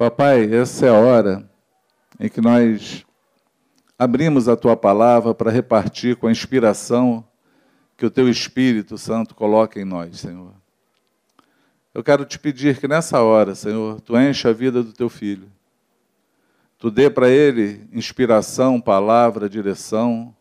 Papai, 0.00 0.50
essa 0.54 0.86
é 0.86 0.88
a 0.88 0.94
hora 0.94 1.46
em 2.18 2.26
que 2.30 2.40
nós 2.40 3.04
abrimos 3.98 4.48
a 4.48 4.56
tua 4.56 4.74
palavra 4.74 5.34
para 5.34 5.50
repartir 5.50 6.16
com 6.16 6.26
a 6.26 6.30
inspiração 6.30 7.22
que 7.98 8.06
o 8.06 8.10
teu 8.10 8.26
Espírito 8.26 8.96
Santo 8.96 9.34
coloca 9.34 9.78
em 9.78 9.84
nós, 9.84 10.20
Senhor. 10.20 10.54
Eu 11.92 12.02
quero 12.02 12.24
te 12.24 12.38
pedir 12.38 12.80
que 12.80 12.88
nessa 12.88 13.20
hora, 13.20 13.54
Senhor, 13.54 14.00
tu 14.00 14.18
enche 14.18 14.48
a 14.48 14.54
vida 14.54 14.82
do 14.82 14.94
teu 14.94 15.10
filho. 15.10 15.52
Tu 16.78 16.90
dê 16.90 17.10
para 17.10 17.28
ele 17.28 17.86
inspiração, 17.92 18.80
palavra, 18.80 19.50
direção. 19.50 20.34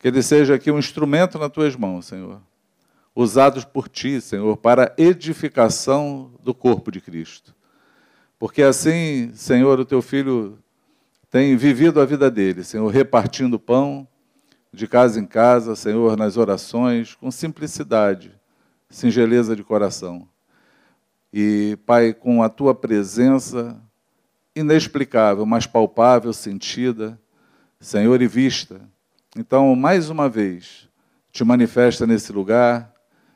Que 0.00 0.08
ele 0.08 0.20
seja 0.20 0.56
aqui 0.56 0.68
um 0.68 0.80
instrumento 0.80 1.38
nas 1.38 1.52
tuas 1.52 1.76
mãos, 1.76 2.06
Senhor. 2.06 2.42
Usados 3.14 3.64
por 3.64 3.88
ti, 3.88 4.20
Senhor, 4.20 4.56
para 4.56 4.92
edificação 4.98 6.32
do 6.42 6.52
corpo 6.52 6.90
de 6.90 7.00
Cristo. 7.00 7.54
Porque 8.40 8.62
assim, 8.62 9.32
Senhor, 9.34 9.78
o 9.78 9.84
teu 9.84 10.00
filho 10.00 10.58
tem 11.30 11.54
vivido 11.58 12.00
a 12.00 12.06
vida 12.06 12.30
dele, 12.30 12.64
Senhor, 12.64 12.88
repartindo 12.88 13.58
pão 13.58 14.08
de 14.72 14.88
casa 14.88 15.20
em 15.20 15.26
casa, 15.26 15.76
Senhor, 15.76 16.16
nas 16.16 16.38
orações, 16.38 17.14
com 17.14 17.30
simplicidade, 17.30 18.32
singeleza 18.88 19.54
de 19.54 19.62
coração. 19.62 20.26
E, 21.30 21.76
Pai, 21.84 22.14
com 22.14 22.42
a 22.42 22.48
tua 22.48 22.74
presença 22.74 23.78
inexplicável, 24.56 25.44
mas 25.44 25.66
palpável, 25.66 26.32
sentida, 26.32 27.20
Senhor, 27.78 28.22
e 28.22 28.26
vista. 28.26 28.80
Então, 29.36 29.76
mais 29.76 30.08
uma 30.08 30.30
vez, 30.30 30.88
te 31.30 31.44
manifesta 31.44 32.06
nesse 32.06 32.32
lugar, 32.32 32.90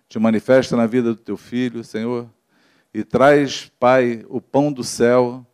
te 0.09 0.19
manifesta 0.19 0.79
na 0.79 0.87
vida 0.87 1.13
do 1.13 1.21
teu 1.21 1.37
filho, 1.37 1.85
Senhor, 1.85 2.27
e 2.95 3.03
traz, 3.03 3.73
Pai, 3.81 4.25
o 4.29 4.41
pão 4.41 4.73
do 4.73 4.85
céu 4.85 5.45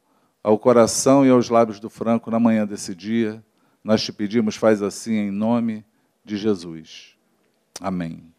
ao 0.43 0.59
coração 0.59 1.25
e 1.25 1.31
aos 1.31 1.49
lábios 1.49 1.81
do 1.81 1.89
Franco 1.89 2.31
na 2.31 2.39
manhã 2.39 2.67
desse 2.67 2.95
dia. 2.95 3.43
Nós 3.83 4.03
te 4.03 4.13
pedimos, 4.13 4.57
faz 4.57 4.83
assim 4.83 5.15
em 5.15 5.31
nome 5.31 5.83
de 6.23 6.37
Jesus. 6.37 7.17
Amém. 7.81 8.31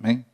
Amém? 0.00 0.26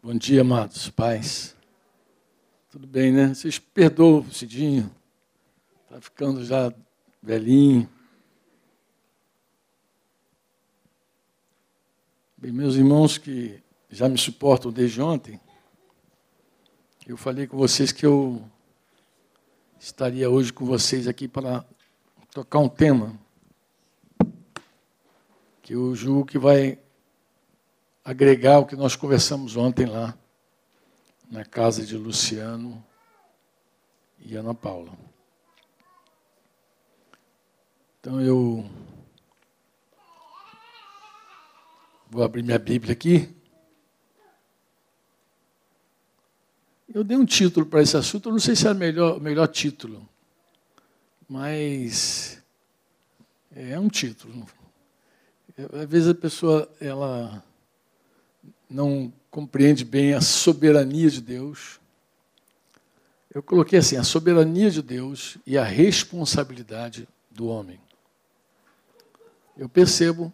Bom 0.00 0.14
dia, 0.14 0.42
amados 0.42 0.88
pais. 0.88 1.56
Tudo 2.70 2.86
bem, 2.86 3.10
né? 3.10 3.34
Vocês 3.34 3.58
perdoam 3.58 4.20
o 4.20 4.32
Cidinho. 4.32 4.95
Está 5.96 6.10
ficando 6.10 6.44
já 6.44 6.70
velhinho. 7.22 7.88
Bem, 12.36 12.52
meus 12.52 12.74
irmãos 12.74 13.16
que 13.16 13.62
já 13.88 14.06
me 14.06 14.18
suportam 14.18 14.70
desde 14.70 15.00
ontem, 15.00 15.40
eu 17.06 17.16
falei 17.16 17.46
com 17.46 17.56
vocês 17.56 17.92
que 17.92 18.04
eu 18.04 18.44
estaria 19.80 20.28
hoje 20.28 20.52
com 20.52 20.66
vocês 20.66 21.08
aqui 21.08 21.26
para 21.26 21.64
tocar 22.30 22.58
um 22.58 22.68
tema 22.68 23.18
que 25.62 25.72
eu 25.72 25.94
julgo 25.94 26.26
que 26.26 26.38
vai 26.38 26.78
agregar 28.04 28.58
o 28.58 28.66
que 28.66 28.76
nós 28.76 28.94
conversamos 28.94 29.56
ontem 29.56 29.86
lá, 29.86 30.14
na 31.30 31.42
casa 31.42 31.86
de 31.86 31.96
Luciano 31.96 32.84
e 34.18 34.36
Ana 34.36 34.52
Paula. 34.52 35.15
Então 38.06 38.20
eu 38.20 38.64
vou 42.08 42.22
abrir 42.22 42.44
minha 42.44 42.56
Bíblia 42.56 42.92
aqui. 42.92 43.28
Eu 46.94 47.02
dei 47.02 47.16
um 47.16 47.26
título 47.26 47.66
para 47.66 47.82
esse 47.82 47.96
assunto, 47.96 48.28
eu 48.28 48.32
não 48.32 48.38
sei 48.38 48.54
se 48.54 48.68
é 48.68 48.70
o 48.70 48.76
melhor, 48.76 49.20
melhor 49.20 49.48
título, 49.48 50.08
mas 51.28 52.40
é 53.52 53.76
um 53.76 53.88
título. 53.88 54.46
Às 55.72 55.88
vezes 55.88 56.08
a 56.08 56.14
pessoa 56.14 56.70
ela 56.80 57.42
não 58.70 59.12
compreende 59.32 59.84
bem 59.84 60.14
a 60.14 60.20
soberania 60.20 61.10
de 61.10 61.20
Deus. 61.20 61.80
Eu 63.34 63.42
coloquei 63.42 63.80
assim: 63.80 63.96
a 63.96 64.04
soberania 64.04 64.70
de 64.70 64.80
Deus 64.80 65.38
e 65.44 65.58
a 65.58 65.64
responsabilidade 65.64 67.08
do 67.32 67.48
homem. 67.48 67.84
Eu 69.56 69.68
percebo 69.68 70.32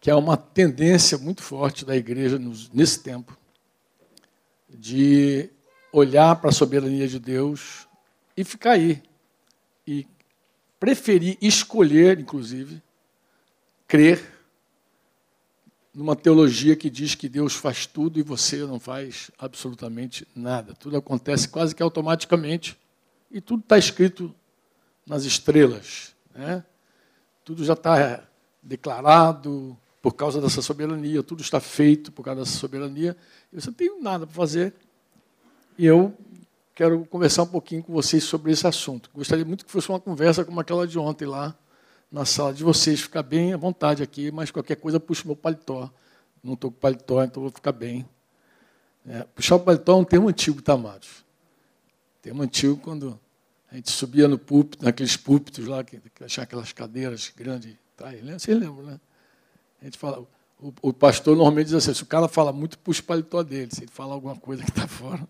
que 0.00 0.10
há 0.10 0.16
uma 0.16 0.36
tendência 0.36 1.18
muito 1.18 1.42
forte 1.42 1.84
da 1.84 1.96
igreja 1.96 2.40
nesse 2.72 3.00
tempo 3.02 3.36
de 4.68 5.50
olhar 5.92 6.36
para 6.36 6.50
a 6.50 6.52
soberania 6.52 7.08
de 7.08 7.18
Deus 7.18 7.86
e 8.36 8.44
ficar 8.44 8.72
aí. 8.72 9.02
E 9.86 10.06
preferir 10.78 11.36
escolher, 11.40 12.18
inclusive, 12.18 12.80
crer 13.86 14.40
numa 15.92 16.14
teologia 16.14 16.76
que 16.76 16.88
diz 16.88 17.14
que 17.14 17.28
Deus 17.28 17.54
faz 17.54 17.84
tudo 17.84 18.18
e 18.18 18.22
você 18.22 18.58
não 18.58 18.78
faz 18.78 19.30
absolutamente 19.38 20.26
nada. 20.34 20.72
Tudo 20.74 20.96
acontece 20.96 21.48
quase 21.48 21.74
que 21.74 21.82
automaticamente 21.82 22.78
e 23.30 23.40
tudo 23.40 23.60
está 23.60 23.76
escrito 23.76 24.34
nas 25.04 25.24
estrelas. 25.24 26.14
Né? 26.34 26.64
Tudo 27.44 27.64
já 27.64 27.72
está 27.72 28.22
declarado 28.62 29.76
por 30.02 30.14
causa 30.14 30.40
dessa 30.40 30.62
soberania, 30.62 31.22
tudo 31.22 31.42
está 31.42 31.60
feito 31.60 32.10
por 32.10 32.22
causa 32.22 32.40
dessa 32.40 32.56
soberania. 32.56 33.16
E 33.52 33.60
você 33.60 33.68
não 33.68 33.74
tem 33.74 34.02
nada 34.02 34.26
para 34.26 34.34
fazer. 34.34 34.74
E 35.76 35.84
eu 35.86 36.14
quero 36.74 37.04
conversar 37.06 37.42
um 37.42 37.46
pouquinho 37.46 37.82
com 37.82 37.92
vocês 37.92 38.24
sobre 38.24 38.52
esse 38.52 38.66
assunto. 38.66 39.10
Gostaria 39.14 39.44
muito 39.44 39.64
que 39.64 39.70
fosse 39.70 39.88
uma 39.88 40.00
conversa 40.00 40.44
como 40.44 40.60
aquela 40.60 40.86
de 40.86 40.98
ontem 40.98 41.26
lá 41.26 41.54
na 42.10 42.24
sala 42.24 42.52
de 42.52 42.64
vocês, 42.64 43.00
ficar 43.00 43.22
bem 43.22 43.52
à 43.52 43.56
vontade 43.56 44.02
aqui, 44.02 44.32
mas 44.32 44.50
qualquer 44.50 44.76
coisa 44.76 44.98
puxa 44.98 45.22
meu 45.26 45.36
paletó. 45.36 45.90
Não 46.42 46.54
estou 46.54 46.70
com 46.70 46.78
paletó, 46.78 47.22
então 47.22 47.42
vou 47.42 47.52
ficar 47.52 47.72
bem. 47.72 48.08
É, 49.06 49.24
puxar 49.34 49.56
o 49.56 49.60
paletó 49.60 49.92
é 49.92 49.96
um 49.96 50.04
termo 50.04 50.28
antigo, 50.28 50.60
tá, 50.60 50.72
amados? 50.72 51.24
Termo 52.20 52.42
antigo 52.42 52.76
quando 52.78 53.18
a 53.70 53.76
gente 53.76 53.90
subia 53.90 54.26
no 54.26 54.38
púlpito, 54.38 54.84
naqueles 54.84 55.16
púlpitos 55.16 55.66
lá, 55.66 55.84
que, 55.84 55.98
que 55.98 56.24
tinha 56.26 56.42
aquelas 56.42 56.72
cadeiras 56.72 57.32
grandes. 57.36 57.76
Tá, 57.96 58.10
vocês 58.36 58.58
lembram, 58.58 58.82
né? 58.82 59.00
A 59.80 59.84
gente 59.84 59.96
fala, 59.96 60.26
o, 60.58 60.72
o, 60.82 60.92
pastor 60.92 61.36
normalmente 61.36 61.66
diz 61.66 61.74
assim, 61.74 61.94
se 61.94 62.02
o 62.02 62.06
cara 62.06 62.26
fala 62.26 62.52
muito, 62.52 62.78
puxa 62.78 63.00
o 63.00 63.04
paletó 63.04 63.42
dele, 63.42 63.70
se 63.72 63.84
ele 63.84 63.90
fala 63.90 64.12
alguma 64.14 64.36
coisa 64.36 64.62
que 64.64 64.70
está 64.70 64.86
fora. 64.88 65.26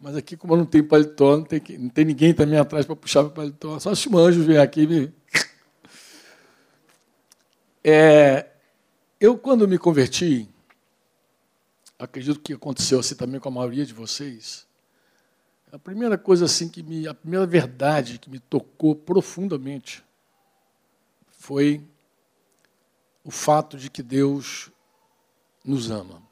Mas 0.00 0.16
aqui, 0.16 0.36
como 0.36 0.54
eu 0.54 0.58
não 0.58 0.66
tenho 0.66 0.88
paletó, 0.88 1.36
não 1.36 1.44
tem, 1.44 1.62
não 1.78 1.88
tem 1.88 2.04
ninguém 2.04 2.34
também 2.34 2.58
atrás 2.58 2.86
para 2.86 2.96
puxar 2.96 3.22
o 3.22 3.30
paletó. 3.30 3.78
Só 3.78 3.94
se 3.94 4.08
o 4.08 4.18
anjo 4.18 4.42
vier 4.42 4.60
aqui 4.60 4.82
e 4.82 5.12
é, 7.88 8.50
eu, 9.20 9.38
quando 9.38 9.68
me 9.68 9.78
converti, 9.78 10.48
acredito 11.98 12.40
que 12.40 12.54
aconteceu 12.54 12.98
assim 12.98 13.14
também 13.14 13.38
com 13.38 13.48
a 13.48 13.52
maioria 13.52 13.86
de 13.86 13.94
vocês, 13.94 14.66
a 15.72 15.78
primeira 15.78 16.18
coisa 16.18 16.46
assim 16.46 16.68
que 16.68 16.82
me, 16.82 17.06
a 17.06 17.14
primeira 17.14 17.46
verdade 17.46 18.18
que 18.18 18.28
me 18.28 18.40
tocou 18.40 18.94
profundamente 18.94 20.04
foi 21.30 21.80
o 23.22 23.30
fato 23.30 23.76
de 23.76 23.88
que 23.88 24.02
Deus 24.02 24.70
nos 25.64 25.90
ama. 25.90 26.22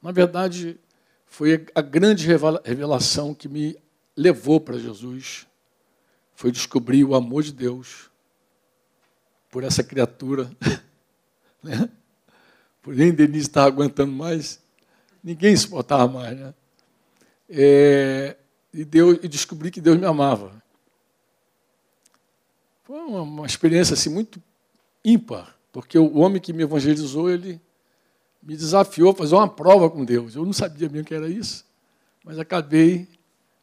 Na 0.00 0.12
verdade, 0.12 0.78
foi 1.26 1.66
a 1.74 1.80
grande 1.80 2.26
revelação 2.64 3.34
que 3.34 3.48
me 3.48 3.76
levou 4.16 4.60
para 4.60 4.78
Jesus, 4.78 5.46
foi 6.34 6.52
descobrir 6.52 7.04
o 7.04 7.14
amor 7.14 7.42
de 7.42 7.52
Deus 7.52 8.10
por 9.50 9.64
essa 9.64 9.82
criatura. 9.82 10.50
Né? 11.60 11.90
Porém, 12.80 13.12
Denise 13.12 13.48
estava 13.48 13.66
aguentando 13.66 14.12
mais, 14.12 14.62
ninguém 15.24 15.56
suportava 15.56 16.06
mais. 16.06 16.38
Né? 16.38 16.54
É, 17.48 18.36
e, 18.72 18.84
Deus, 18.84 19.18
e 19.22 19.28
descobri 19.28 19.70
que 19.70 19.80
Deus 19.80 19.98
me 19.98 20.06
amava. 20.06 20.62
Foi 22.84 22.98
uma, 23.00 23.22
uma 23.22 23.46
experiência 23.46 23.94
assim, 23.94 24.10
muito 24.10 24.42
ímpar, 25.04 25.56
porque 25.72 25.98
o 25.98 26.18
homem 26.18 26.40
que 26.40 26.52
me 26.52 26.62
evangelizou, 26.62 27.30
ele 27.30 27.60
me 28.42 28.56
desafiou 28.56 29.10
a 29.10 29.14
fazer 29.14 29.34
uma 29.34 29.48
prova 29.48 29.90
com 29.90 30.04
Deus. 30.04 30.34
Eu 30.34 30.44
não 30.44 30.52
sabia 30.52 30.88
bem 30.88 31.02
o 31.02 31.04
que 31.04 31.14
era 31.14 31.28
isso, 31.28 31.64
mas 32.24 32.38
acabei 32.38 33.08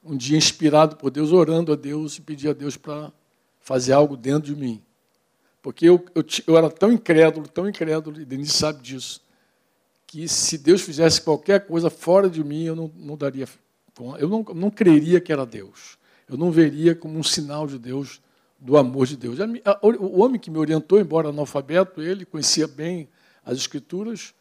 um 0.04 0.16
dia 0.16 0.38
inspirado 0.38 0.96
por 0.96 1.10
Deus, 1.10 1.32
orando 1.32 1.74
a 1.74 1.76
Deus 1.76 2.18
e 2.18 2.22
pedi 2.22 2.48
a 2.48 2.54
Deus 2.54 2.78
para 2.78 3.12
fazer 3.60 3.94
algo 3.94 4.16
dentro 4.16 4.54
de 4.54 4.56
mim. 4.56 4.82
Porque 5.62 5.90
eu, 5.90 6.06
eu, 6.14 6.24
eu 6.46 6.58
era 6.58 6.70
tão 6.70 6.92
incrédulo, 6.92 7.48
tão 7.48 7.68
incrédulo, 7.68 8.22
e 8.22 8.26
Denise 8.26 8.52
sabe 8.52 8.84
disso, 8.84 9.20
que 10.06 10.28
se 10.28 10.60
Deus 10.60 10.82
fizesse 10.82 11.20
qualquer 11.20 11.66
coisa 11.66 11.90
fora 11.90 12.30
de 12.30 12.44
mim, 12.44 12.66
eu 12.66 12.76
não, 12.76 12.92
não 12.96 13.18
daria. 13.18 13.48
Eu 14.20 14.28
não, 14.28 14.44
não 14.54 14.70
creria 14.70 15.22
que 15.22 15.32
era 15.32 15.46
Deus. 15.46 15.98
Eu 16.28 16.38
não 16.38 16.52
veria 16.52 16.96
como 16.96 17.18
um 17.18 17.24
sinal 17.24 17.68
de 17.68 17.78
Deus 17.78 18.22
do 18.60 18.78
amor 18.78 19.06
de 19.06 19.16
Deus. 19.16 19.38
O 19.82 20.22
homem 20.22 20.40
que 20.40 20.50
me 20.50 20.58
orientou, 20.58 21.00
embora 21.00 21.30
analfabeto, 21.30 22.02
ele 22.02 22.26
conhecia 22.26 22.68
bem 22.68 23.08
as 23.46 23.58
Escrituras, 23.58 24.34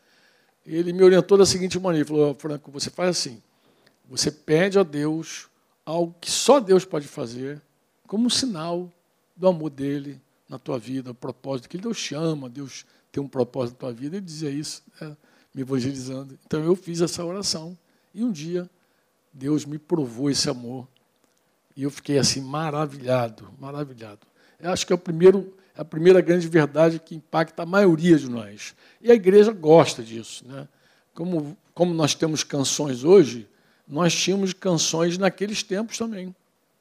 ele 0.65 0.93
me 0.93 1.03
orientou 1.03 1.37
da 1.37 1.45
seguinte 1.45 1.79
maneira: 1.79 2.09
ele 2.09 2.09
falou, 2.09 2.35
Franco, 2.35 2.71
você 2.71 2.91
faz 2.91 3.11
assim, 3.11 3.43
você 4.09 4.31
pede 4.31 4.79
a 4.79 4.83
Deus 4.83 5.49
algo 5.85 6.15
que 6.21 6.31
só 6.31 6.59
Deus 6.59 6.85
pode 6.85 7.07
fazer, 7.07 7.61
como 8.07 8.27
um 8.27 8.31
sinal 8.31 8.91
do 9.37 9.47
amor 9.47 9.71
dele 9.71 10.21
na 10.49 10.59
tua 10.59 10.79
vida, 10.79 11.11
o 11.11 11.15
propósito 11.15 11.69
que 11.69 11.77
Deus 11.77 11.97
chama, 11.97 12.49
Deus 12.49 12.87
tem 13.13 13.23
um 13.23 13.29
propósito 13.29 13.75
na 13.75 13.81
tua 13.81 13.93
vida. 13.93 14.17
Ele 14.17 14.25
dizia 14.25 14.51
isso, 14.51 14.83
né, 15.01 15.17
me 15.55 15.63
evangelizando. 15.63 16.39
Então 16.47 16.63
eu 16.65 16.75
fiz 16.75 17.01
essa 17.01 17.25
oração 17.25 17.77
e 18.15 18.25
um 18.25 18.33
dia 18.33 18.69
Deus 19.35 19.67
me 19.67 19.79
provou 19.79 20.31
esse 20.31 20.49
amor 20.49 20.89
e 21.77 21.83
eu 21.83 21.91
fiquei 21.91 22.19
assim 22.19 22.41
maravilhado, 22.41 23.51
maravilhado. 23.61 24.21
Eu 24.61 24.71
acho 24.71 24.87
que 24.87 24.93
é 24.93 24.97
o 24.97 24.99
primeiro, 24.99 25.53
é 25.77 25.83
a 25.83 25.85
primeira 25.85 26.21
grande 26.21 26.49
verdade 26.49 26.99
que 26.99 27.17
impacta 27.17 27.65
a 27.65 27.67
maioria 27.67 28.17
de 28.17 28.31
nós. 28.31 28.75
E 29.03 29.11
a 29.11 29.15
igreja 29.15 29.53
gosta 29.53 30.03
disso, 30.03 30.47
né? 30.47 30.67
Como 31.13 31.57
como 31.75 31.93
nós 31.93 32.15
temos 32.15 32.45
canções 32.45 33.03
hoje, 33.03 33.49
nós 33.87 34.15
tínhamos 34.15 34.53
canções 34.53 35.19
naqueles 35.19 35.63
tempos 35.63 35.99
também, 35.99 36.35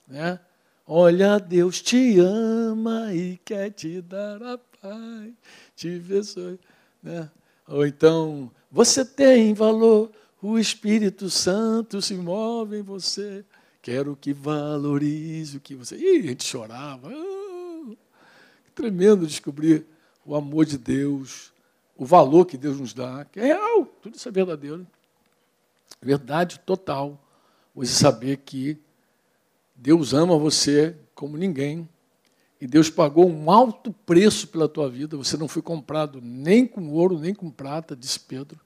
né? 0.08 0.40
Olha, 0.86 1.40
Deus 1.40 1.82
te 1.82 2.20
ama 2.20 3.14
e 3.14 3.40
quer 3.44 3.72
te 3.72 4.02
dar 4.02 4.42
a 4.44 4.58
paz, 4.58 5.34
te 5.76 5.96
abençoe, 5.96 6.60
né? 7.02 7.30
Ou 7.68 7.88
então, 7.88 8.52
você 8.70 9.04
tem 9.04 9.54
valor, 9.54 10.12
o 10.50 10.60
Espírito 10.60 11.30
Santo 11.30 12.02
se 12.02 12.16
move 12.16 12.78
em 12.78 12.82
você. 12.82 13.46
Quero 13.82 14.16
que 14.16 14.34
valorize 14.34 15.58
o 15.58 15.60
que 15.60 15.76
você. 15.76 15.96
Ih, 15.96 16.20
a 16.20 16.22
gente 16.22 16.44
chorava. 16.44 17.10
Ah, 17.10 17.96
tremendo 18.76 19.28
descobrir 19.28 19.86
o 20.26 20.36
amor 20.36 20.66
de 20.66 20.78
Deus, 20.78 21.52
o 21.98 22.06
valor 22.06 22.46
que 22.46 22.58
Deus 22.58 22.80
nos 22.80 22.94
dá, 22.94 23.26
que 23.26 23.40
é 23.40 23.46
real, 23.46 23.86
tudo 24.02 24.16
isso 24.16 24.28
é 24.28 24.32
verdadeiro. 24.32 24.88
Verdade 26.02 26.60
total. 26.60 27.20
Você 27.76 27.94
saber 27.94 28.38
que 28.38 28.78
Deus 29.76 30.14
ama 30.14 30.38
você 30.38 30.96
como 31.16 31.38
ninguém. 31.38 31.88
E 32.60 32.68
Deus 32.68 32.90
pagou 32.90 33.30
um 33.30 33.52
alto 33.52 33.92
preço 34.06 34.48
pela 34.48 34.70
tua 34.70 34.90
vida. 34.90 35.18
Você 35.18 35.36
não 35.36 35.48
foi 35.48 35.62
comprado 35.62 36.22
nem 36.22 36.66
com 36.66 36.90
ouro, 36.90 37.20
nem 37.20 37.34
com 37.34 37.50
prata, 37.50 37.96
disse 37.96 38.20
Pedro, 38.20 38.60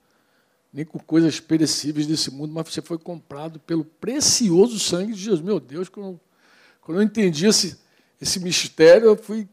nem 0.78 0.86
com 0.86 1.00
coisas 1.00 1.40
perecíveis 1.40 2.06
desse 2.06 2.30
mundo, 2.30 2.54
mas 2.54 2.72
você 2.72 2.84
foi 2.84 3.00
comprado 3.00 3.60
pelo 3.62 3.84
precioso 3.84 4.78
sangue 4.78 5.14
de 5.14 5.20
Jesus. 5.20 5.42
Meu 5.42 5.60
Deus, 5.60 5.90
quando, 5.90 6.20
quando 6.82 7.00
eu 7.00 7.02
entendi 7.02 7.48
esse, 7.48 7.80
esse 8.22 8.40
mistério, 8.40 9.08
eu 9.08 9.18
fui 9.18 9.50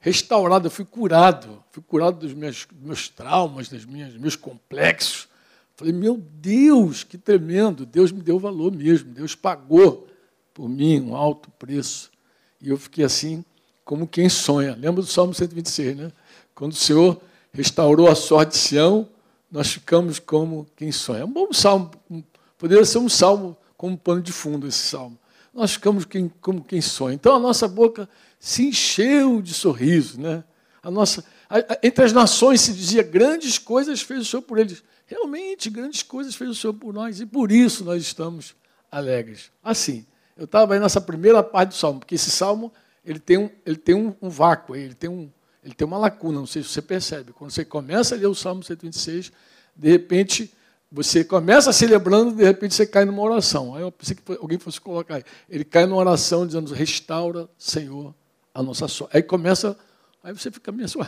restaurado, 0.00 0.66
eu 0.66 0.70
fui 0.72 0.84
curado. 0.84 1.62
Fui 1.70 1.80
curado 1.80 2.18
dos 2.18 2.34
meus, 2.34 2.66
dos 2.72 2.86
meus 2.86 3.08
traumas, 3.08 3.68
das 3.68 3.84
minhas, 3.84 4.14
dos 4.14 4.20
meus 4.20 4.34
complexos. 4.34 5.28
Falei, 5.76 5.92
meu 5.92 6.16
Deus, 6.16 7.04
que 7.04 7.16
tremendo. 7.16 7.86
Deus 7.86 8.10
me 8.10 8.20
deu 8.20 8.40
valor 8.40 8.72
mesmo. 8.72 9.12
Deus 9.12 9.36
pagou 9.36 10.08
por 10.52 10.68
mim 10.68 11.00
um 11.02 11.14
alto 11.14 11.52
preço. 11.52 12.10
E 12.60 12.68
eu 12.68 12.76
fiquei 12.76 13.04
assim, 13.04 13.44
como 13.84 14.08
quem 14.08 14.28
sonha. 14.28 14.74
Lembra 14.74 15.02
do 15.02 15.06
Salmo 15.06 15.32
126, 15.32 15.96
né? 15.96 16.12
Quando 16.52 16.72
o 16.72 16.76
Senhor 16.76 17.22
restaurou 17.52 18.08
a 18.08 18.16
sorte 18.16 18.54
de 18.54 18.58
Sião, 18.58 19.13
nós 19.54 19.68
ficamos 19.68 20.18
como 20.18 20.66
quem 20.74 20.90
sonha. 20.90 21.20
É 21.20 21.24
um 21.24 21.30
bom 21.30 21.52
salmo, 21.52 21.88
poderia 22.58 22.84
ser 22.84 22.98
um 22.98 23.08
salmo 23.08 23.56
como 23.76 23.96
pano 23.96 24.20
de 24.20 24.32
fundo 24.32 24.66
esse 24.66 24.80
salmo. 24.80 25.16
Nós 25.54 25.74
ficamos 25.74 26.04
quem, 26.04 26.28
como 26.40 26.64
quem 26.64 26.80
sonha. 26.80 27.14
Então 27.14 27.36
a 27.36 27.38
nossa 27.38 27.68
boca 27.68 28.08
se 28.40 28.66
encheu 28.66 29.40
de 29.40 29.54
sorriso, 29.54 30.20
né? 30.20 30.42
A 30.82 30.90
nossa, 30.90 31.24
a, 31.48 31.58
a, 31.58 31.78
entre 31.84 32.04
as 32.04 32.12
nações 32.12 32.62
se 32.62 32.72
dizia 32.72 33.04
grandes 33.04 33.56
coisas 33.56 34.02
fez 34.02 34.22
o 34.22 34.24
Senhor 34.24 34.42
por 34.42 34.58
eles. 34.58 34.82
Realmente, 35.06 35.70
grandes 35.70 36.02
coisas 36.02 36.34
fez 36.34 36.50
o 36.50 36.54
Senhor 36.56 36.74
por 36.74 36.92
nós 36.92 37.20
e 37.20 37.26
por 37.26 37.52
isso 37.52 37.84
nós 37.84 38.02
estamos 38.02 38.56
alegres. 38.90 39.52
Assim, 39.62 40.04
eu 40.36 40.46
estava 40.46 40.74
aí 40.74 40.80
nessa 40.80 41.00
primeira 41.00 41.44
parte 41.44 41.68
do 41.68 41.74
salmo, 41.76 42.00
porque 42.00 42.16
esse 42.16 42.32
salmo 42.32 42.72
ele 43.04 43.20
tem 43.20 43.38
um, 43.38 43.48
ele 43.64 43.76
tem 43.76 43.94
um, 43.94 44.16
um 44.20 44.28
vácuo, 44.28 44.74
ele 44.74 44.94
tem, 44.94 45.08
um, 45.08 45.30
ele 45.64 45.74
tem 45.74 45.86
uma 45.86 45.98
lacuna, 45.98 46.38
não 46.38 46.46
sei 46.46 46.62
se 46.62 46.68
você 46.68 46.82
percebe. 46.82 47.32
Quando 47.32 47.50
você 47.50 47.64
começa 47.64 48.14
a 48.14 48.18
ler 48.18 48.26
o 48.26 48.34
Salmo 48.34 48.62
126, 48.62 49.32
de 49.74 49.90
repente 49.90 50.52
você 50.92 51.24
começa 51.24 51.72
celebrando, 51.72 52.32
de 52.32 52.44
repente 52.44 52.74
você 52.74 52.86
cai 52.86 53.04
numa 53.04 53.22
oração. 53.22 53.74
Aí 53.74 53.82
eu 53.82 53.90
pensei 53.90 54.14
que 54.14 54.22
alguém 54.40 54.58
fosse 54.58 54.80
colocar 54.80 55.16
aí. 55.16 55.24
Ele 55.48 55.64
cai 55.64 55.86
numa 55.86 55.96
oração 55.96 56.46
dizendo: 56.46 56.72
Restaura, 56.72 57.48
Senhor, 57.58 58.14
a 58.52 58.62
nossa 58.62 58.86
sorte. 58.86 59.16
Aí 59.16 59.22
começa, 59.22 59.76
aí 60.22 60.32
você 60.32 60.50
fica 60.50 60.70
meio 60.70 60.84
assim, 60.84 60.98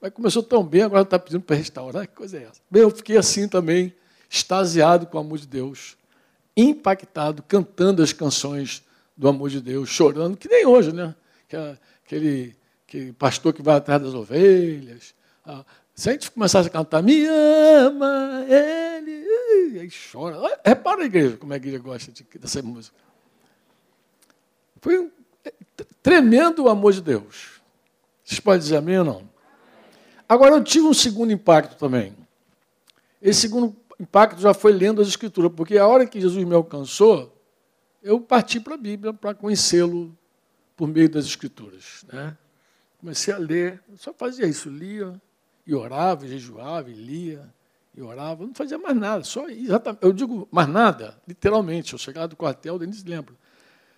mas 0.00 0.12
começou 0.12 0.42
tão 0.42 0.64
bem, 0.64 0.82
agora 0.82 1.02
está 1.02 1.18
pedindo 1.18 1.42
para 1.42 1.56
restaurar. 1.56 2.06
Que 2.06 2.14
coisa 2.14 2.38
é 2.38 2.44
essa? 2.44 2.60
Bem, 2.70 2.82
eu 2.82 2.90
fiquei 2.90 3.16
assim 3.16 3.46
também, 3.46 3.94
extasiado 4.30 5.06
com 5.06 5.18
o 5.18 5.20
amor 5.20 5.38
de 5.38 5.46
Deus 5.46 5.98
impactado, 6.58 7.42
cantando 7.44 8.02
as 8.02 8.12
canções 8.12 8.82
do 9.16 9.28
amor 9.28 9.48
de 9.48 9.60
Deus, 9.60 9.88
chorando, 9.88 10.36
que 10.36 10.48
nem 10.48 10.66
hoje, 10.66 10.92
né? 10.92 11.14
Aquele, 11.46 11.78
aquele 12.04 12.56
pastor 13.18 13.52
que 13.52 13.62
vai 13.62 13.76
atrás 13.76 14.00
das 14.00 14.14
ovelhas. 14.14 15.14
Ah, 15.44 15.64
se 15.94 16.08
a 16.08 16.12
gente 16.12 16.30
começasse 16.30 16.68
a 16.68 16.70
cantar, 16.70 17.02
me 17.02 17.26
ama, 17.26 18.44
ele, 18.48 19.80
aí 19.80 19.90
chora. 20.12 20.36
Repara 20.64 21.02
a 21.02 21.06
igreja, 21.06 21.36
como 21.36 21.52
a 21.52 21.56
igreja 21.56 21.78
gosta 21.78 22.12
de, 22.12 22.24
dessa 22.38 22.62
música. 22.62 22.96
Foi 24.80 24.98
um 24.98 25.10
é, 25.44 25.52
tremendo 26.02 26.64
o 26.64 26.68
amor 26.68 26.92
de 26.92 27.00
Deus. 27.00 27.60
Vocês 28.24 28.40
podem 28.40 28.60
dizer 28.60 28.76
amém 28.76 28.98
ou 28.98 29.04
não? 29.04 29.28
Agora, 30.28 30.54
eu 30.54 30.62
tive 30.62 30.86
um 30.86 30.94
segundo 30.94 31.32
impacto 31.32 31.76
também. 31.76 32.14
Esse 33.20 33.40
segundo 33.40 33.74
impacto 33.98 34.40
já 34.40 34.54
foi 34.54 34.72
lendo 34.72 35.02
as 35.02 35.08
Escrituras, 35.08 35.50
porque 35.56 35.78
a 35.78 35.86
hora 35.86 36.06
que 36.06 36.20
Jesus 36.20 36.44
me 36.44 36.54
alcançou, 36.54 37.34
eu 38.02 38.20
parti 38.20 38.60
para 38.60 38.74
a 38.74 38.78
Bíblia 38.78 39.12
para 39.12 39.34
conhecê-lo 39.34 40.16
por 40.76 40.86
meio 40.86 41.08
das 41.08 41.24
Escrituras. 41.24 42.04
Né? 42.12 42.36
Comecei 42.98 43.32
a 43.32 43.38
ler, 43.38 43.82
só 43.96 44.12
fazia 44.12 44.46
isso, 44.46 44.68
lia 44.68 45.20
e 45.66 45.74
orava, 45.74 46.26
e 46.26 46.28
jejuava, 46.28 46.90
e 46.90 46.94
lia 46.94 47.48
e 47.94 48.02
orava, 48.02 48.46
não 48.46 48.54
fazia 48.54 48.78
mais 48.78 48.96
nada, 48.96 49.24
só 49.24 49.48
exatamente, 49.48 50.04
eu 50.04 50.12
digo 50.12 50.48
mais 50.52 50.68
nada, 50.68 51.20
literalmente, 51.26 51.92
eu 51.92 51.98
chegava 51.98 52.28
do 52.28 52.36
quartel, 52.36 52.76
o 52.76 52.78
Denis 52.78 53.02
lembra. 53.02 53.34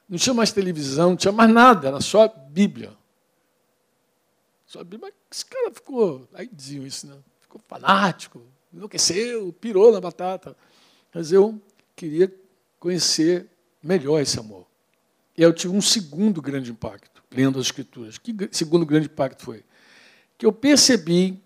Não 0.08 0.19
tinha 0.19 0.35
mais 0.35 0.50
televisão, 0.50 1.11
não 1.11 1.17
tinha 1.17 1.32
mais 1.32 1.52
nada, 1.52 1.88
era 1.88 2.00
só 2.00 2.26
Bíblia. 2.29 2.97
Só 4.67 4.82
Bíblia, 4.82 5.12
esse 5.31 5.44
cara 5.44 5.70
ficou, 5.70 6.28
aí 6.33 6.49
diziam 6.50 6.87
isso, 6.87 7.07
né? 7.07 7.16
Ficou 7.40 7.61
fanático, 7.69 8.42
enlouqueceu, 8.73 9.52
pirou 9.52 9.92
na 9.92 10.00
batata. 10.00 10.57
Mas 11.12 11.30
eu 11.30 11.61
queria 11.95 12.33
conhecer 12.78 13.49
melhor 13.83 14.21
esse 14.21 14.38
amor. 14.38 14.66
E 15.37 15.42
eu 15.42 15.52
tive 15.52 15.76
um 15.76 15.80
segundo 15.80 16.40
grande 16.40 16.71
impacto, 16.71 17.20
lendo 17.30 17.58
as 17.58 17.66
Escrituras. 17.66 18.18
Que 18.18 18.34
segundo 18.52 18.84
grande 18.84 19.06
impacto 19.06 19.42
foi? 19.42 19.64
Que 20.37 20.46
eu 20.46 20.52
percebi, 20.52 21.42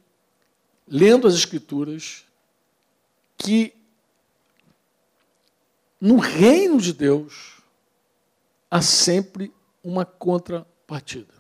lendo 0.87 1.27
as 1.27 1.35
Escrituras, 1.35 2.25
que 3.37 3.75
no 6.01 6.19
reino 6.19 6.81
de 6.81 6.93
Deus 6.93 7.63
há 8.71 8.83
sempre 8.83 9.53
uma 9.83 10.05
contrapartida. 10.05 11.35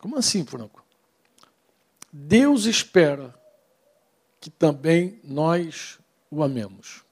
Como 0.00 0.16
assim, 0.16 0.44
Franco? 0.44 0.84
Deus 2.12 2.64
espera 2.64 3.34
que 4.40 4.50
também 4.50 5.20
nós 5.24 5.98
o 6.30 6.42
amemos. 6.42 7.04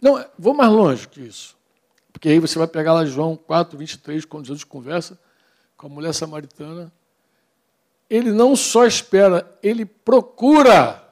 Não, 0.00 0.24
vou 0.38 0.52
mais 0.52 0.70
longe 0.70 1.08
que 1.08 1.20
isso. 1.20 1.56
Porque 2.22 2.28
aí 2.28 2.38
você 2.38 2.56
vai 2.56 2.68
pegar 2.68 2.92
lá 2.92 3.04
João 3.04 3.36
4, 3.36 3.76
23, 3.76 4.24
quando 4.24 4.46
Jesus 4.46 4.62
conversa 4.62 5.18
com 5.76 5.88
a 5.88 5.90
mulher 5.90 6.14
samaritana. 6.14 6.92
Ele 8.08 8.30
não 8.30 8.54
só 8.54 8.86
espera, 8.86 9.58
ele 9.60 9.84
procura 9.84 11.02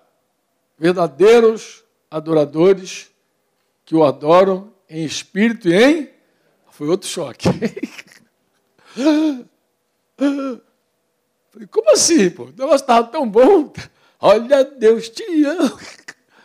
verdadeiros 0.78 1.82
adoradores 2.08 3.10
que 3.84 3.92
o 3.92 4.04
adoram 4.04 4.72
em 4.88 5.04
espírito 5.04 5.68
e 5.68 5.74
em. 5.74 6.10
Foi 6.70 6.86
outro 6.86 7.08
choque. 7.08 7.48
Falei, 11.50 11.66
como 11.72 11.90
assim, 11.90 12.30
pô? 12.30 12.44
O 12.44 12.50
negócio 12.50 12.76
estava 12.76 13.08
tão 13.08 13.28
bom. 13.28 13.72
Olha, 14.20 14.64
Deus 14.64 15.08
te 15.08 15.44
ama. 15.44 15.76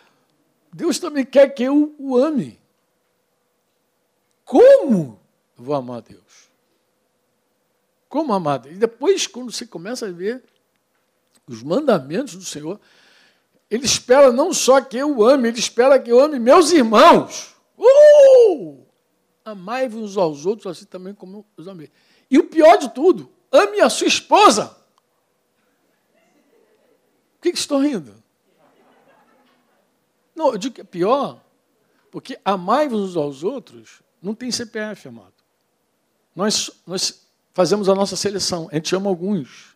Deus 0.74 0.98
também 0.98 1.24
quer 1.24 1.50
que 1.50 1.62
eu 1.62 1.94
o 2.00 2.18
ame. 2.18 2.65
Como 4.46 5.20
vou 5.58 5.76
amar 5.76 6.04
Deus? 6.04 6.52
Como 8.08 8.32
amar 8.32 8.60
Deus? 8.60 8.76
E 8.76 8.78
depois, 8.78 9.26
quando 9.26 9.52
você 9.52 9.66
começa 9.66 10.06
a 10.06 10.12
ver 10.12 10.44
os 11.48 11.64
mandamentos 11.64 12.36
do 12.36 12.46
Senhor, 12.46 12.80
ele 13.70 13.86
espera 13.86 14.32
não 14.32 14.54
só 14.54 14.80
que 14.80 14.96
eu 14.96 15.24
ame, 15.24 15.50
ele 15.50 15.60
espera 15.60 16.00
que 16.00 16.12
eu 16.12 16.20
ame 16.20 16.38
meus 16.38 16.72
irmãos. 16.72 17.56
Uh! 17.78 18.86
Amai-vos 19.44 20.12
uns 20.12 20.18
aos 20.18 20.46
outros, 20.46 20.68
assim 20.68 20.86
também 20.86 21.14
como 21.14 21.38
eu 21.38 21.46
os 21.58 21.68
amei. 21.68 21.92
E 22.30 22.38
o 22.38 22.48
pior 22.48 22.78
de 22.78 22.94
tudo, 22.94 23.32
ame 23.52 23.82
a 23.82 23.90
sua 23.90 24.08
esposa. 24.08 24.78
Por 27.34 27.42
que, 27.42 27.52
que 27.52 27.76
rindo? 27.76 28.24
Não, 30.36 30.52
eu 30.52 30.58
digo 30.58 30.76
que 30.76 30.82
é 30.82 30.84
pior, 30.84 31.42
porque 32.12 32.40
amai-vos 32.44 33.12
uns 33.12 33.18
aos 33.18 33.44
outros 33.44 34.05
não 34.22 34.34
tem 34.34 34.52
CPF, 34.52 35.08
amado. 35.08 35.34
Nós, 36.36 36.70
nós 36.86 37.28
fazemos 37.54 37.88
a 37.88 37.96
nossa 37.96 38.16
seleção, 38.16 38.68
a 38.72 38.76
gente 38.76 38.96
ama 38.96 39.10
alguns. 39.10 39.76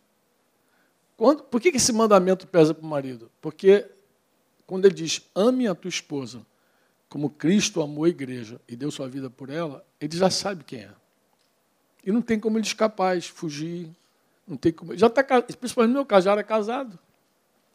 Quando, 1.15 1.43
por 1.43 1.59
que, 1.59 1.71
que 1.71 1.77
esse 1.77 1.93
mandamento 1.93 2.47
pesa 2.47 2.73
para 2.73 2.85
o 2.85 2.89
marido? 2.89 3.29
Porque 3.41 3.85
quando 4.65 4.85
ele 4.85 4.93
diz, 4.93 5.21
ame 5.35 5.67
a 5.67 5.75
tua 5.75 5.89
esposa, 5.89 6.45
como 7.09 7.29
Cristo 7.29 7.81
amou 7.81 8.03
a 8.03 8.09
igreja 8.09 8.61
e 8.67 8.75
deu 8.75 8.91
sua 8.91 9.07
vida 9.09 9.29
por 9.29 9.49
ela, 9.49 9.83
ele 9.99 10.15
já 10.15 10.29
sabe 10.29 10.63
quem 10.63 10.81
é. 10.81 10.91
E 12.05 12.11
não 12.11 12.21
tem 12.21 12.39
como 12.39 12.57
ele 12.57 12.65
escapar, 12.65 13.21
fugir. 13.21 13.89
Não 14.47 14.55
tem 14.55 14.71
como. 14.71 14.95
Já 14.97 15.07
está 15.07 15.23
principalmente 15.23 15.89
no 15.89 15.95
meu 15.95 16.05
caso, 16.05 16.25
já 16.25 16.31
era 16.31 16.43
casado. 16.43 16.97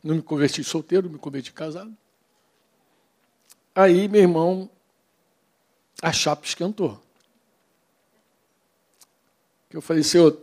Não 0.02 0.16
me 0.16 0.22
converti 0.22 0.62
solteiro, 0.62 1.10
me 1.10 1.18
converti 1.18 1.52
casado. 1.52 1.94
Aí, 3.74 4.08
meu 4.08 4.20
irmão, 4.20 4.70
a 6.02 6.12
chapa 6.12 6.46
esquentou. 6.46 7.00
Eu 9.70 9.82
falei, 9.82 10.04
Senhor, 10.04 10.38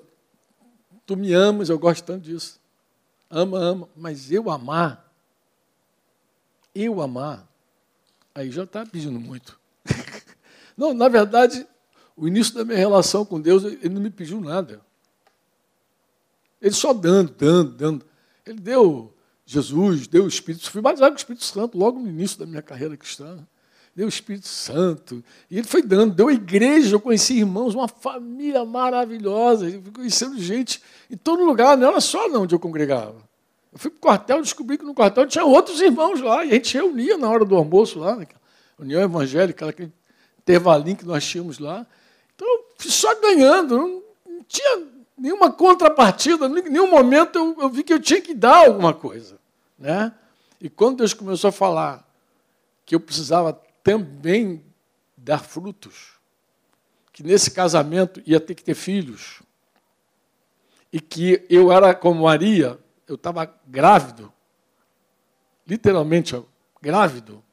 tu 1.05 1.15
me 1.15 1.34
amas, 1.34 1.70
eu 1.70 1.79
gosto 1.79 2.03
tanto 2.03 2.24
disso. 2.24 2.60
Ama, 3.29 3.58
ama, 3.58 3.89
mas 3.96 4.29
eu 4.29 4.50
amar, 4.50 5.10
eu 6.75 7.01
amar, 7.01 7.48
aí 8.36 8.51
já 8.51 8.63
está 8.63 8.86
pedindo 8.86 9.20
muito. 9.20 9.58
não, 10.75 10.93
na 10.93 11.08
verdade, 11.08 11.65
o 12.15 12.27
início 12.27 12.53
da 12.53 12.65
minha 12.65 12.77
relação 12.77 13.25
com 13.25 13.39
Deus, 13.39 13.63
ele 13.63 13.89
não 13.89 14.01
me 14.01 14.10
pediu 14.10 14.41
nada. 14.41 14.81
Ele 16.62 16.75
só 16.75 16.93
dando, 16.93 17.31
dando, 17.31 17.72
dando. 17.72 18.05
Ele 18.46 18.60
deu 18.60 19.13
Jesus, 19.46 20.08
deu 20.08 20.25
o 20.25 20.27
Espírito. 20.27 20.70
Fui 20.70 20.81
batizado 20.81 21.12
com 21.12 21.15
o 21.15 21.17
Espírito 21.17 21.43
Santo 21.43 21.77
logo 21.77 22.00
no 22.00 22.08
início 22.08 22.38
da 22.38 22.46
minha 22.46 22.62
carreira 22.62 22.96
cristã. 22.96 23.46
Deu 23.95 24.05
o 24.05 24.10
Espírito 24.10 24.48
Santo. 24.48 25.24
E 25.50 25.57
ele 25.57 25.67
foi 25.67 25.81
dando, 25.81 26.13
deu 26.13 26.29
a 26.29 26.33
igreja, 26.33 26.95
eu 26.95 27.00
conheci 27.00 27.38
irmãos, 27.38 27.75
uma 27.75 27.88
família 27.88 28.63
maravilhosa. 28.63 29.69
Eu 29.69 29.81
conhecendo 29.93 30.39
gente 30.39 30.81
em 31.10 31.17
todo 31.17 31.43
lugar, 31.43 31.77
não 31.77 31.89
era 31.89 32.00
só 32.00 32.27
onde 32.27 32.55
eu 32.55 32.60
congregava. 32.60 33.15
Eu 33.71 33.79
fui 33.79 33.91
para 33.91 33.98
o 33.98 34.01
quartel 34.01 34.41
descobri 34.41 34.77
que 34.77 34.86
no 34.86 34.93
quartel 34.93 35.27
tinha 35.27 35.45
outros 35.45 35.81
irmãos 35.81 36.21
lá, 36.21 36.43
e 36.45 36.51
a 36.51 36.53
gente 36.53 36.74
reunia 36.74 37.17
na 37.17 37.29
hora 37.29 37.45
do 37.45 37.55
almoço 37.55 38.00
lá, 38.00 38.15
né? 38.15 38.27
União 38.77 39.01
Evangélica, 39.01 39.69
aquele 39.69 39.91
intervalinho 40.39 40.98
que 40.98 41.05
nós 41.05 41.25
tínhamos 41.25 41.60
lá. 41.60 41.86
Então, 42.36 42.48
fui 42.77 42.89
só 42.89 43.13
ganhando, 43.21 43.77
não, 43.77 44.03
não 44.25 44.43
tinha 44.48 44.88
nenhuma 45.17 45.51
contrapartida, 45.51 46.48
em 46.48 46.69
nenhum 46.69 46.89
momento 46.89 47.38
eu, 47.38 47.55
eu 47.62 47.69
vi 47.69 47.83
que 47.83 47.93
eu 47.93 48.00
tinha 48.00 48.19
que 48.19 48.33
dar 48.33 48.65
alguma 48.65 48.93
coisa. 48.93 49.38
Né? 49.77 50.12
E 50.60 50.69
quando 50.69 50.98
Deus 50.98 51.13
começou 51.13 51.50
a 51.50 51.51
falar 51.51 52.07
que 52.86 52.95
eu 52.95 53.00
precisava 53.00 53.60
também 53.84 54.64
dar 55.18 55.40
frutos, 55.40 56.14
que 57.12 57.24
nesse 57.24 57.52
casamento 57.52 58.22
ia 58.26 58.40
ter 58.40 58.56
que 58.56 58.64
ter 58.64 58.76
filhos, 58.76 59.42
e 60.92 61.00
que 61.00 61.46
eu 61.50 61.72
era 61.72 61.94
como 61.96 62.24
Maria, 62.24 62.80
eu 63.08 63.16
estava 63.16 63.46
grávido, 63.68 64.32
literalmente 65.66 66.36
grávido, 66.82 67.44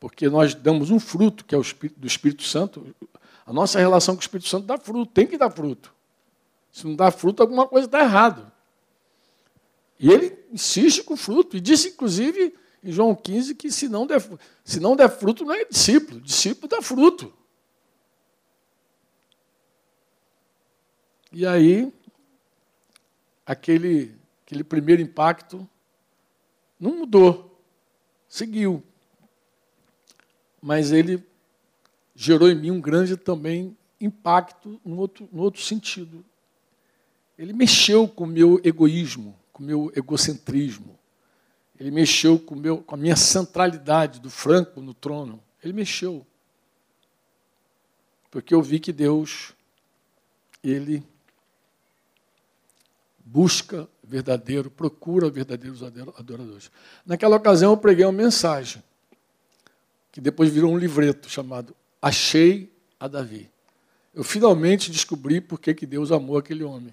porque 0.00 0.28
nós 0.28 0.54
damos 0.54 0.90
um 0.90 0.98
fruto, 0.98 1.44
que 1.44 1.54
é 1.54 1.58
o 1.58 1.60
Espírito, 1.60 2.00
do 2.00 2.06
Espírito 2.06 2.42
Santo. 2.42 2.94
A 3.44 3.52
nossa 3.52 3.78
relação 3.78 4.14
com 4.14 4.20
o 4.20 4.22
Espírito 4.22 4.48
Santo 4.48 4.66
dá 4.66 4.78
fruto, 4.78 5.12
tem 5.12 5.26
que 5.26 5.36
dar 5.36 5.50
fruto. 5.50 5.92
Se 6.72 6.86
não 6.86 6.94
dá 6.94 7.10
fruto, 7.10 7.42
alguma 7.42 7.66
coisa 7.66 7.86
está 7.86 8.00
errado. 8.00 8.50
E 9.98 10.10
ele 10.10 10.38
insiste 10.52 11.02
com 11.02 11.14
o 11.14 11.16
fruto. 11.16 11.56
E 11.56 11.60
disse, 11.60 11.88
inclusive, 11.88 12.54
em 12.82 12.92
João 12.92 13.14
15, 13.14 13.54
que 13.54 13.70
se 13.70 13.88
não 13.88 14.06
der, 14.06 14.22
se 14.64 14.80
não 14.80 14.94
der 14.94 15.08
fruto, 15.08 15.44
não 15.44 15.54
é 15.54 15.64
discípulo. 15.64 16.20
Discípulo 16.20 16.68
dá 16.68 16.82
fruto. 16.82 17.32
E 21.32 21.46
aí, 21.46 21.92
aquele, 23.44 24.14
aquele 24.44 24.64
primeiro 24.64 25.02
impacto 25.02 25.68
não 26.78 26.96
mudou, 26.96 27.60
seguiu. 28.28 28.82
Mas 30.60 30.92
ele 30.92 31.22
gerou 32.14 32.48
em 32.48 32.54
mim 32.54 32.70
um 32.70 32.80
grande 32.80 33.16
também 33.16 33.76
impacto 34.00 34.80
no 34.84 34.96
outro, 34.96 35.28
no 35.32 35.42
outro 35.42 35.60
sentido. 35.60 36.24
Ele 37.36 37.52
mexeu 37.52 38.08
com 38.08 38.24
o 38.24 38.26
meu 38.26 38.60
egoísmo 38.64 39.38
com 39.58 39.64
o 39.64 39.66
meu 39.66 39.92
egocentrismo. 39.96 40.97
Ele 41.78 41.90
mexeu 41.90 42.38
com, 42.38 42.56
meu, 42.56 42.78
com 42.78 42.94
a 42.94 42.98
minha 42.98 43.14
centralidade 43.14 44.20
do 44.20 44.28
Franco 44.28 44.80
no 44.80 44.92
trono. 44.92 45.42
Ele 45.62 45.72
mexeu. 45.72 46.26
Porque 48.30 48.52
eu 48.52 48.60
vi 48.60 48.80
que 48.80 48.92
Deus, 48.92 49.52
Ele 50.62 51.02
busca 53.24 53.88
verdadeiro, 54.02 54.70
procura 54.70 55.30
verdadeiros 55.30 55.82
adoradores. 55.82 56.70
Naquela 57.06 57.36
ocasião 57.36 57.72
eu 57.72 57.76
preguei 57.76 58.04
uma 58.04 58.12
mensagem, 58.12 58.82
que 60.10 60.20
depois 60.20 60.50
virou 60.50 60.72
um 60.72 60.78
livreto 60.78 61.28
chamado 61.28 61.76
Achei 62.00 62.72
a 62.98 63.06
Davi. 63.06 63.50
Eu 64.14 64.24
finalmente 64.24 64.90
descobri 64.90 65.40
por 65.40 65.60
que 65.60 65.86
Deus 65.86 66.10
amou 66.10 66.38
aquele 66.38 66.64
homem 66.64 66.92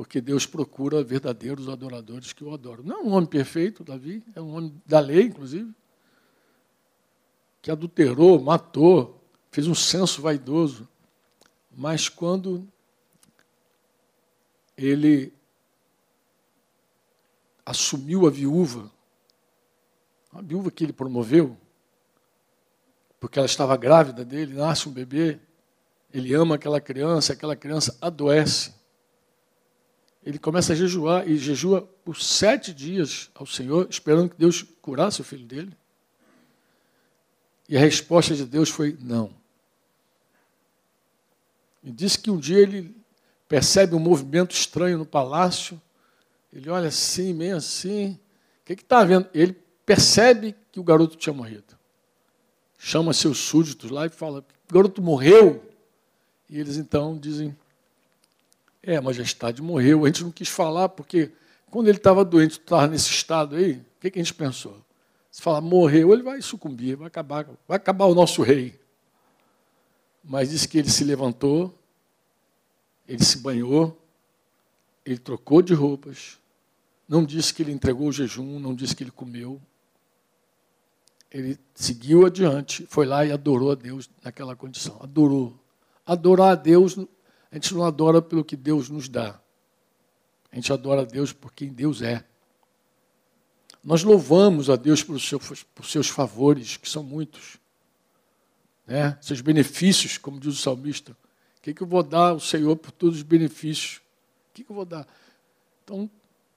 porque 0.00 0.18
Deus 0.18 0.46
procura 0.46 1.04
verdadeiros 1.04 1.68
adoradores 1.68 2.32
que 2.32 2.42
o 2.42 2.54
adoram. 2.54 2.82
Não 2.82 3.00
é 3.00 3.02
um 3.02 3.12
homem 3.12 3.28
perfeito, 3.28 3.84
Davi, 3.84 4.24
é 4.34 4.40
um 4.40 4.56
homem 4.56 4.82
da 4.86 4.98
lei, 4.98 5.24
inclusive, 5.24 5.70
que 7.60 7.70
adulterou, 7.70 8.40
matou, 8.40 9.22
fez 9.50 9.66
um 9.66 9.74
senso 9.74 10.22
vaidoso. 10.22 10.88
Mas 11.70 12.08
quando 12.08 12.66
ele 14.74 15.34
assumiu 17.66 18.26
a 18.26 18.30
viúva, 18.30 18.90
a 20.32 20.40
viúva 20.40 20.70
que 20.70 20.82
ele 20.82 20.94
promoveu, 20.94 21.58
porque 23.20 23.38
ela 23.38 23.44
estava 23.44 23.76
grávida 23.76 24.24
dele, 24.24 24.54
nasce 24.54 24.88
um 24.88 24.92
bebê, 24.92 25.38
ele 26.10 26.32
ama 26.32 26.54
aquela 26.54 26.80
criança, 26.80 27.34
aquela 27.34 27.54
criança 27.54 27.98
adoece 28.00 28.79
ele 30.24 30.38
começa 30.38 30.72
a 30.72 30.76
jejuar 30.76 31.28
e 31.28 31.36
jejua 31.36 31.82
por 32.04 32.20
sete 32.20 32.74
dias 32.74 33.30
ao 33.34 33.46
Senhor, 33.46 33.86
esperando 33.88 34.30
que 34.30 34.36
Deus 34.36 34.62
curasse 34.82 35.20
o 35.20 35.24
filho 35.24 35.46
dele. 35.46 35.72
E 37.68 37.76
a 37.76 37.80
resposta 37.80 38.34
de 38.34 38.44
Deus 38.44 38.68
foi 38.68 38.96
não. 39.00 39.32
E 41.82 41.90
disse 41.90 42.18
que 42.18 42.30
um 42.30 42.38
dia 42.38 42.58
ele 42.58 42.94
percebe 43.48 43.94
um 43.94 44.00
movimento 44.00 44.54
estranho 44.54 44.98
no 44.98 45.06
palácio. 45.06 45.80
Ele 46.52 46.68
olha 46.68 46.88
assim, 46.88 47.32
meio 47.32 47.56
assim. 47.56 48.18
O 48.60 48.64
que 48.66 48.72
está 48.74 49.02
vendo? 49.04 49.28
Ele 49.32 49.56
percebe 49.86 50.54
que 50.70 50.78
o 50.78 50.84
garoto 50.84 51.16
tinha 51.16 51.32
morrido. 51.32 51.78
Chama 52.78 53.12
seus 53.12 53.38
súditos 53.38 53.90
lá 53.90 54.06
e 54.06 54.10
fala: 54.10 54.44
o 54.68 54.72
garoto 54.72 55.00
morreu. 55.00 55.64
E 56.48 56.58
eles 56.58 56.76
então 56.76 57.16
dizem: 57.16 57.56
é, 58.82 58.96
a 58.96 59.02
majestade 59.02 59.62
morreu. 59.62 60.04
A 60.04 60.08
gente 60.08 60.24
não 60.24 60.30
quis 60.30 60.48
falar 60.48 60.88
porque 60.88 61.32
quando 61.70 61.88
ele 61.88 61.98
estava 61.98 62.24
doente, 62.24 62.52
estava 62.52 62.88
nesse 62.88 63.10
estado 63.10 63.56
aí, 63.56 63.74
o 63.74 64.00
que, 64.00 64.10
que 64.10 64.18
a 64.18 64.22
gente 64.22 64.34
pensou? 64.34 64.76
Se 65.30 65.40
falar 65.40 65.60
morreu, 65.60 66.12
ele 66.12 66.22
vai 66.22 66.42
sucumbir, 66.42 66.96
vai 66.96 67.06
acabar, 67.06 67.46
vai 67.68 67.76
acabar 67.76 68.06
o 68.06 68.14
nosso 68.14 68.42
rei. 68.42 68.78
Mas 70.24 70.50
disse 70.50 70.66
que 70.66 70.78
ele 70.78 70.90
se 70.90 71.04
levantou, 71.04 71.78
ele 73.06 73.24
se 73.24 73.38
banhou, 73.38 73.96
ele 75.04 75.18
trocou 75.18 75.62
de 75.62 75.72
roupas, 75.72 76.38
não 77.08 77.24
disse 77.24 77.54
que 77.54 77.62
ele 77.62 77.72
entregou 77.72 78.08
o 78.08 78.12
jejum, 78.12 78.58
não 78.58 78.74
disse 78.74 78.94
que 78.94 79.04
ele 79.04 79.10
comeu. 79.10 79.60
Ele 81.30 81.58
seguiu 81.74 82.26
adiante, 82.26 82.86
foi 82.86 83.06
lá 83.06 83.24
e 83.24 83.30
adorou 83.30 83.70
a 83.70 83.74
Deus 83.76 84.10
naquela 84.22 84.56
condição. 84.56 84.98
Adorou. 85.00 85.56
Adorar 86.04 86.52
a 86.52 86.54
Deus 86.56 86.96
a 87.50 87.56
gente 87.56 87.74
não 87.74 87.84
adora 87.84 88.22
pelo 88.22 88.44
que 88.44 88.56
Deus 88.56 88.88
nos 88.88 89.08
dá. 89.08 89.40
A 90.52 90.56
gente 90.56 90.72
adora 90.72 91.02
a 91.02 91.04
Deus 91.04 91.32
por 91.32 91.52
quem 91.52 91.72
Deus 91.72 92.02
é. 92.02 92.24
Nós 93.82 94.02
louvamos 94.02 94.68
a 94.68 94.76
Deus 94.76 95.02
por 95.02 95.18
seus, 95.20 95.62
por 95.62 95.86
seus 95.86 96.08
favores, 96.08 96.76
que 96.76 96.88
são 96.88 97.02
muitos. 97.02 97.56
Né? 98.86 99.16
Seus 99.20 99.40
benefícios, 99.40 100.18
como 100.18 100.38
diz 100.38 100.54
o 100.54 100.62
salmista. 100.62 101.16
O 101.58 101.62
que, 101.62 101.74
que 101.74 101.82
eu 101.82 101.86
vou 101.86 102.02
dar 102.02 102.30
ao 102.30 102.40
Senhor 102.40 102.76
por 102.76 102.90
todos 102.90 103.16
os 103.16 103.22
benefícios? 103.22 103.96
O 104.50 104.54
que, 104.54 104.64
que 104.64 104.70
eu 104.70 104.76
vou 104.76 104.84
dar? 104.84 105.06
Então, 105.84 106.10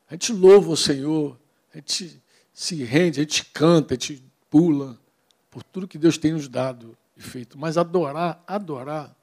a 0.10 0.14
gente 0.14 0.32
louva 0.34 0.72
o 0.72 0.78
Senhor, 0.78 1.38
a 1.74 1.78
gente 1.78 2.22
se 2.54 2.84
rende, 2.84 3.20
a 3.20 3.24
gente 3.24 3.46
canta, 3.46 3.94
a 3.94 3.98
gente 3.98 4.24
pula 4.50 4.98
por 5.50 5.64
tudo 5.64 5.88
que 5.88 5.98
Deus 5.98 6.18
tem 6.18 6.34
nos 6.34 6.48
dado 6.48 6.98
e 7.18 7.22
feito. 7.22 7.58
Mas 7.58 7.78
adorar, 7.78 8.44
adorar 8.48 9.16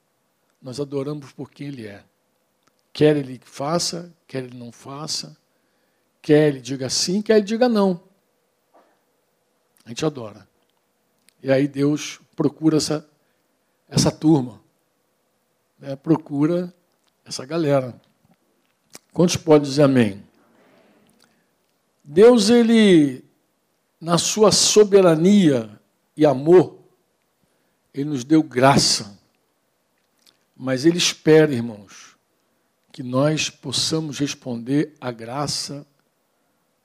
nós 0.61 0.81
adoramos 0.81 1.33
por 1.33 1.51
quem 1.51 1.69
Ele 1.69 1.87
é. 1.87 2.05
Quer 2.93 3.17
ele 3.17 3.41
faça, 3.45 4.13
quer 4.27 4.45
ele 4.45 4.59
não 4.59 4.73
faça, 4.73 5.37
quer 6.21 6.49
ele 6.49 6.61
diga 6.61 6.91
sim, 6.91 7.23
quer 7.23 7.37
ele 7.37 7.47
diga 7.47 7.69
não. 7.69 8.03
A 9.85 9.91
gente 9.91 10.05
adora. 10.05 10.49
E 11.43 11.51
aí 11.51 11.69
Deus 11.69 12.21
procura 12.35 12.77
essa, 12.77 13.09
essa 13.89 14.11
turma, 14.11 14.61
né? 15.79 15.95
procura 15.97 16.75
essa 17.25 17.47
galera. 17.47 17.99
Quantos 19.13 19.37
podem 19.37 19.69
dizer 19.69 19.85
amém? 19.85 20.23
Deus, 22.03 22.51
ele, 22.51 23.25
na 24.01 24.19
sua 24.19 24.51
soberania 24.51 25.81
e 26.17 26.27
amor, 26.27 26.79
ele 27.95 28.11
nos 28.11 28.25
deu 28.25 28.43
graça. 28.43 29.19
Mas 30.63 30.85
ele 30.85 30.99
espera, 30.99 31.55
irmãos, 31.55 32.19
que 32.93 33.03
nós 33.03 33.49
possamos 33.49 34.19
responder 34.19 34.95
à 35.01 35.11
graça 35.11 35.87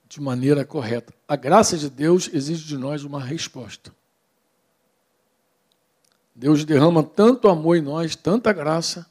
de 0.08 0.18
maneira 0.18 0.64
correta. 0.64 1.12
A 1.28 1.36
graça 1.36 1.76
de 1.76 1.90
Deus 1.90 2.30
exige 2.32 2.64
de 2.64 2.78
nós 2.78 3.04
uma 3.04 3.22
resposta. 3.22 3.94
Deus 6.34 6.64
derrama 6.64 7.02
tanto 7.02 7.50
amor 7.50 7.76
em 7.76 7.82
nós, 7.82 8.16
tanta 8.16 8.50
graça, 8.50 9.06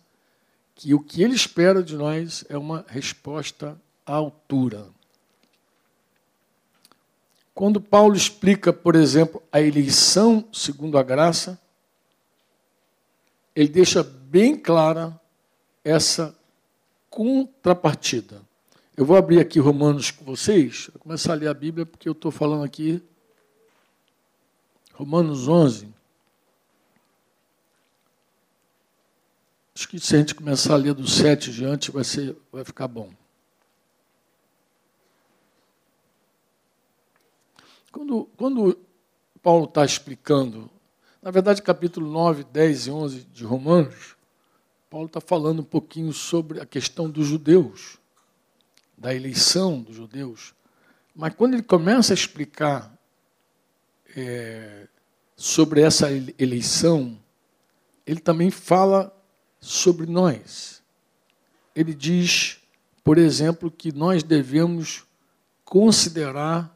que 0.74 0.96
o 0.96 1.00
que 1.00 1.22
Ele 1.22 1.36
espera 1.36 1.84
de 1.84 1.96
nós 1.96 2.44
é 2.50 2.58
uma 2.58 2.84
resposta 2.88 3.80
à 4.04 4.16
altura. 4.16 4.88
Quando 7.54 7.80
Paulo 7.80 8.16
explica, 8.16 8.74
por 8.74 8.96
exemplo, 8.96 9.44
a 9.52 9.62
eleição 9.62 10.44
segundo 10.52 10.98
a 10.98 11.04
graça, 11.04 11.62
ele 13.56 13.70
deixa 13.70 14.04
bem 14.36 14.54
clara 14.54 15.18
essa 15.82 16.38
contrapartida. 17.10 18.42
Eu 18.98 19.06
vou 19.06 19.16
abrir 19.16 19.40
aqui 19.40 19.62
Romanos 19.62 20.12
com 20.12 20.26
vocês, 20.26 20.90
vou 20.92 21.00
começar 21.00 21.32
a 21.32 21.36
ler 21.38 21.48
a 21.48 21.54
Bíblia, 21.54 21.86
porque 21.86 22.10
eu 22.10 22.12
estou 22.12 22.32
falando 22.32 22.66
aqui. 22.66 23.02
Romanos 24.94 25.48
11. 25.48 25.88
Acho 29.74 29.88
que 29.88 29.98
se 30.02 30.14
a 30.14 30.20
gente 30.20 30.36
começar 30.36 30.74
a 30.74 30.78
ler 30.78 30.94
do 30.94 31.08
7 31.08 31.54
diante, 31.54 31.90
vai, 31.90 32.04
ser, 32.04 32.36
vai 32.52 32.66
ficar 32.66 32.90
bom. 32.90 33.10
Quando, 37.90 38.26
quando 38.36 38.78
Paulo 39.42 39.64
está 39.64 39.86
explicando, 39.86 40.70
na 41.22 41.32
verdade, 41.32 41.62
capítulo 41.62 42.12
9, 42.12 42.44
10 42.44 42.88
e 42.88 42.92
11 42.92 43.24
de 43.24 43.46
Romanos, 43.46 44.15
Paulo 44.96 45.08
está 45.08 45.20
falando 45.20 45.60
um 45.60 45.66
pouquinho 45.66 46.14
sobre 46.14 46.62
a 46.62 46.66
questão 46.66 47.10
dos 47.10 47.28
judeus 47.28 47.98
da 48.98 49.14
eleição 49.14 49.82
dos 49.82 49.98
judeus. 49.98 50.56
Mas 51.14 51.34
quando 51.34 51.56
ele 51.56 51.64
começa 51.64 52.14
a 52.14 52.16
explicar 52.16 52.98
é, 54.16 54.88
sobre 55.36 55.82
essa 55.82 56.08
eleição, 56.40 57.20
ele 58.08 58.22
também 58.22 58.50
fala 58.50 59.14
sobre 59.60 60.06
nós. 60.06 60.82
Ele 61.76 61.94
diz, 61.94 62.60
por 63.04 63.18
exemplo, 63.18 63.70
que 63.70 63.92
nós 63.92 64.24
devemos 64.24 65.04
considerar 65.66 66.74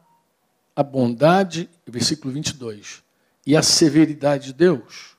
a 0.76 0.82
bondade, 0.82 1.70
versículo 1.86 2.34
22, 2.34 3.02
e 3.46 3.56
a 3.56 3.62
severidade 3.62 4.48
de 4.48 4.52
Deus. 4.52 5.16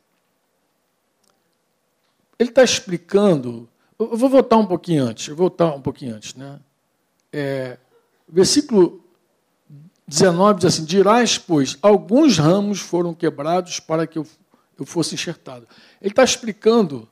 Ele 2.41 2.49
está 2.49 2.63
explicando. 2.63 3.69
Eu 3.99 4.17
vou 4.17 4.29
voltar 4.29 4.57
um 4.57 4.65
pouquinho 4.65 5.05
antes, 5.05 5.27
eu 5.27 5.35
vou 5.35 5.47
voltar 5.47 5.75
um 5.75 5.81
pouquinho 5.81 6.15
antes, 6.15 6.33
né? 6.33 6.59
é, 7.31 7.77
versículo 8.27 9.03
19 10.07 10.59
diz 10.59 10.65
assim: 10.65 10.83
Dirás, 10.83 11.37
pois, 11.37 11.77
alguns 11.81 12.37
ramos 12.37 12.79
foram 12.79 13.13
quebrados 13.13 13.79
para 13.79 14.05
que 14.05 14.17
eu, 14.17 14.27
eu 14.77 14.85
fosse 14.85 15.13
enxertado. 15.13 15.67
Ele 16.01 16.11
está 16.11 16.23
explicando 16.23 17.07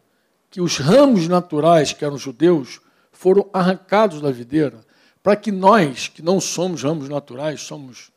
que 0.49 0.59
os 0.59 0.77
ramos 0.77 1.27
naturais, 1.27 1.93
que 1.93 2.03
eram 2.03 2.17
judeus, 2.17 2.81
foram 3.11 3.47
arrancados 3.53 4.19
da 4.21 4.31
videira, 4.31 4.83
para 5.21 5.35
que 5.35 5.51
nós, 5.51 6.07
que 6.07 6.21
não 6.21 6.41
somos 6.41 6.81
ramos 6.83 7.07
naturais, 7.07 7.61
somos 7.61 8.11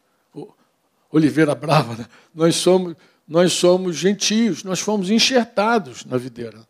oliveira 1.11 1.55
brava, 1.55 1.94
né? 1.94 2.07
nós, 2.35 2.57
somos, 2.57 2.96
nós 3.29 3.53
somos 3.53 3.96
gentios, 3.96 4.64
nós 4.64 4.81
fomos 4.81 5.11
enxertados 5.11 6.07
na 6.07 6.16
videira. 6.16 6.66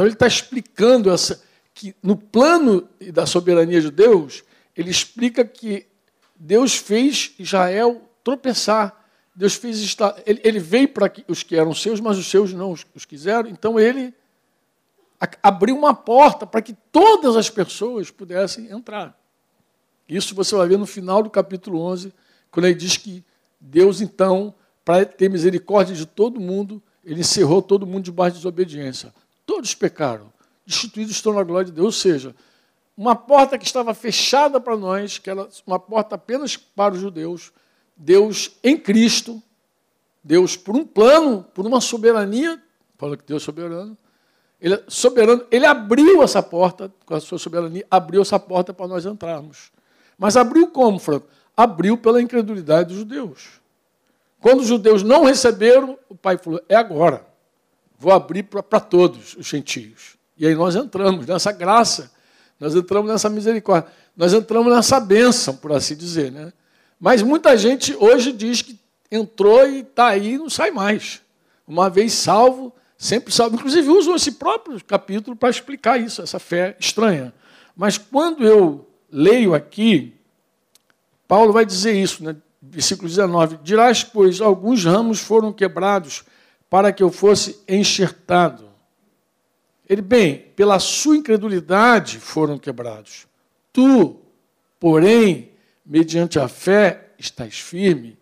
Então 0.00 0.06
ele 0.06 0.14
está 0.14 0.26
explicando 0.26 1.10
essa, 1.10 1.42
que 1.74 1.94
no 2.02 2.16
plano 2.16 2.88
da 3.12 3.26
soberania 3.26 3.82
de 3.82 3.90
Deus, 3.90 4.42
ele 4.74 4.90
explica 4.90 5.44
que 5.44 5.86
Deus 6.34 6.74
fez 6.74 7.34
Israel 7.38 8.00
tropeçar. 8.24 8.98
Deus 9.36 9.56
fez 9.56 9.94
ele, 10.24 10.40
ele 10.42 10.58
veio 10.58 10.88
para 10.88 11.12
os 11.28 11.42
que 11.42 11.54
eram 11.54 11.74
seus, 11.74 12.00
mas 12.00 12.16
os 12.16 12.30
seus 12.30 12.54
não 12.54 12.72
os, 12.72 12.86
os 12.94 13.04
quiseram. 13.04 13.50
Então 13.50 13.78
ele 13.78 14.14
abriu 15.42 15.76
uma 15.76 15.92
porta 15.92 16.46
para 16.46 16.62
que 16.62 16.74
todas 16.90 17.36
as 17.36 17.50
pessoas 17.50 18.10
pudessem 18.10 18.70
entrar. 18.70 19.14
Isso 20.08 20.34
você 20.34 20.56
vai 20.56 20.66
ver 20.66 20.78
no 20.78 20.86
final 20.86 21.22
do 21.22 21.28
capítulo 21.28 21.78
11, 21.78 22.10
quando 22.50 22.64
ele 22.64 22.74
diz 22.74 22.96
que 22.96 23.22
Deus, 23.60 24.00
então, 24.00 24.54
para 24.82 25.04
ter 25.04 25.28
misericórdia 25.28 25.94
de 25.94 26.06
todo 26.06 26.40
mundo, 26.40 26.82
ele 27.04 27.20
encerrou 27.20 27.60
todo 27.60 27.86
mundo 27.86 28.04
debaixo 28.04 28.36
de 28.36 28.38
desobediência. 28.38 29.12
Todos 29.50 29.74
pecaram 29.74 30.32
destituídos 30.64 31.16
estão 31.16 31.32
na 31.32 31.42
glória 31.42 31.66
de 31.66 31.72
Deus. 31.72 31.86
Ou 31.86 31.92
seja, 31.92 32.36
uma 32.96 33.16
porta 33.16 33.58
que 33.58 33.64
estava 33.64 33.92
fechada 33.92 34.60
para 34.60 34.76
nós, 34.76 35.18
que 35.18 35.28
era 35.28 35.48
uma 35.66 35.80
porta 35.80 36.14
apenas 36.14 36.56
para 36.56 36.94
os 36.94 37.00
judeus, 37.00 37.52
Deus 37.96 38.52
em 38.62 38.76
Cristo, 38.76 39.42
Deus 40.22 40.56
por 40.56 40.76
um 40.76 40.86
plano, 40.86 41.44
por 41.52 41.66
uma 41.66 41.80
soberania, 41.80 42.62
fala 42.96 43.16
que 43.16 43.24
Deus 43.24 43.42
é 43.42 43.44
soberano, 43.44 43.98
ele 44.60 44.74
é 44.74 44.84
soberano, 44.86 45.44
ele 45.50 45.66
abriu 45.66 46.22
essa 46.22 46.40
porta, 46.40 46.92
com 47.04 47.14
a 47.14 47.20
sua 47.20 47.38
soberania, 47.38 47.84
abriu 47.90 48.22
essa 48.22 48.38
porta 48.38 48.72
para 48.72 48.86
nós 48.86 49.04
entrarmos. 49.04 49.72
Mas 50.16 50.36
abriu 50.36 50.68
como, 50.68 51.00
Franco? 51.00 51.26
Abriu 51.56 51.98
pela 51.98 52.22
incredulidade 52.22 52.90
dos 52.90 52.98
judeus. 52.98 53.60
Quando 54.40 54.60
os 54.60 54.68
judeus 54.68 55.02
não 55.02 55.24
receberam, 55.24 55.98
o 56.08 56.14
pai 56.14 56.38
falou: 56.38 56.62
é 56.68 56.76
agora. 56.76 57.29
Vou 58.00 58.10
abrir 58.10 58.44
para 58.44 58.80
todos 58.80 59.36
os 59.36 59.46
gentios. 59.46 60.16
E 60.34 60.46
aí 60.46 60.54
nós 60.54 60.74
entramos 60.74 61.26
nessa 61.26 61.52
graça, 61.52 62.10
nós 62.58 62.74
entramos 62.74 63.10
nessa 63.10 63.28
misericórdia, 63.28 63.90
nós 64.16 64.32
entramos 64.32 64.74
nessa 64.74 64.98
bênção, 64.98 65.54
por 65.54 65.70
assim 65.70 65.94
dizer. 65.94 66.32
Né? 66.32 66.50
Mas 66.98 67.20
muita 67.20 67.58
gente 67.58 67.94
hoje 68.00 68.32
diz 68.32 68.62
que 68.62 68.80
entrou 69.12 69.68
e 69.68 69.80
está 69.80 70.08
aí 70.08 70.32
e 70.32 70.38
não 70.38 70.48
sai 70.48 70.70
mais. 70.70 71.20
Uma 71.68 71.90
vez 71.90 72.14
salvo, 72.14 72.72
sempre 72.96 73.34
salvo. 73.34 73.56
Inclusive 73.56 73.86
usam 73.90 74.16
esse 74.16 74.32
próprio 74.32 74.82
capítulo 74.82 75.36
para 75.36 75.50
explicar 75.50 76.00
isso, 76.00 76.22
essa 76.22 76.38
fé 76.38 76.74
estranha. 76.80 77.34
Mas 77.76 77.98
quando 77.98 78.46
eu 78.46 78.88
leio 79.12 79.54
aqui, 79.54 80.14
Paulo 81.28 81.52
vai 81.52 81.66
dizer 81.66 81.92
isso, 81.92 82.24
né? 82.24 82.34
versículo 82.62 83.08
19: 83.08 83.58
Dirás, 83.62 84.02
pois, 84.02 84.40
alguns 84.40 84.86
ramos 84.86 85.20
foram 85.20 85.52
quebrados 85.52 86.24
para 86.70 86.92
que 86.92 87.02
eu 87.02 87.10
fosse 87.10 87.60
enxertado. 87.68 88.70
Ele, 89.88 90.00
bem, 90.00 90.38
pela 90.54 90.78
sua 90.78 91.16
incredulidade 91.16 92.20
foram 92.20 92.56
quebrados. 92.56 93.26
Tu, 93.72 94.16
porém, 94.78 95.50
mediante 95.84 96.38
a 96.38 96.46
fé, 96.46 97.10
estás 97.18 97.58
firme. 97.58 98.16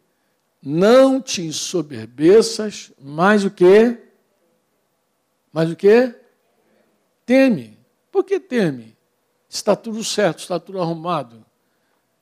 Não 0.62 1.20
te 1.20 1.42
ensoberbeças, 1.42 2.90
mais 2.98 3.44
o 3.44 3.50
que? 3.50 3.98
Mais 5.52 5.70
o 5.70 5.76
que? 5.76 6.14
Teme. 7.26 7.78
Por 8.10 8.24
que 8.24 8.40
teme? 8.40 8.96
Está 9.46 9.76
tudo 9.76 10.02
certo, 10.02 10.38
está 10.38 10.58
tudo 10.58 10.80
arrumado. 10.80 11.44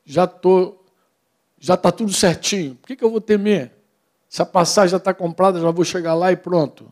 Já 0.05 0.27
tô, 0.27 0.77
já 1.57 1.75
está 1.75 1.93
tudo 1.93 2.13
certinho. 2.13 2.75
Por 2.75 2.89
que, 2.89 2.97
que 2.97 3.05
eu 3.05 3.11
vou 3.11 3.21
temer? 3.21 3.76
Se 4.29 4.43
a 4.43 4.47
passagem 4.47 4.91
já 4.91 4.97
está 4.97 5.15
comprada, 5.15 5.61
já 5.61 5.71
vou 5.71 5.85
chegar 5.85 6.15
lá 6.15 6.33
e 6.33 6.37
pronto. 6.37 6.91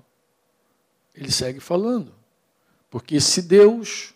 Ele 1.14 1.30
segue 1.30 1.60
falando. 1.60 2.14
Porque 2.90 3.20
se 3.20 3.42
Deus 3.42 4.14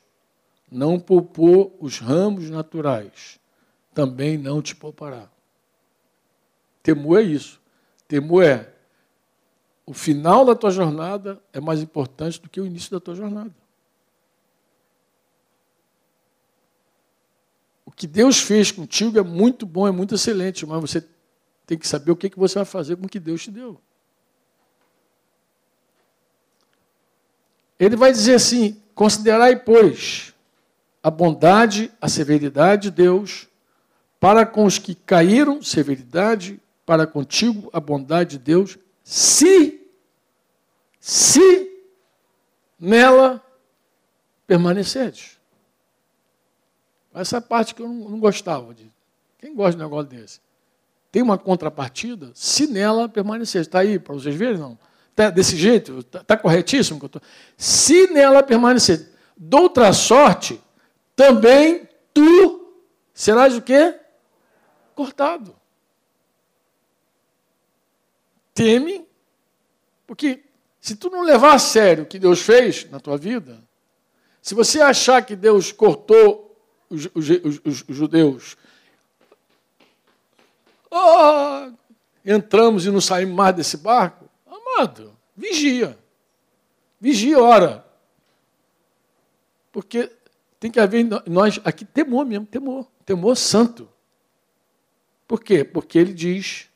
não 0.70 1.00
poupou 1.00 1.76
os 1.80 1.98
ramos 1.98 2.48
naturais, 2.50 3.38
também 3.92 4.38
não 4.38 4.62
te 4.62 4.76
poupará. 4.76 5.28
Temor 6.82 7.20
é 7.20 7.22
isso. 7.22 7.60
Temor 8.06 8.44
é 8.44 8.72
o 9.88 9.94
final 9.94 10.44
da 10.44 10.54
tua 10.54 10.70
jornada 10.70 11.42
é 11.50 11.58
mais 11.58 11.80
importante 11.80 12.38
do 12.42 12.48
que 12.50 12.60
o 12.60 12.66
início 12.66 12.90
da 12.90 13.00
tua 13.00 13.14
jornada. 13.14 13.54
O 17.86 17.90
que 17.90 18.06
Deus 18.06 18.38
fez 18.38 18.70
contigo 18.70 19.18
é 19.18 19.22
muito 19.22 19.64
bom, 19.64 19.88
é 19.88 19.90
muito 19.90 20.14
excelente, 20.14 20.66
mas 20.66 20.78
você 20.78 21.00
tem 21.68 21.76
que 21.76 21.86
saber 21.86 22.10
o 22.10 22.16
que 22.16 22.30
você 22.34 22.54
vai 22.54 22.64
fazer 22.64 22.96
com 22.96 23.04
o 23.04 23.08
que 23.08 23.20
Deus 23.20 23.42
te 23.42 23.50
deu. 23.50 23.78
Ele 27.78 27.94
vai 27.94 28.10
dizer 28.10 28.36
assim: 28.36 28.80
Considerai, 28.94 29.54
pois, 29.54 30.32
a 31.02 31.10
bondade, 31.10 31.92
a 32.00 32.08
severidade 32.08 32.84
de 32.84 32.90
Deus, 32.90 33.46
para 34.18 34.46
com 34.46 34.64
os 34.64 34.78
que 34.78 34.94
caíram, 34.94 35.62
severidade, 35.62 36.58
para 36.86 37.06
contigo 37.06 37.68
a 37.70 37.78
bondade 37.78 38.30
de 38.30 38.38
Deus, 38.38 38.78
se, 39.04 39.86
se 40.98 41.70
nela 42.80 43.44
permaneceres. 44.46 45.36
Essa 47.12 47.42
parte 47.42 47.74
que 47.74 47.82
eu 47.82 47.88
não, 47.88 48.08
não 48.08 48.18
gostava 48.18 48.72
de. 48.72 48.90
Quem 49.38 49.54
gosta 49.54 49.76
de 49.76 49.82
um 49.82 49.86
negócio 49.86 50.08
desse? 50.08 50.47
Tem 51.10 51.22
uma 51.22 51.38
contrapartida, 51.38 52.30
se 52.34 52.66
nela 52.66 53.08
permanecer. 53.08 53.62
Está 53.62 53.80
aí 53.80 53.98
para 53.98 54.14
vocês 54.14 54.34
verem, 54.34 54.58
não? 54.58 54.78
Tá 55.14 55.30
desse 55.30 55.56
jeito? 55.56 56.00
Está 56.00 56.22
tá 56.22 56.36
corretíssimo? 56.36 56.98
Que 56.98 57.06
eu 57.06 57.08
tô... 57.08 57.20
Se 57.56 58.08
nela 58.08 58.42
permanecer. 58.42 59.10
Doutra 59.36 59.92
sorte, 59.92 60.60
também 61.16 61.88
tu 62.12 62.74
serás 63.14 63.56
o 63.56 63.62
quê? 63.62 63.98
Cortado. 64.94 65.56
Teme, 68.54 69.06
porque 70.06 70.44
se 70.80 70.96
tu 70.96 71.08
não 71.10 71.22
levar 71.22 71.54
a 71.54 71.58
sério 71.58 72.04
o 72.04 72.06
que 72.06 72.18
Deus 72.18 72.40
fez 72.40 72.88
na 72.90 72.98
tua 72.98 73.16
vida, 73.16 73.62
se 74.42 74.54
você 74.54 74.80
achar 74.80 75.24
que 75.24 75.36
Deus 75.36 75.70
cortou 75.72 76.56
os, 76.88 77.08
os, 77.14 77.28
os, 77.64 77.84
os 77.88 77.96
judeus, 77.96 78.56
oh, 80.90 81.72
entramos 82.24 82.86
e 82.86 82.90
não 82.90 83.00
saímos 83.00 83.34
mais 83.34 83.54
desse 83.54 83.76
barco, 83.76 84.28
amado, 84.46 85.16
vigia. 85.36 85.98
Vigia, 87.00 87.38
ora. 87.38 87.84
Porque 89.70 90.10
tem 90.58 90.70
que 90.70 90.80
haver 90.80 91.06
nós 91.26 91.60
aqui 91.64 91.84
temor 91.84 92.26
mesmo, 92.26 92.46
temor, 92.46 92.86
temor 93.06 93.36
santo. 93.36 93.88
Por 95.26 95.42
quê? 95.42 95.62
Porque 95.62 95.98
ele 95.98 96.12
diz 96.12 96.68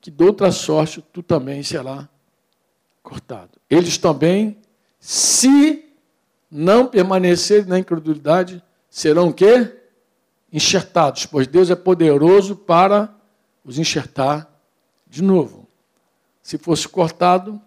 que 0.00 0.10
de 0.10 0.22
outra 0.22 0.52
sorte 0.52 1.00
tu 1.12 1.22
também 1.22 1.62
será 1.62 2.08
cortado. 3.02 3.58
Eles 3.70 3.96
também, 3.96 4.58
se 4.98 5.84
não 6.50 6.86
permanecerem 6.86 7.66
na 7.66 7.78
incredulidade, 7.78 8.62
serão 8.90 9.28
o 9.28 9.32
quê? 9.32 9.76
Enxertados, 10.52 11.26
pois 11.26 11.46
Deus 11.46 11.70
é 11.70 11.74
poderoso 11.74 12.54
para 12.54 13.14
os 13.64 13.78
enxertar 13.78 14.48
de 15.06 15.22
novo. 15.22 15.66
Se 16.42 16.58
fosse 16.58 16.88
cortado, 16.88 17.60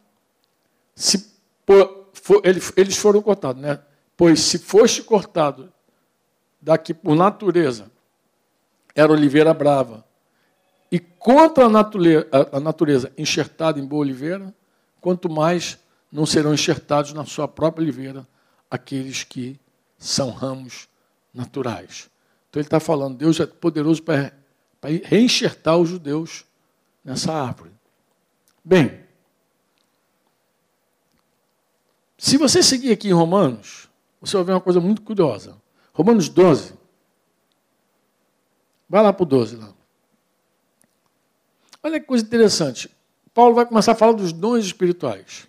se 0.96 1.34
por, 1.66 2.10
for, 2.14 2.42
eles 2.44 2.98
foram 2.98 3.22
cortados, 3.22 3.62
né? 3.62 3.82
Pois 4.16 4.40
se 4.40 4.60
fosse 4.60 5.04
cortado 5.04 5.72
daqui 6.62 6.94
por 6.94 7.16
natureza, 7.16 7.92
era 8.96 9.12
oliveira 9.12 9.54
brava, 9.54 10.06
e 10.92 11.00
contra 11.00 11.66
a 11.66 11.70
natureza, 11.70 12.28
a 12.52 12.60
natureza 12.60 13.12
enxertada 13.18 13.80
em 13.80 13.86
boa 13.86 14.02
oliveira, 14.02 14.54
quanto 15.02 15.30
mais 15.30 15.78
não 16.12 16.26
serão 16.26 16.54
enxertados 16.54 17.14
na 17.14 17.26
sua 17.26 17.48
própria 17.48 17.84
oliveira 17.84 18.28
aqueles 18.70 19.24
que 19.24 19.60
são 19.98 20.32
ramos 20.32 20.88
naturais. 21.34 22.10
Então 22.50 22.60
ele 22.60 22.68
está 22.68 22.80
falando, 22.80 23.18
Deus 23.18 23.40
é 23.40 23.46
poderoso 23.46 24.02
para, 24.02 24.34
para 24.88 25.08
reenxertar 25.08 25.78
os 25.78 25.90
judeus 25.90 26.46
nessa 27.04 27.34
árvore. 27.34 27.72
Bem, 28.64 29.04
se 32.18 32.38
você 32.38 32.64
seguir 32.64 32.92
aqui 32.92 33.10
em 33.10 33.14
Romanos, 33.14 33.90
você 34.22 34.36
vai 34.38 34.46
ver 34.46 34.52
uma 34.54 34.62
coisa 34.62 34.80
muito 34.80 35.02
curiosa. 35.02 35.58
Romanos 35.94 36.30
12. 36.30 36.74
Vai 38.90 39.04
lá 39.04 39.12
para 39.12 39.24
o 39.24 39.26
12 39.26 39.58
lá. 39.58 39.74
Olha 41.84 42.00
que 42.00 42.06
coisa 42.06 42.24
interessante. 42.24 42.90
Paulo 43.34 43.54
vai 43.54 43.66
começar 43.66 43.92
a 43.92 43.96
falar 43.96 44.14
dos 44.14 44.32
dons 44.32 44.66
espirituais. 44.66 45.48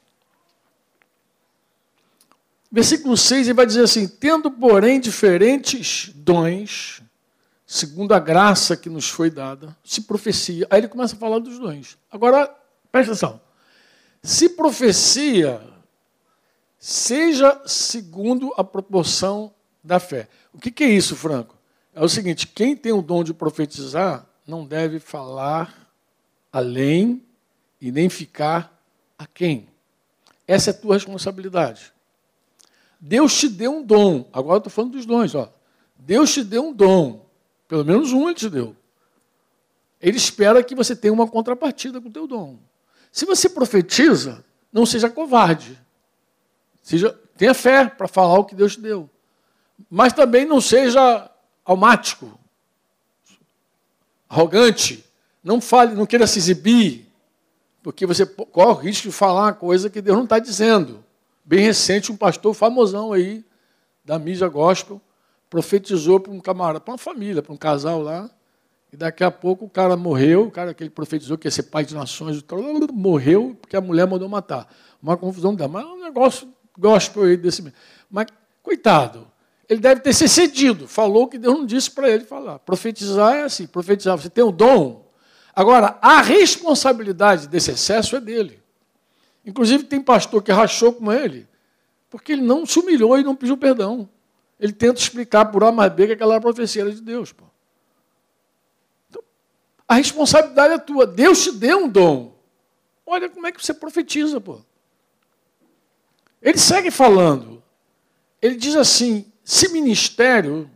Versículo 2.71 3.17
6, 3.17 3.47
ele 3.47 3.55
vai 3.55 3.65
dizer 3.65 3.83
assim: 3.83 4.07
Tendo, 4.07 4.51
porém, 4.51 5.01
diferentes 5.01 6.11
dons, 6.15 7.03
segundo 7.71 8.15
a 8.15 8.19
graça 8.19 8.79
que 8.79 8.89
nos 8.89 9.11
foi 9.11 9.31
dada, 9.31 9.77
se 9.85 10.01
profecia. 10.01 10.67
Aí 10.71 10.81
ele 10.81 10.89
começa 10.89 11.15
a 11.15 11.19
falar 11.19 11.39
dos 11.39 11.59
dons. 11.59 11.99
Agora, 12.11 12.51
presta 12.91 13.13
atenção. 13.13 13.39
Se 14.23 14.49
profecia, 14.49 15.61
seja 16.79 17.61
segundo 17.67 18.55
a 18.57 18.65
proporção 18.65 19.53
da 19.85 20.01
fé. 20.01 20.31
O 20.51 20.59
que, 20.59 20.71
que 20.71 20.83
é 20.83 20.89
isso, 20.89 21.15
Franco? 21.15 21.55
É 21.95 22.03
o 22.03 22.09
seguinte: 22.09 22.47
quem 22.47 22.75
tem 22.75 22.91
o 22.91 23.03
dom 23.03 23.23
de 23.23 23.35
profetizar 23.35 24.27
não 24.47 24.65
deve 24.65 24.99
falar 24.99 25.93
além 26.51 27.23
e 27.79 27.93
nem 27.93 28.09
ficar 28.09 28.83
a 29.19 29.27
quem. 29.27 29.69
Essa 30.47 30.71
é 30.71 30.73
a 30.73 30.75
tua 30.75 30.95
responsabilidade. 30.95 31.93
Deus 32.99 33.39
te 33.39 33.47
deu 33.47 33.77
um 33.77 33.85
dom. 33.85 34.27
Agora 34.33 34.55
eu 34.55 34.59
estou 34.59 34.73
falando 34.73 34.93
dos 34.93 35.05
dons. 35.05 35.35
Ó. 35.35 35.53
Deus 35.99 36.33
te 36.33 36.43
deu 36.43 36.69
um 36.69 36.73
dom. 36.73 37.28
Pelo 37.69 37.85
menos 37.85 38.13
um 38.13 38.25
ele 38.29 38.35
te 38.35 38.49
deu. 38.49 38.75
Ele 40.01 40.17
espera 40.17 40.65
que 40.65 40.75
você 40.75 40.97
tenha 40.97 41.13
uma 41.13 41.29
contrapartida 41.29 42.01
com 42.01 42.09
o 42.09 42.13
teu 42.13 42.27
dom. 42.27 42.59
Se 43.13 43.27
você 43.27 43.49
profetiza, 43.49 44.45
não 44.73 44.87
seja 44.87 45.11
covarde. 45.11 45.79
Seja, 46.83 47.11
tenha 47.37 47.53
fé 47.53 47.87
para 47.87 48.09
falar 48.09 48.39
o 48.39 48.45
que 48.45 48.55
Deus 48.55 48.75
te 48.75 48.81
deu. 48.81 49.11
Mas 49.91 50.13
também 50.13 50.47
não 50.47 50.61
seja 50.61 51.31
almático, 51.65 52.39
arrogante. 54.29 55.05
Não 55.45 55.61
fale, 55.61 55.95
não 55.95 56.07
queira 56.07 56.27
se 56.27 56.39
exibir, 56.39 57.07
porque 57.83 58.07
você 58.07 58.27
corre 58.27 58.71
o 58.71 58.83
risco 58.83 59.09
de 59.09 59.13
falar 59.13 59.43
uma 59.43 59.53
coisa 59.53 59.89
que 59.89 60.01
Deus 60.01 60.17
não 60.17 60.25
está 60.25 60.39
dizendo. 60.39 61.05
Bem 61.45 61.61
recente, 61.61 62.11
um 62.11 62.17
pastor 62.17 62.55
famosão 62.55 63.13
aí, 63.13 63.45
da 64.05 64.19
mídia 64.19 64.49
gospel, 64.49 65.01
profetizou 65.49 66.21
para 66.21 66.33
um 66.33 66.41
camarada, 66.41 66.81
para 66.81 66.93
uma 66.93 66.99
família, 66.99 67.43
para 67.43 67.53
um 67.53 67.57
casal 67.57 68.03
lá, 68.03 68.31
e 68.93 68.97
daqui 68.97 69.23
a 69.23 69.31
pouco 69.31 69.67
o 69.67 69.71
cara 69.71 69.97
morreu, 69.97 70.47
o 70.47 70.51
cara 70.51 70.73
que 70.73 70.83
ele 70.83 70.91
profetizou 70.91 71.37
que 71.37 71.47
ia 71.47 71.51
ser 71.51 71.65
pai 71.65 71.85
de 71.85 71.95
nações, 71.95 72.43
morreu 72.93 73.57
porque 73.61 73.77
a 73.77 73.81
mulher 73.81 74.07
mandou 74.07 74.29
matar. 74.29 74.67
Uma 75.03 75.17
confusão 75.17 75.55
dela, 75.55 75.69
mas 75.69 75.85
é 75.85 75.87
um 75.87 76.01
negócio 76.01 76.49
gospel 76.77 77.25
aí 77.25 77.37
desse. 77.37 77.73
Mas, 78.11 78.27
coitado, 78.63 79.27
ele 79.69 79.81
deve 79.81 80.01
ter 80.01 80.13
se 80.13 80.29
cedido, 80.29 80.89
falou 80.89 81.25
o 81.25 81.29
que 81.29 81.39
Deus 81.39 81.55
não 81.55 81.67
disse 81.67 81.91
para 81.91 82.09
ele 82.09 82.25
falar. 82.25 82.59
Profetizar 82.61 83.35
é 83.35 83.43
assim, 83.43 83.67
profetizar, 83.67 84.17
você 84.17 84.31
tem 84.31 84.43
o 84.43 84.51
dom, 84.51 85.09
Agora, 85.59 85.99
a 86.01 86.23
responsabilidade 86.23 87.49
desse 87.49 87.73
excesso 87.73 88.15
é 88.15 88.21
dele. 88.21 88.63
Inclusive, 89.45 89.83
tem 89.83 90.01
pastor 90.01 90.41
que 90.41 90.53
rachou 90.53 90.93
com 90.93 91.13
ele, 91.13 91.49
porque 92.09 92.31
ele 92.31 92.43
não 92.43 92.65
se 92.65 92.79
humilhou 92.79 93.19
e 93.19 93.25
não 93.25 93.35
pediu 93.35 93.57
perdão. 93.57 94.09
Ele 94.59 94.73
tenta 94.73 95.01
explicar 95.01 95.47
por 95.47 95.63
A 95.63 95.71
mais 95.71 95.93
B 95.93 96.07
que 96.07 96.13
aquela 96.15 96.41
profecia 96.41 96.83
era 96.83 96.93
de 96.93 97.01
Deus. 97.01 97.33
Pô. 97.33 97.45
Então, 99.09 99.23
a 99.87 99.95
responsabilidade 99.95 100.75
é 100.75 100.79
tua. 100.79 101.07
Deus 101.07 101.43
te 101.43 101.53
deu 101.53 101.85
um 101.85 101.89
dom. 101.89 102.37
Olha 103.07 103.29
como 103.29 103.47
é 103.47 103.53
que 103.53 103.65
você 103.65 103.73
profetiza. 103.73 104.41
Pô. 104.41 104.61
Ele 106.43 106.59
segue 106.59 106.91
falando. 106.91 107.63
Ele 108.43 108.57
diz 108.57 108.75
assim: 108.75 109.31
se 109.45 109.69
ministério, 109.69 110.71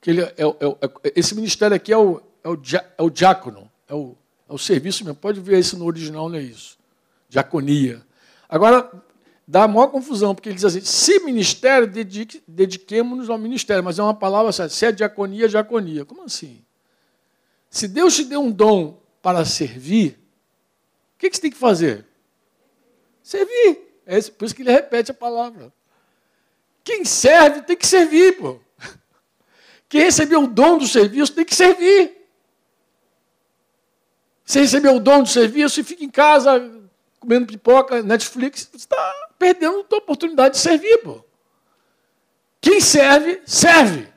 que 0.00 0.10
ele 0.10 0.22
é, 0.22 0.34
é, 0.36 0.44
é, 1.04 1.12
esse 1.16 1.34
ministério 1.34 1.74
aqui 1.74 1.92
é 1.92 1.98
o, 1.98 2.20
é 2.44 2.48
o, 2.48 2.62
é 2.98 3.02
o 3.02 3.10
diácono, 3.10 3.70
é 3.88 3.94
o, 3.94 4.16
é 4.48 4.52
o 4.52 4.58
serviço 4.58 5.04
mesmo. 5.04 5.18
Pode 5.18 5.40
ver 5.40 5.58
isso 5.58 5.76
no 5.76 5.84
original, 5.86 6.28
não 6.28 6.36
é 6.36 6.42
isso. 6.42 6.78
Diaconia. 7.28 8.00
Agora, 8.48 8.90
dá 9.46 9.64
a 9.64 9.68
maior 9.68 9.88
confusão, 9.88 10.34
porque 10.34 10.48
ele 10.48 10.56
diz 10.56 10.64
assim: 10.64 10.80
se 10.80 11.20
ministério, 11.20 11.86
dedique, 11.86 12.42
dediquemos-nos 12.48 13.30
ao 13.30 13.38
ministério. 13.38 13.84
Mas 13.84 13.98
é 13.98 14.02
uma 14.02 14.14
palavra 14.14 14.50
assim, 14.50 14.68
se 14.68 14.86
é 14.86 14.92
diaconia, 14.92 15.48
diaconia. 15.48 16.04
Como 16.04 16.24
assim? 16.24 16.64
Se 17.70 17.86
Deus 17.86 18.16
te 18.16 18.24
deu 18.24 18.40
um 18.40 18.50
dom 18.50 19.00
para 19.22 19.44
servir, 19.44 20.18
o 21.14 21.18
que, 21.18 21.30
que 21.30 21.36
você 21.36 21.42
tem 21.42 21.50
que 21.50 21.56
fazer? 21.56 22.06
Servir. 23.22 24.02
É 24.04 24.20
por 24.22 24.44
isso 24.44 24.54
que 24.54 24.62
ele 24.62 24.70
repete 24.70 25.10
a 25.10 25.14
palavra. 25.14 25.72
Quem 26.82 27.04
serve 27.04 27.62
tem 27.62 27.76
que 27.76 27.86
servir, 27.86 28.38
pô. 28.38 28.60
Quem 29.88 30.02
recebeu 30.02 30.44
o 30.44 30.46
dom 30.46 30.78
do 30.78 30.86
serviço 30.86 31.34
tem 31.34 31.44
que 31.44 31.54
servir. 31.54 32.16
Você 34.44 34.60
recebeu 34.60 34.94
o 34.94 35.00
dom 35.00 35.24
do 35.24 35.28
serviço 35.28 35.80
e 35.80 35.84
fica 35.84 36.04
em 36.04 36.08
casa 36.08 36.72
comendo 37.18 37.46
pipoca, 37.46 38.00
Netflix, 38.04 38.68
você 38.70 38.76
está 38.76 39.25
perdendo 39.38 39.80
a 39.80 39.84
tua 39.84 39.98
oportunidade 39.98 40.54
de 40.54 40.60
servir, 40.60 40.98
pô. 40.98 41.24
Quem 42.60 42.80
serve, 42.80 43.40
serve. 43.46 44.08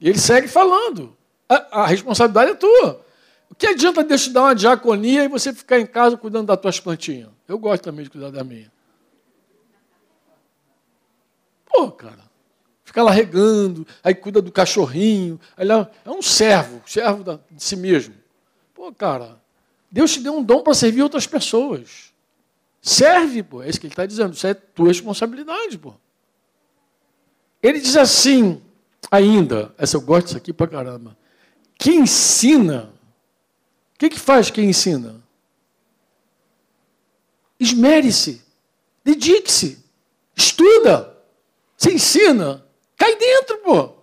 E 0.00 0.08
ele 0.08 0.18
segue 0.18 0.48
falando. 0.48 1.16
A, 1.48 1.82
a, 1.82 1.86
responsabilidade 1.86 2.50
é 2.50 2.54
tua. 2.54 3.06
O 3.48 3.54
que 3.54 3.66
adianta 3.66 4.02
Deus 4.02 4.24
te 4.24 4.30
dar 4.30 4.42
uma 4.42 4.54
diaconia 4.54 5.24
e 5.24 5.28
você 5.28 5.52
ficar 5.52 5.78
em 5.78 5.86
casa 5.86 6.16
cuidando 6.16 6.46
das 6.46 6.60
tuas 6.60 6.80
plantinhas? 6.80 7.30
Eu 7.46 7.58
gosto 7.58 7.84
também 7.84 8.04
de 8.04 8.10
cuidar 8.10 8.30
da 8.30 8.42
minha. 8.42 8.72
Pô, 11.66 11.90
cara. 11.92 12.30
Fica 12.84 13.02
lá 13.02 13.10
regando, 13.10 13.86
aí 14.02 14.14
cuida 14.14 14.42
do 14.42 14.52
cachorrinho. 14.52 15.40
Aí 15.56 15.66
lá, 15.66 15.90
é 16.04 16.10
um 16.10 16.20
servo, 16.20 16.82
servo 16.86 17.40
de 17.50 17.62
si 17.62 17.76
mesmo. 17.76 18.14
Pô, 18.74 18.92
cara, 18.92 19.40
Deus 19.90 20.12
te 20.12 20.20
deu 20.20 20.36
um 20.36 20.42
dom 20.42 20.62
para 20.62 20.74
servir 20.74 21.02
outras 21.02 21.26
pessoas. 21.26 22.11
Serve, 22.82 23.44
pô. 23.44 23.62
É 23.62 23.68
isso 23.68 23.78
que 23.80 23.86
ele 23.86 23.92
está 23.92 24.04
dizendo. 24.04 24.34
Isso 24.34 24.46
é 24.46 24.52
tua 24.52 24.88
responsabilidade, 24.88 25.78
pô. 25.78 25.94
Ele 27.62 27.80
diz 27.80 27.96
assim, 27.96 28.60
ainda, 29.08 29.72
essa 29.78 29.96
eu 29.96 30.00
gosto 30.00 30.26
disso 30.26 30.36
aqui 30.36 30.52
pra 30.52 30.66
caramba. 30.66 31.16
Quem 31.78 32.00
ensina, 32.00 32.92
o 33.94 33.98
que, 33.98 34.10
que 34.10 34.18
faz 34.18 34.50
quem 34.50 34.68
ensina? 34.68 35.22
Esmere-se, 37.60 38.44
dedique-se, 39.04 39.84
estuda, 40.34 41.16
se 41.76 41.92
ensina, 41.92 42.66
cai 42.96 43.14
dentro, 43.16 43.58
pô. 43.58 43.94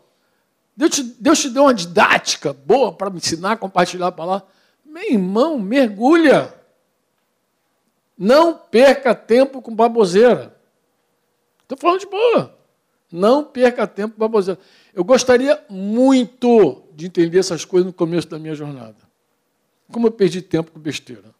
Deus 0.77 0.91
te, 0.91 1.03
Deus 1.03 1.39
te 1.39 1.49
deu 1.49 1.63
uma 1.63 1.73
didática 1.73 2.53
boa 2.53 2.93
para 2.93 3.09
me 3.09 3.17
ensinar, 3.17 3.57
compartilhar 3.57 4.07
a 4.07 4.11
palavra. 4.13 4.47
Meu 4.85 5.03
irmão, 5.03 5.59
mergulha. 5.59 6.58
Não 8.19 8.53
perca 8.53 9.15
tempo 9.15 9.61
com 9.61 9.73
baboseira. 9.73 10.53
Estou 11.61 11.77
falando 11.77 12.01
de 12.01 12.07
boa. 12.07 12.53
Não 13.09 13.45
perca 13.45 13.87
tempo 13.87 14.15
com 14.15 14.19
baboseira. 14.19 14.59
Eu 14.93 15.05
gostaria 15.05 15.63
muito 15.69 16.83
de 16.93 17.05
entender 17.05 17.39
essas 17.39 17.63
coisas 17.63 17.87
no 17.87 17.93
começo 17.93 18.27
da 18.27 18.37
minha 18.37 18.53
jornada. 18.53 18.97
Como 19.89 20.07
eu 20.07 20.11
perdi 20.11 20.41
tempo 20.41 20.71
com 20.71 20.79
besteira. 20.81 21.33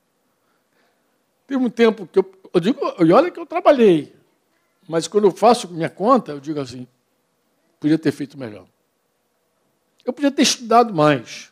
Teve 1.46 1.62
um 1.62 1.70
tempo 1.70 2.08
que 2.08 2.20
eu, 2.20 2.32
eu 2.54 2.60
digo, 2.62 2.80
e 3.04 3.12
olha 3.12 3.30
que 3.30 3.40
eu 3.40 3.46
trabalhei, 3.46 4.16
mas 4.88 5.08
quando 5.08 5.26
eu 5.26 5.32
faço 5.32 5.68
minha 5.68 5.90
conta, 5.90 6.32
eu 6.32 6.40
digo 6.40 6.62
assim, 6.62 6.88
podia 7.80 7.98
ter 7.98 8.12
feito 8.12 8.38
melhor. 8.38 8.66
Eu 10.06 10.14
podia 10.14 10.32
ter 10.32 10.44
estudado 10.44 10.94
mais. 10.94 11.52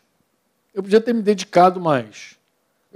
Eu 0.72 0.82
podia 0.82 1.00
ter 1.00 1.12
me 1.12 1.20
dedicado 1.20 1.80
mais. 1.80 2.37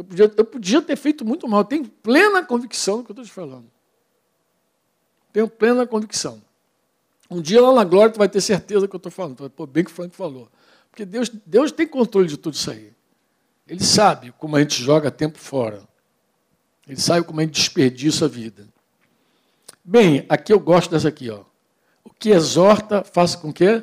Eu 0.03 0.05
podia, 0.05 0.33
eu 0.37 0.45
podia 0.45 0.83
ter 0.83 0.97
feito 0.97 1.25
muito 1.25 1.49
mal. 1.49 1.61
Eu 1.61 1.65
tenho 1.65 1.89
plena 1.89 2.45
convicção 2.45 2.99
do 2.99 3.05
que 3.05 3.13
eu 3.13 3.15
estou 3.15 3.25
te 3.25 3.31
falando. 3.31 3.71
Tenho 5.33 5.49
plena 5.49 5.87
convicção. 5.87 6.43
Um 7.31 7.41
dia 7.41 7.63
lá 7.63 7.73
na 7.73 7.85
glória 7.85 8.13
tu 8.13 8.19
vai 8.19 8.29
ter 8.29 8.41
certeza 8.41 8.81
do 8.81 8.89
que 8.89 8.97
eu 8.97 8.99
estou 8.99 9.13
falando. 9.13 9.37
Tu 9.37 9.51
Pô, 9.51 9.67
bem 9.67 9.85
que 9.85 9.91
o 9.91 9.95
Frank 9.95 10.15
falou. 10.15 10.49
Porque 10.91 11.05
Deus, 11.05 11.31
Deus 11.47 11.73
tem 11.73 11.87
controle 11.87 12.27
de 12.27 12.37
tudo 12.37 12.55
isso 12.55 12.71
aí. 12.71 12.93
Ele 13.67 13.83
sabe 13.83 14.33
como 14.33 14.57
a 14.57 14.61
gente 14.61 14.83
joga 14.83 15.11
tempo 15.11 15.39
fora. 15.39 15.83
Ele 16.87 17.01
sabe 17.01 17.25
como 17.25 17.41
a 17.41 17.45
gente 17.45 17.55
desperdiça 17.55 18.25
a 18.25 18.29
vida. 18.29 18.67
Bem, 19.85 20.27
aqui 20.29 20.53
eu 20.53 20.59
gosto 20.59 20.91
dessa 20.91 21.09
aqui, 21.09 21.31
ó. 21.31 21.45
O 22.05 22.11
que 22.11 22.31
exorta, 22.31 23.05
faça 23.05 23.39
com 23.39 23.53
que? 23.53 23.83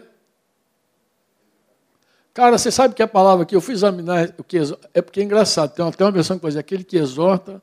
Cara, 2.39 2.57
você 2.57 2.71
sabe 2.71 2.95
que 2.95 3.03
a 3.03 3.07
palavra 3.07 3.43
aqui, 3.43 3.53
eu 3.53 3.59
fui 3.59 3.73
examinar 3.73 4.33
o 4.37 4.45
que 4.45 4.59
é 4.93 5.01
porque 5.01 5.19
é 5.19 5.23
engraçado, 5.23 5.73
tem 5.73 5.85
até 5.85 6.05
uma 6.05 6.11
versão 6.11 6.39
que 6.39 6.47
dizer 6.47 6.59
aquele 6.59 6.85
que 6.85 6.95
exorta. 6.95 7.61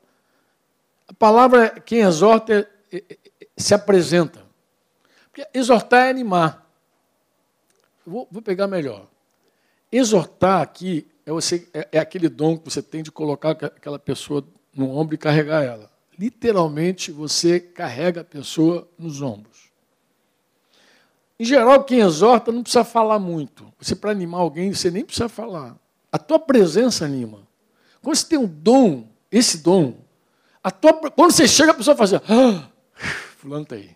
A 1.07 1.13
palavra 1.15 1.71
quem 1.79 2.01
exorta 2.01 2.53
é, 2.53 2.97
é, 2.97 3.03
é, 3.41 3.47
se 3.57 3.73
apresenta. 3.73 4.39
Porque 5.31 5.47
exortar 5.51 6.05
é 6.05 6.09
animar. 6.11 6.63
Vou, 8.05 8.27
vou, 8.29 8.39
pegar 8.39 8.67
melhor. 8.67 9.07
Exortar 9.91 10.61
aqui 10.61 11.07
é, 11.25 11.31
você, 11.31 11.67
é 11.91 11.97
aquele 11.97 12.29
dom 12.29 12.55
que 12.55 12.65
você 12.65 12.83
tem 12.83 13.01
de 13.01 13.11
colocar 13.11 13.53
aquela 13.53 13.97
pessoa 13.97 14.45
no 14.75 14.95
ombro 14.95 15.15
e 15.15 15.17
carregar 15.17 15.63
ela. 15.63 15.89
Literalmente, 16.19 17.11
você 17.11 17.59
carrega 17.59 18.21
a 18.21 18.23
pessoa 18.23 18.87
nos 18.95 19.23
ombros. 19.23 19.56
Em 21.39 21.45
geral, 21.45 21.83
quem 21.83 21.99
exorta 21.99 22.51
não 22.51 22.63
precisa 22.63 22.83
falar 22.83 23.19
muito. 23.19 23.71
Você, 23.79 23.95
para 23.95 24.11
animar 24.11 24.39
alguém, 24.39 24.73
você 24.73 24.89
nem 24.89 25.05
precisa 25.05 25.29
falar. 25.29 25.75
A 26.11 26.17
tua 26.17 26.39
presença 26.39 27.05
anima. 27.05 27.47
Quando 28.01 28.15
você 28.15 28.25
tem 28.25 28.39
um 28.39 28.47
dom, 28.47 29.07
esse 29.31 29.59
dom, 29.59 29.95
a 30.63 30.71
tua, 30.71 30.93
quando 31.11 31.31
você 31.31 31.47
chega, 31.47 31.71
a 31.71 31.75
pessoa 31.75 31.95
faz 31.95 32.13
assim, 32.13 32.25
ah, 32.27 32.69
fulano 33.37 33.63
está 33.63 33.75
aí. 33.75 33.95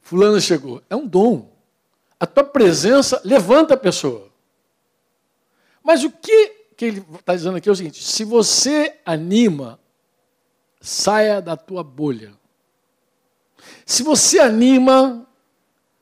Fulano 0.00 0.40
chegou. 0.40 0.82
É 0.88 0.96
um 0.96 1.06
dom. 1.06 1.50
A 2.18 2.26
tua 2.26 2.44
presença 2.44 3.20
levanta 3.24 3.74
a 3.74 3.76
pessoa. 3.76 4.30
Mas 5.82 6.04
o 6.04 6.10
que, 6.10 6.48
que 6.76 6.84
ele 6.84 7.04
está 7.18 7.34
dizendo 7.34 7.56
aqui 7.56 7.68
é 7.68 7.72
o 7.72 7.76
seguinte: 7.76 8.02
se 8.02 8.24
você 8.24 8.98
anima, 9.04 9.78
saia 10.80 11.40
da 11.40 11.56
tua 11.56 11.84
bolha. 11.84 12.32
Se 13.84 14.02
você 14.02 14.40
anima, 14.40 15.26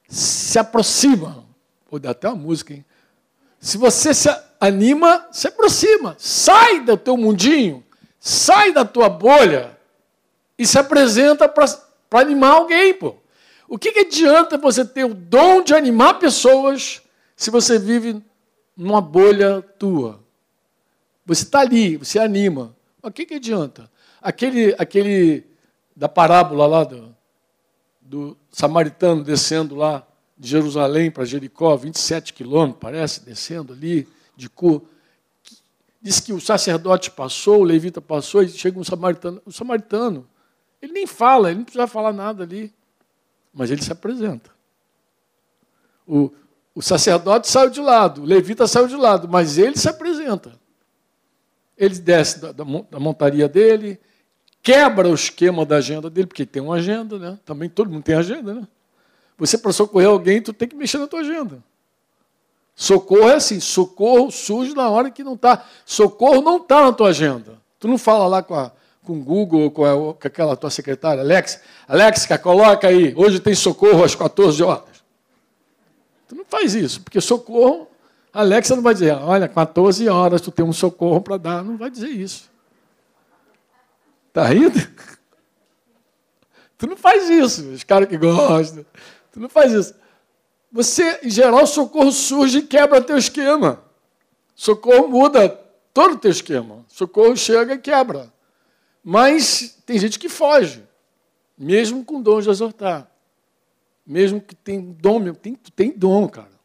se 0.08 0.58
aproxima. 0.58 1.44
Vou 1.90 2.00
dar 2.00 2.10
até 2.10 2.28
uma 2.28 2.36
música, 2.36 2.72
hein? 2.72 2.84
Se 3.60 3.76
você 3.76 4.14
se 4.14 4.28
anima, 4.58 5.26
se 5.30 5.46
aproxima. 5.46 6.16
Sai 6.18 6.80
do 6.80 6.96
teu 6.96 7.16
mundinho, 7.16 7.84
sai 8.18 8.72
da 8.72 8.84
tua 8.84 9.08
bolha 9.08 9.76
e 10.58 10.66
se 10.66 10.78
apresenta 10.78 11.48
para 11.48 11.66
animar 12.12 12.52
alguém, 12.52 12.94
pô. 12.94 13.16
O 13.68 13.78
que, 13.78 13.92
que 13.92 14.00
adianta 14.00 14.56
você 14.56 14.84
ter 14.84 15.04
o 15.04 15.14
dom 15.14 15.62
de 15.62 15.74
animar 15.74 16.18
pessoas 16.18 17.02
se 17.36 17.50
você 17.50 17.78
vive 17.78 18.22
numa 18.74 19.00
bolha 19.00 19.60
tua? 19.78 20.20
Você 21.26 21.42
está 21.42 21.60
ali, 21.60 21.98
você 21.98 22.18
anima. 22.18 22.74
O 23.02 23.10
que, 23.10 23.26
que 23.26 23.34
adianta? 23.34 23.90
Aquele, 24.22 24.74
aquele 24.78 25.44
da 25.94 26.08
parábola 26.08 26.66
lá 26.66 26.84
do, 26.84 27.07
do 28.08 28.36
samaritano 28.50 29.22
descendo 29.22 29.74
lá 29.74 30.06
de 30.36 30.48
Jerusalém 30.48 31.10
para 31.10 31.26
Jericó, 31.26 31.76
27 31.76 32.32
quilômetros, 32.32 32.80
parece, 32.80 33.24
descendo 33.24 33.74
ali, 33.74 34.08
de 34.34 34.48
Cu. 34.48 34.88
Diz 36.00 36.18
que 36.18 36.32
o 36.32 36.40
sacerdote 36.40 37.10
passou, 37.10 37.60
o 37.60 37.64
levita 37.64 38.00
passou, 38.00 38.42
e 38.42 38.48
chega 38.48 38.78
um 38.78 38.84
samaritano. 38.84 39.42
O 39.44 39.52
samaritano, 39.52 40.26
ele 40.80 40.92
nem 40.92 41.06
fala, 41.06 41.50
ele 41.50 41.58
não 41.58 41.64
precisa 41.64 41.86
falar 41.86 42.12
nada 42.12 42.44
ali, 42.44 42.72
mas 43.52 43.70
ele 43.70 43.82
se 43.82 43.92
apresenta. 43.92 44.50
O, 46.06 46.30
o 46.74 46.80
sacerdote 46.80 47.46
saiu 47.46 47.68
de 47.68 47.80
lado, 47.80 48.22
o 48.22 48.24
levita 48.24 48.66
saiu 48.66 48.88
de 48.88 48.96
lado, 48.96 49.28
mas 49.28 49.58
ele 49.58 49.76
se 49.76 49.88
apresenta. 49.88 50.58
Ele 51.76 51.98
desce 51.98 52.40
da, 52.40 52.52
da, 52.52 52.64
da 52.64 52.98
montaria 52.98 53.48
dele, 53.48 54.00
quebra 54.62 55.08
o 55.08 55.14
esquema 55.14 55.64
da 55.64 55.76
agenda 55.76 56.10
dele, 56.10 56.26
porque 56.26 56.46
tem 56.46 56.62
uma 56.62 56.76
agenda, 56.76 57.18
né? 57.18 57.38
Também 57.44 57.68
todo 57.68 57.90
mundo 57.90 58.02
tem 58.02 58.14
agenda, 58.14 58.54
né? 58.54 58.68
Você, 59.38 59.56
para 59.56 59.72
socorrer 59.72 60.08
alguém, 60.08 60.42
tu 60.42 60.52
tem 60.52 60.66
que 60.66 60.74
mexer 60.74 60.98
na 60.98 61.06
tua 61.06 61.20
agenda. 61.20 61.62
Socorro 62.74 63.28
é 63.28 63.34
assim, 63.34 63.60
socorro 63.60 64.30
surge 64.30 64.74
na 64.74 64.88
hora 64.88 65.10
que 65.10 65.24
não 65.24 65.34
está. 65.34 65.64
Socorro 65.84 66.40
não 66.40 66.58
está 66.58 66.82
na 66.82 66.92
tua 66.92 67.08
agenda. 67.08 67.58
Tu 67.78 67.88
não 67.88 67.98
fala 67.98 68.26
lá 68.26 68.42
com, 68.42 68.54
a, 68.54 68.72
com 69.04 69.14
o 69.14 69.20
Google 69.20 69.62
ou 69.62 69.70
com, 69.70 69.84
a, 69.84 70.14
com 70.14 70.28
aquela 70.28 70.56
tua 70.56 70.70
secretária, 70.70 71.22
Alex, 71.22 71.60
Alexa, 71.88 72.36
coloca 72.38 72.86
aí, 72.86 73.14
hoje 73.16 73.40
tem 73.40 73.54
socorro 73.54 74.04
às 74.04 74.14
14 74.14 74.62
horas. 74.62 75.02
Tu 76.28 76.34
não 76.34 76.44
faz 76.44 76.74
isso, 76.74 77.00
porque 77.00 77.20
socorro, 77.20 77.88
Alexa 78.32 78.76
não 78.76 78.82
vai 78.82 78.92
dizer, 78.92 79.12
olha, 79.12 79.48
14 79.48 80.08
horas 80.08 80.40
tu 80.40 80.50
tem 80.50 80.64
um 80.64 80.72
socorro 80.72 81.20
para 81.20 81.36
dar, 81.36 81.64
não 81.64 81.76
vai 81.76 81.90
dizer 81.90 82.08
isso. 82.08 82.50
Tá 84.38 84.44
rindo? 84.44 84.78
Tu 86.78 86.86
não 86.86 86.96
faz 86.96 87.28
isso, 87.28 87.70
os 87.70 87.82
caras 87.82 88.08
que 88.08 88.16
gostam. 88.16 88.86
Tu 89.32 89.40
não 89.40 89.48
faz 89.48 89.72
isso. 89.72 89.92
Você, 90.70 91.18
em 91.24 91.28
geral, 91.28 91.66
socorro 91.66 92.12
surge 92.12 92.58
e 92.58 92.62
quebra 92.62 93.02
teu 93.02 93.18
esquema. 93.18 93.82
Socorro 94.54 95.08
muda 95.08 95.48
todo 95.92 96.12
o 96.12 96.18
teu 96.18 96.30
esquema. 96.30 96.84
Socorro 96.86 97.36
chega 97.36 97.74
e 97.74 97.78
quebra. 97.78 98.32
Mas 99.02 99.76
tem 99.84 99.98
gente 99.98 100.20
que 100.20 100.28
foge, 100.28 100.84
mesmo 101.58 102.04
com 102.04 102.22
dom 102.22 102.40
de 102.40 102.48
exortar. 102.48 103.10
Mesmo 104.06 104.40
que 104.40 104.54
tem 104.54 104.80
dom, 104.80 105.32
tem, 105.32 105.56
tem 105.74 105.90
dom, 105.90 106.28
cara. 106.28 106.57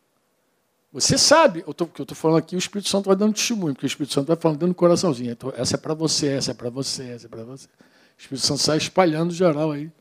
Você 0.93 1.17
sabe, 1.17 1.63
o 1.65 1.73
que 1.73 2.01
eu 2.01 2.03
estou 2.03 2.15
falando 2.15 2.37
aqui, 2.37 2.55
o 2.55 2.59
Espírito 2.59 2.87
Santo 2.87 3.07
vai 3.07 3.15
dando 3.15 3.33
testemunho, 3.33 3.73
porque 3.73 3.85
o 3.85 3.87
Espírito 3.87 4.13
Santo 4.13 4.27
vai 4.27 4.37
falando 4.37 4.59
dentro 4.59 4.73
do 4.73 4.77
coraçãozinho. 4.77 5.31
Então, 5.31 5.51
essa 5.57 5.75
é 5.75 5.77
para 5.77 5.93
você, 5.93 6.27
essa 6.27 6.51
é 6.51 6.53
para 6.53 6.69
você, 6.69 7.09
essa 7.09 7.25
é 7.25 7.29
para 7.29 7.43
você. 7.43 7.65
O 7.65 8.21
Espírito 8.21 8.45
Santo 8.45 8.61
sai 8.61 8.77
espalhando 8.77 9.33
geral 9.33 9.71
aí 9.71 9.91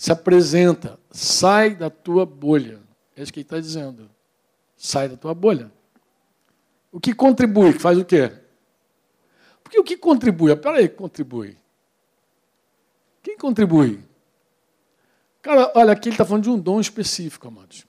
se 0.00 0.10
apresenta, 0.10 0.98
sai 1.10 1.74
da 1.74 1.90
tua 1.90 2.24
bolha. 2.24 2.80
É 3.14 3.22
isso 3.22 3.30
que 3.30 3.40
ele 3.40 3.44
está 3.44 3.60
dizendo. 3.60 4.10
Sai 4.74 5.10
da 5.10 5.16
tua 5.18 5.34
bolha. 5.34 5.70
O 6.90 6.98
que 6.98 7.12
contribui? 7.12 7.74
Faz 7.74 7.98
o 7.98 8.04
quê? 8.06 8.32
Porque 9.62 9.78
o 9.78 9.84
que 9.84 9.98
contribui? 9.98 10.52
Espera 10.52 10.78
aí, 10.78 10.88
contribui. 10.88 11.54
Quem 13.22 13.36
contribui? 13.36 14.02
Cara, 15.42 15.70
olha, 15.74 15.92
aqui 15.92 16.08
ele 16.08 16.14
está 16.14 16.24
falando 16.24 16.44
de 16.44 16.50
um 16.50 16.58
dom 16.58 16.80
específico, 16.80 17.46
amados. 17.46 17.84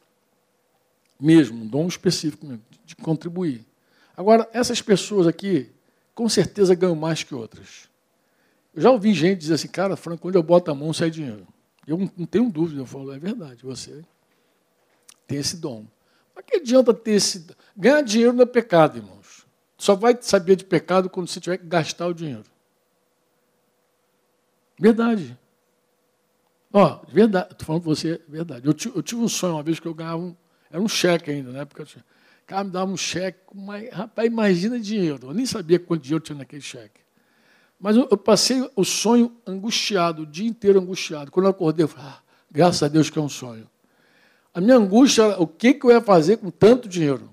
Mesmo, 1.21 1.63
um 1.63 1.67
dom 1.67 1.87
específico 1.87 2.45
mesmo, 2.45 2.63
de 2.83 2.95
contribuir. 2.95 3.63
Agora, 4.17 4.49
essas 4.51 4.81
pessoas 4.81 5.27
aqui, 5.27 5.69
com 6.15 6.27
certeza 6.27 6.73
ganham 6.73 6.95
mais 6.95 7.23
que 7.23 7.35
outras. 7.35 7.87
Eu 8.73 8.81
já 8.81 8.91
ouvi 8.91 9.13
gente 9.13 9.39
dizer 9.39 9.53
assim, 9.53 9.67
cara, 9.67 9.95
Franco, 9.95 10.23
quando 10.23 10.35
eu 10.35 10.43
boto 10.43 10.71
a 10.71 10.75
mão, 10.75 10.91
sai 10.91 11.11
dinheiro. 11.11 11.47
Eu 11.85 11.97
não 12.17 12.25
tenho 12.25 12.49
dúvida, 12.49 12.81
eu 12.81 12.85
falo, 12.85 13.13
é 13.13 13.19
verdade, 13.19 13.63
você 13.63 14.03
tem 15.27 15.37
esse 15.37 15.57
dom. 15.57 15.85
Mas 16.35 16.45
que 16.45 16.57
adianta 16.57 16.93
ter 16.93 17.11
esse. 17.11 17.45
Ganhar 17.75 18.01
dinheiro 18.01 18.33
não 18.33 18.43
é 18.43 18.45
pecado, 18.45 18.97
irmãos. 18.97 19.45
Só 19.77 19.95
vai 19.95 20.17
saber 20.21 20.55
de 20.55 20.65
pecado 20.65 21.09
quando 21.09 21.27
você 21.27 21.39
tiver 21.39 21.57
que 21.57 21.65
gastar 21.65 22.07
o 22.07 22.13
dinheiro. 22.13 22.43
Verdade. 24.79 25.37
Ó, 26.73 27.01
verdade, 27.07 27.51
estou 27.51 27.65
falando 27.65 27.81
para 27.83 27.89
você, 27.89 28.21
verdade. 28.27 28.65
Eu, 28.65 28.75
eu, 28.95 29.03
tive 29.03 29.21
um 29.21 29.27
sonho 29.27 29.53
uma 29.53 29.63
vez 29.63 29.79
que 29.79 29.87
eu 29.87 29.93
ganhava 29.93 30.17
um. 30.17 30.35
Era 30.71 30.81
um 30.81 30.87
cheque 30.87 31.31
ainda, 31.31 31.51
né? 31.51 31.65
Porque 31.65 31.83
o 31.83 31.87
cara 32.47 32.63
me 32.63 32.71
dava 32.71 32.91
um 32.91 32.97
cheque, 32.97 33.39
mas, 33.53 33.89
rapaz, 33.91 34.27
imagina 34.27 34.79
dinheiro. 34.79 35.27
Eu 35.27 35.33
nem 35.33 35.45
sabia 35.45 35.79
quanto 35.79 36.01
dinheiro 36.01 36.23
tinha 36.23 36.37
naquele 36.37 36.61
cheque. 36.61 37.01
Mas 37.79 37.97
eu, 37.97 38.07
eu, 38.11 38.17
passei 38.17 38.69
o 38.75 38.85
sonho 38.85 39.35
angustiado, 39.45 40.21
o 40.21 40.25
dia 40.25 40.47
inteiro 40.47 40.79
angustiado. 40.79 41.31
Quando 41.31 41.47
eu 41.47 41.51
acordei, 41.51 41.83
eu 41.83 41.87
falei, 41.87 42.11
ah, 42.11 42.21
graças 42.49 42.83
a 42.83 42.87
Deus 42.87 43.09
que 43.09 43.17
é 43.17 43.21
um 43.21 43.29
sonho. 43.29 43.67
A 44.53 44.61
minha 44.61 44.75
angústia 44.75 45.23
era 45.23 45.41
o 45.41 45.47
que, 45.47 45.73
que 45.73 45.85
eu 45.85 45.91
ia 45.91 46.01
fazer 46.01 46.37
com 46.37 46.51
tanto 46.51 46.87
dinheiro. 46.87 47.29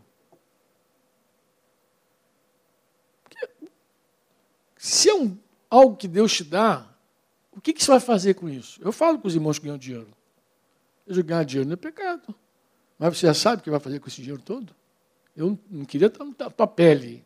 Se 4.77 5.11
é 5.11 5.15
um, 5.15 5.37
algo 5.69 5.97
que 5.97 6.09
Deus 6.09 6.33
te 6.33 6.45
dá, 6.45 6.89
o 7.53 7.61
que, 7.61 7.73
que 7.73 7.83
você 7.83 7.91
vai 7.91 8.01
fazer 8.01 8.35
com 8.35 8.49
isso? 8.49 8.81
Eu 8.83 8.93
falo 8.93 9.19
com 9.19 9.29
os 9.29 9.35
irmãos 9.35 9.59
que 9.59 9.67
ganham 9.67 9.77
dinheiro. 9.77 10.09
Eu 11.07 11.25
ganhar 11.25 11.45
dinheiro 11.45 11.69
não 11.69 11.75
é 11.75 11.77
pecado. 11.77 12.35
Mas 12.99 13.17
você 13.17 13.27
já 13.27 13.35
sabe 13.35 13.61
o 13.61 13.63
que 13.63 13.71
vai 13.71 13.81
fazer 13.81 14.01
com 14.01 14.09
esse 14.09 14.21
dinheiro 14.21 14.43
todo? 14.43 14.75
Eu 15.37 15.59
não 15.71 15.85
queria 15.85 16.09
estar 16.09 16.25
na 16.25 16.51
tua 16.51 16.67
pele. 16.67 17.25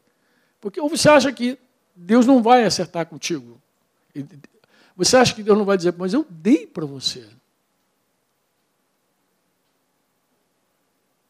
Porque 0.61 0.81
ou 0.81 0.89
você 0.89 1.09
acha 1.09 1.33
que 1.33 1.59
Deus 1.97 2.27
não 2.27 2.43
vai 2.43 2.65
acertar 2.65 3.07
contigo. 3.07 3.61
Você 4.97 5.17
acha 5.17 5.35
que 5.35 5.43
Deus 5.43 5.57
não 5.57 5.65
vai 5.65 5.77
dizer, 5.77 5.95
mas 5.97 6.13
eu 6.13 6.27
dei 6.29 6.67
para 6.67 6.85
você. 6.85 7.27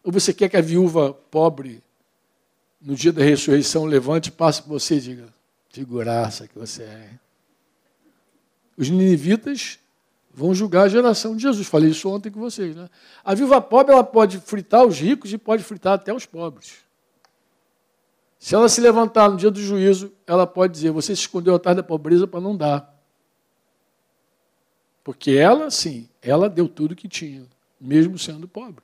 Ou 0.03 0.11
você 0.11 0.35
quer 0.35 0.49
que 0.49 0.57
a 0.57 0.61
viúva 0.61 1.13
pobre, 1.13 1.81
no 2.81 2.97
dia 2.97 3.13
da 3.13 3.23
ressurreição, 3.23 3.85
levante 3.85 4.33
passe 4.33 4.61
por 4.63 4.71
você 4.71 4.97
e 4.97 5.01
diga, 5.01 5.35
figuraça 5.71 6.49
que 6.49 6.59
você 6.59 6.83
é. 6.83 7.11
Os 8.77 8.91
ninivitas 8.91 9.79
vão 10.35 10.55
julgar 10.55 10.85
a 10.85 10.89
geração 10.89 11.37
de 11.37 11.43
Jesus. 11.43 11.67
Falei 11.67 11.91
isso 11.91 12.09
ontem 12.09 12.31
com 12.31 12.41
vocês. 12.41 12.75
Né? 12.75 12.89
A 13.25 13.35
viúva 13.35 13.61
pobre 13.61 13.93
ela 13.93 14.05
pode 14.05 14.39
fritar 14.39 14.85
os 14.85 14.99
ricos 14.99 15.33
e 15.33 15.39
pode 15.39 15.63
fritar 15.63 15.95
até 15.95 16.13
os 16.13 16.27
pobres. 16.27 16.79
Se 18.39 18.55
ela 18.55 18.69
se 18.69 18.81
levantar 18.81 19.31
no 19.31 19.37
dia 19.37 19.51
do 19.51 19.61
juízo, 19.61 20.13
ela 20.27 20.47
pode 20.47 20.73
dizer: 20.73 20.91
Você 20.91 21.15
se 21.15 21.23
escondeu 21.23 21.55
atrás 21.55 21.77
da 21.77 21.83
pobreza 21.83 22.27
para 22.27 22.41
não 22.41 22.57
dar. 22.57 22.93
Porque 25.05 25.33
ela, 25.33 25.71
sim, 25.71 26.09
ela 26.21 26.49
deu 26.49 26.69
tudo 26.69 26.97
que 26.97 27.09
tinha, 27.09 27.45
mesmo 27.81 28.19
sendo 28.19 28.49
pobre. 28.49 28.83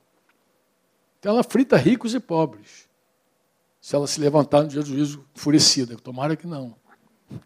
Então 1.19 1.33
ela 1.33 1.43
frita 1.43 1.75
ricos 1.75 2.13
e 2.13 2.19
pobres. 2.19 2.87
Se 3.81 3.95
ela 3.95 4.07
se 4.07 4.19
levantar 4.19 4.63
no 4.63 4.69
dia 4.69 4.81
do 4.81 4.87
juízo 4.87 5.25
enfurecida. 5.35 5.97
Tomara 5.97 6.35
que 6.35 6.47
não. 6.47 6.75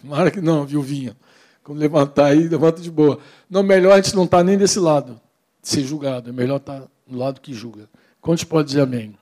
Tomara 0.00 0.30
que 0.30 0.40
não, 0.40 0.64
viuvinha. 0.66 1.16
Quando 1.64 1.78
levantar 1.78 2.26
aí, 2.26 2.46
levanta 2.46 2.82
de 2.82 2.90
boa. 2.90 3.18
Não, 3.48 3.62
melhor 3.62 3.94
a 3.94 3.96
gente 3.96 4.14
não 4.14 4.24
estar 4.24 4.38
tá 4.38 4.44
nem 4.44 4.58
desse 4.58 4.78
lado, 4.78 5.18
de 5.62 5.68
ser 5.68 5.82
julgado. 5.82 6.28
É 6.28 6.32
melhor 6.32 6.58
estar 6.58 6.82
tá 6.82 6.88
no 7.06 7.18
lado 7.18 7.40
que 7.40 7.54
julga. 7.54 7.88
Quantos 8.20 8.44
pode 8.44 8.68
dizer 8.68 8.82
amém? 8.82 9.18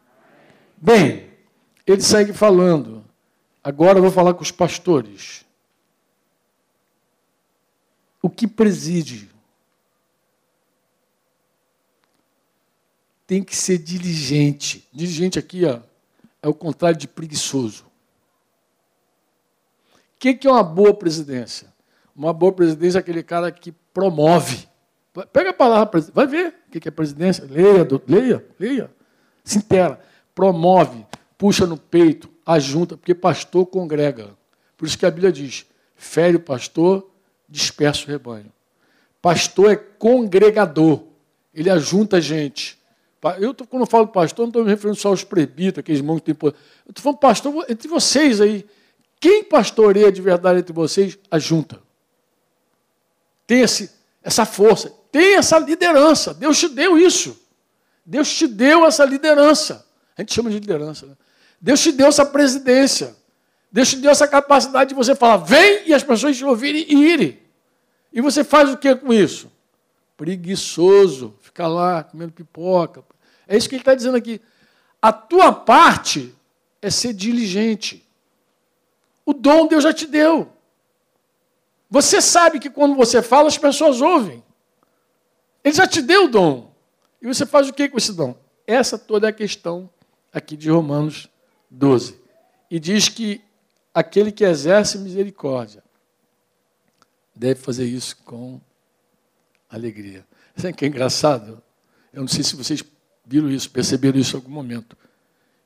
Bem, 0.77 1.31
ele 1.87 2.03
segue 2.03 2.33
falando. 2.33 3.05
Agora 3.63 3.99
eu 3.99 4.03
vou 4.03 4.11
falar 4.11 4.35
com 4.35 4.43
os 4.43 4.51
pastores. 4.51 5.45
O 8.21 8.29
que 8.29 8.49
preside 8.49 9.31
tem 13.25 13.43
que 13.43 13.55
ser 13.55 13.79
diligente. 13.79 14.89
Diligente 14.93 15.39
aqui 15.39 15.65
ó, 15.65 15.79
é 16.43 16.49
o 16.49 16.55
contrário 16.55 16.99
de 16.99 17.07
preguiçoso. 17.07 17.85
O 19.95 20.19
que 20.19 20.47
é 20.47 20.51
uma 20.51 20.63
boa 20.65 20.93
presidência? 20.93 21.72
Uma 22.15 22.33
boa 22.33 22.53
presidência 22.53 22.99
é 22.99 23.01
aquele 23.01 23.23
cara 23.23 23.51
que 23.51 23.73
promove. 23.93 24.69
Pega 25.33 25.51
a 25.51 25.55
palavra, 25.55 26.01
vai 26.13 26.27
ver 26.27 26.55
o 26.69 26.81
que 26.81 26.89
é 26.89 26.91
presidência. 26.91 27.45
Leia, 27.45 27.87
leia, 28.07 28.47
leia. 28.59 28.91
Se 29.45 29.59
intera. 29.59 30.01
Promove, 30.35 31.07
puxa 31.37 31.67
no 31.67 31.77
peito, 31.77 32.31
ajunta, 32.47 32.97
porque 32.97 33.15
pastor 33.15 33.67
congrega. 33.67 34.31
Por 34.77 34.87
isso 34.87 34.97
que 34.97 35.05
a 35.05 35.11
Bíblia 35.11 35.33
diz: 35.33 35.67
fere 35.95 36.37
o 36.37 36.41
pastor, 36.41 37.11
dispersa 37.49 38.05
o 38.05 38.09
rebanho. 38.09 38.53
Pastor 39.21 39.73
é 39.73 39.77
congregador. 39.77 41.03
Ele 41.55 41.69
ajunta 41.69 42.21
gente. 42.21 42.79
Eu, 43.39 43.55
quando 43.55 43.83
eu 43.83 43.87
falo 43.87 44.09
pastor, 44.09 44.45
não 44.45 44.49
estou 44.49 44.65
me 44.65 44.71
referindo 44.71 44.99
só 44.99 45.09
aos 45.09 45.23
presbíteros, 45.23 45.79
aqueles 45.79 46.01
irmãos 46.01 46.17
que 46.17 46.27
têm 46.27 46.35
poder. 46.35 46.57
Eu 46.85 46.91
estou 46.91 47.03
falando 47.03 47.19
pastor 47.19 47.67
entre 47.69 47.87
vocês 47.89 48.41
aí. 48.41 48.67
Quem 49.21 49.45
pastoreia 49.45 50.11
de 50.11 50.21
verdade 50.21 50.59
entre 50.59 50.73
vocês, 50.73 51.17
ajunta 51.31 51.79
tem 53.47 53.61
esse, 53.61 53.91
essa 54.23 54.45
força, 54.45 54.93
tem 55.11 55.37
essa 55.37 55.59
liderança. 55.59 56.33
Deus 56.33 56.59
te 56.59 56.69
deu 56.69 56.99
isso. 56.99 57.41
Deus 58.05 58.33
te 58.35 58.47
deu 58.47 58.85
essa 58.87 59.05
liderança. 59.05 59.87
A 60.17 60.23
gente 60.23 60.35
chama 60.35 60.51
de 60.51 60.59
liderança. 60.59 61.07
Né? 61.07 61.15
Deus 61.61 61.81
te 61.81 61.93
deu 61.93 62.09
essa 62.09 62.25
presidência. 62.25 63.17
Deus 63.71 63.89
te 63.89 63.97
deu 63.97 64.11
essa 64.11 64.29
capacidade 64.29 64.91
de 64.91 64.95
você 64.95 65.15
falar, 65.15 65.39
vem 65.39 65.89
e 65.89 65.95
as 65.95 66.03
pessoas 66.03 66.37
te 66.37 66.45
ouvirem 66.45 66.85
e 66.87 66.95
irem. 66.95 67.39
E 68.13 68.21
você 68.21 68.45
faz 68.45 68.71
o 68.71 68.77
que 68.77 68.95
com 68.95 69.11
isso? 69.13 69.51
Preguiçoso, 70.15 71.35
fica 71.41 71.67
lá 71.67 72.03
comendo 72.03 72.33
pipoca. 72.33 73.03
É 73.49 73.57
isso 73.57 73.69
que 73.69 73.75
ele 73.75 73.81
está 73.81 73.95
dizendo 73.95 74.17
aqui. 74.17 74.43
A 75.01 75.11
tua 75.11 75.53
parte 75.53 76.35
é 76.83 76.91
ser 76.91 77.15
diligente. 77.15 78.07
O 79.25 79.33
dom 79.33 79.67
Deus 79.67 79.85
já 79.85 79.93
te 79.93 80.07
deu. 80.07 80.52
Você 81.93 82.23
sabe 82.23 82.59
que 82.59 82.71
quando 82.71 82.97
você 82.97 83.21
fala, 83.21 83.49
as 83.49 83.59
pessoas 83.59 84.01
ouvem. 84.01 84.43
Ele 85.63 85.75
já 85.75 85.87
te 85.87 86.01
deu 86.01 86.25
o 86.25 86.29
dom. 86.29 86.75
E 87.21 87.27
você 87.27 87.45
faz 87.45 87.69
o 87.69 87.73
que 87.75 87.87
com 87.87 87.99
esse 87.99 88.15
dom? 88.15 88.35
Essa 88.67 88.99
toda 88.99 89.27
é 89.27 89.29
a 89.29 89.33
questão 89.33 89.91
aqui 90.33 90.57
de 90.57 90.71
Romanos 90.71 91.29
12. 91.71 92.19
E 92.71 92.81
diz 92.81 93.11
que 93.11 93.43
aquele 93.93 94.33
que 94.33 94.43
exerce 94.43 94.97
misericórdia 94.97 95.85
deve 97.35 97.61
fazer 97.61 97.85
isso 97.85 98.17
com 98.25 98.59
alegria. 99.69 100.27
Sabe 100.57 100.73
que 100.73 100.87
é 100.87 100.89
engraçado? 100.89 101.63
Eu 102.11 102.23
não 102.23 102.29
sei 102.29 102.43
se 102.43 102.57
vocês 102.57 102.83
viram 103.27 103.51
isso, 103.51 103.71
perceberam 103.71 104.19
isso 104.19 104.35
em 104.35 104.39
algum 104.41 104.51
momento. 104.51 104.97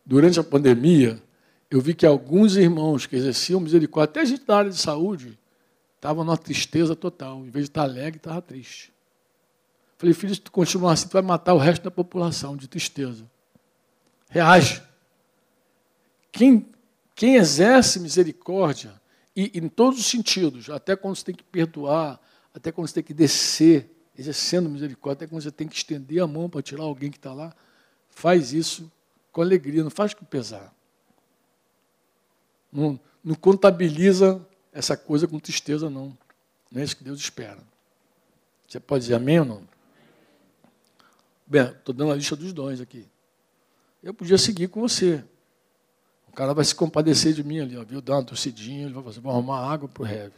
Durante 0.05 0.41
a 0.41 0.45
pandemia, 0.45 1.23
eu 1.71 1.81
vi 1.81 1.95
que 1.95 2.05
alguns 2.05 2.57
irmãos 2.57 3.07
que 3.07 3.15
exerciam 3.15 3.61
misericórdia, 3.61 4.11
até 4.11 4.27
gente 4.27 4.45
da 4.45 4.57
área 4.57 4.71
de 4.73 4.77
saúde, 4.77 5.39
Estava 6.07 6.23
numa 6.23 6.39
tristeza 6.39 6.95
total. 6.95 7.45
Em 7.45 7.51
vez 7.51 7.65
de 7.65 7.71
estar 7.71 7.83
alegre, 7.83 8.19
estava 8.19 8.41
triste. 8.41 8.93
Falei, 9.99 10.15
filho, 10.15 10.33
se 10.33 10.41
tu 10.41 10.53
continuar 10.53 10.93
assim, 10.93 11.09
tu 11.09 11.15
vai 11.15 11.23
matar 11.23 11.53
o 11.53 11.59
resto 11.59 11.83
da 11.83 11.91
população 11.91 12.57
de 12.57 12.69
tristeza. 12.69 13.29
Reage. 14.31 14.85
Quem, 16.31 16.65
quem 17.13 17.35
exerce 17.35 17.99
misericórdia, 17.99 19.03
e 19.35 19.51
em 19.59 19.69
todos 19.69 19.99
os 19.99 20.07
sentidos, 20.07 20.71
até 20.71 20.95
quando 20.95 21.17
você 21.17 21.25
tem 21.25 21.35
que 21.35 21.43
perdoar, 21.43 22.21
até 22.55 22.71
quando 22.71 22.87
você 22.87 22.95
tem 22.95 23.03
que 23.03 23.13
descer, 23.13 23.91
exercendo 24.17 24.71
misericórdia, 24.71 25.25
até 25.25 25.27
quando 25.27 25.43
você 25.43 25.51
tem 25.51 25.67
que 25.67 25.75
estender 25.75 26.23
a 26.23 26.27
mão 26.29 26.49
para 26.49 26.63
tirar 26.63 26.85
alguém 26.85 27.11
que 27.11 27.19
está 27.19 27.33
lá, 27.33 27.53
faz 28.11 28.53
isso 28.53 28.93
com 29.33 29.43
alegria, 29.43 29.83
não 29.83 29.91
faz 29.91 30.15
com 30.15 30.25
pesar. 30.25 30.73
Não, 32.73 33.01
não 33.25 33.35
contabiliza 33.35 34.47
essa 34.77 34.97
coisa 34.97 35.27
com 35.27 35.39
tristeza, 35.39 35.89
não. 35.89 36.17
Não 36.71 36.81
é 36.81 36.85
isso 36.85 36.97
que 36.97 37.03
Deus 37.03 37.19
espera. 37.19 37.59
Você 38.69 38.79
pode 38.79 39.05
dizer 39.05 39.15
amém 39.15 39.41
ou 39.41 39.47
não? 39.47 39.69
Bem, 41.47 41.63
estou 41.63 41.95
dando 41.95 42.13
a 42.13 42.17
lista 42.17 42.37
dos 42.37 42.53
dons 42.53 42.81
aqui. 42.81 43.09
Eu 44.03 44.13
podia 44.13 44.37
seguir 44.37 44.69
com 44.69 44.81
você. 44.81 45.25
O 46.29 46.33
cara 46.33 46.53
vai 46.53 46.65
se 46.65 46.75
compadecer 46.75 47.33
de 47.33 47.43
mim 47.43 47.61
ali, 47.61 47.77
ó, 47.77 47.85
viu? 47.85 48.03
Dar 48.03 48.17
uma 48.17 48.25
torcidinha, 48.25 48.85
ele 48.85 48.93
vai 48.93 49.03
fazer, 49.03 49.21
vou 49.21 49.33
arrumar 49.33 49.67
água 49.67 49.89
para 49.89 50.03
o 50.03 50.07
Heavy. 50.07 50.35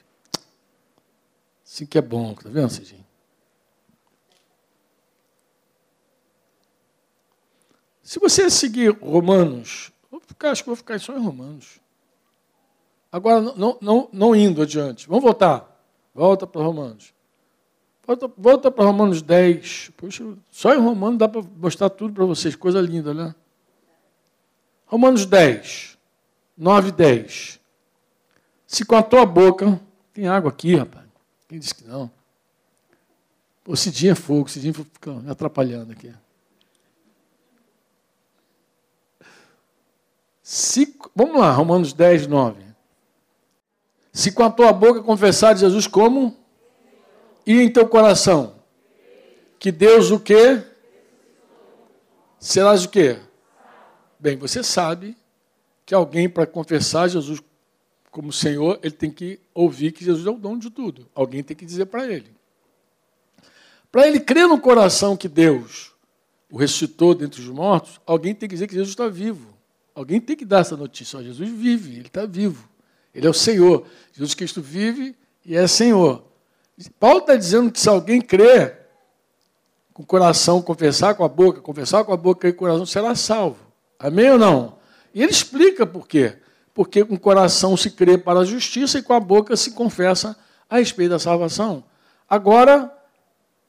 Assim 1.64 1.84
que 1.84 1.98
é 1.98 2.02
bom, 2.02 2.34
tá 2.34 2.48
vendo, 2.48 2.70
Cidinho? 2.70 3.04
Se 8.02 8.18
você 8.18 8.48
seguir 8.48 8.90
Romanos, 9.02 9.92
vou 10.10 10.20
ficar, 10.20 10.52
acho 10.52 10.62
que 10.62 10.68
vou 10.68 10.76
ficar 10.76 10.98
só 11.00 11.14
em 11.14 11.22
Romanos. 11.22 11.80
Agora, 13.10 13.40
não, 13.40 13.78
não, 13.80 14.08
não 14.12 14.36
indo 14.36 14.62
adiante. 14.62 15.08
Vamos 15.08 15.24
voltar. 15.24 15.66
Volta 16.14 16.46
para 16.46 16.62
Romanos. 16.62 17.14
Volta, 18.06 18.30
volta 18.36 18.70
para 18.70 18.84
Romanos 18.84 19.22
10. 19.22 19.92
Puxa, 19.96 20.24
só 20.50 20.74
em 20.74 20.78
Romanos 20.78 21.18
dá 21.18 21.28
para 21.28 21.42
mostrar 21.56 21.90
tudo 21.90 22.12
para 22.12 22.24
vocês. 22.24 22.54
Coisa 22.54 22.80
linda, 22.80 23.14
né? 23.14 23.34
Romanos 24.86 25.26
10. 25.26 25.98
9 26.56 26.88
e 26.88 26.92
10. 26.92 27.60
Se 28.66 28.84
com 28.84 28.96
a 28.96 29.02
tua 29.02 29.24
boca. 29.24 29.80
Tem 30.12 30.26
água 30.26 30.50
aqui, 30.50 30.74
rapaz. 30.74 31.06
Quem 31.48 31.58
disse 31.58 31.74
que 31.74 31.84
não? 31.84 32.10
O 33.66 33.76
Cidinho 33.76 34.12
é 34.12 34.14
fogo, 34.14 34.46
o 34.46 34.48
Cidinho 34.48 34.74
fica 34.74 35.12
me 35.12 35.30
atrapalhando 35.30 35.92
aqui. 35.92 36.12
Se, 40.42 40.96
vamos 41.14 41.38
lá, 41.38 41.52
Romanos 41.52 41.92
10, 41.92 42.26
9. 42.26 42.67
Se 44.18 44.32
com 44.32 44.42
a 44.42 44.50
tua 44.50 44.72
boca 44.72 45.00
confessar 45.00 45.56
Jesus 45.56 45.86
como? 45.86 46.36
E 47.46 47.60
em 47.60 47.70
teu 47.70 47.86
coração? 47.86 48.56
Que 49.60 49.70
Deus 49.70 50.10
o 50.10 50.18
quê? 50.18 50.60
Serás 52.40 52.84
o 52.84 52.88
quê? 52.88 53.20
Bem, 54.18 54.36
você 54.36 54.64
sabe 54.64 55.16
que 55.86 55.94
alguém 55.94 56.28
para 56.28 56.48
confessar 56.48 57.06
Jesus 57.06 57.40
como 58.10 58.32
Senhor, 58.32 58.80
ele 58.82 58.96
tem 58.96 59.08
que 59.08 59.38
ouvir 59.54 59.92
que 59.92 60.04
Jesus 60.04 60.26
é 60.26 60.30
o 60.30 60.36
dono 60.36 60.58
de 60.58 60.70
tudo. 60.70 61.06
Alguém 61.14 61.44
tem 61.44 61.56
que 61.56 61.64
dizer 61.64 61.86
para 61.86 62.04
ele. 62.04 62.32
Para 63.92 64.08
ele 64.08 64.18
crer 64.18 64.48
no 64.48 64.60
coração 64.60 65.16
que 65.16 65.28
Deus 65.28 65.92
o 66.50 66.56
ressuscitou 66.56 67.14
dentre 67.14 67.40
os 67.40 67.48
mortos, 67.48 68.00
alguém 68.04 68.34
tem 68.34 68.48
que 68.48 68.56
dizer 68.56 68.66
que 68.66 68.74
Jesus 68.74 68.90
está 68.90 69.06
vivo. 69.06 69.54
Alguém 69.94 70.20
tem 70.20 70.34
que 70.34 70.44
dar 70.44 70.62
essa 70.62 70.76
notícia. 70.76 71.22
Jesus 71.22 71.48
vive, 71.48 71.92
ele 71.92 72.08
está 72.08 72.26
vivo. 72.26 72.68
Ele 73.18 73.26
é 73.26 73.30
o 73.30 73.34
Senhor. 73.34 73.84
Jesus 74.12 74.34
Cristo 74.34 74.62
vive 74.62 75.14
e 75.44 75.56
é 75.56 75.66
Senhor. 75.66 76.24
Paulo 77.00 77.18
está 77.18 77.34
dizendo 77.34 77.70
que 77.72 77.80
se 77.80 77.88
alguém 77.88 78.20
crer, 78.20 78.86
com 79.92 80.04
o 80.04 80.06
coração 80.06 80.62
confessar 80.62 81.16
com 81.16 81.24
a 81.24 81.28
boca, 81.28 81.60
confessar 81.60 82.04
com 82.04 82.12
a 82.12 82.16
boca 82.16 82.46
e 82.46 82.52
o 82.52 82.54
coração, 82.54 82.86
será 82.86 83.16
salvo. 83.16 83.58
Amém 83.98 84.30
ou 84.30 84.38
não? 84.38 84.78
E 85.12 85.20
ele 85.20 85.32
explica 85.32 85.84
por 85.84 86.06
quê. 86.06 86.38
Porque 86.72 87.04
com 87.04 87.14
o 87.14 87.20
coração 87.20 87.76
se 87.76 87.90
crê 87.90 88.16
para 88.16 88.38
a 88.38 88.44
justiça 88.44 89.00
e 89.00 89.02
com 89.02 89.12
a 89.12 89.18
boca 89.18 89.56
se 89.56 89.72
confessa 89.72 90.36
a 90.70 90.78
respeito 90.78 91.10
da 91.10 91.18
salvação. 91.18 91.82
Agora, 92.30 92.96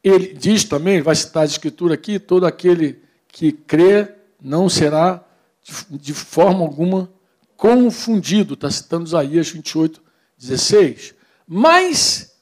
ele 0.03 0.33
diz 0.33 0.63
também, 0.63 1.01
vai 1.01 1.15
citar 1.15 1.41
a 1.41 1.47
escritura 1.47 1.95
aqui, 1.95 2.19
todo 2.19 2.45
aquele 2.45 3.01
que 3.29 3.51
crê 3.51 4.13
não 4.39 4.69
será 4.69 5.23
de 5.89 6.13
forma 6.13 6.61
alguma 6.61 7.09
confundido. 7.59 8.53
Está 8.53 8.71
citando 8.71 9.05
Isaías 9.05 9.49
28, 9.49 10.01
16. 10.37 11.13
Mas 11.45 12.33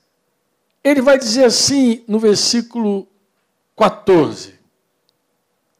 ele 0.84 1.02
vai 1.02 1.18
dizer 1.18 1.46
assim 1.46 2.06
no 2.08 2.20
versículo 2.20 3.08
14, 3.76 4.54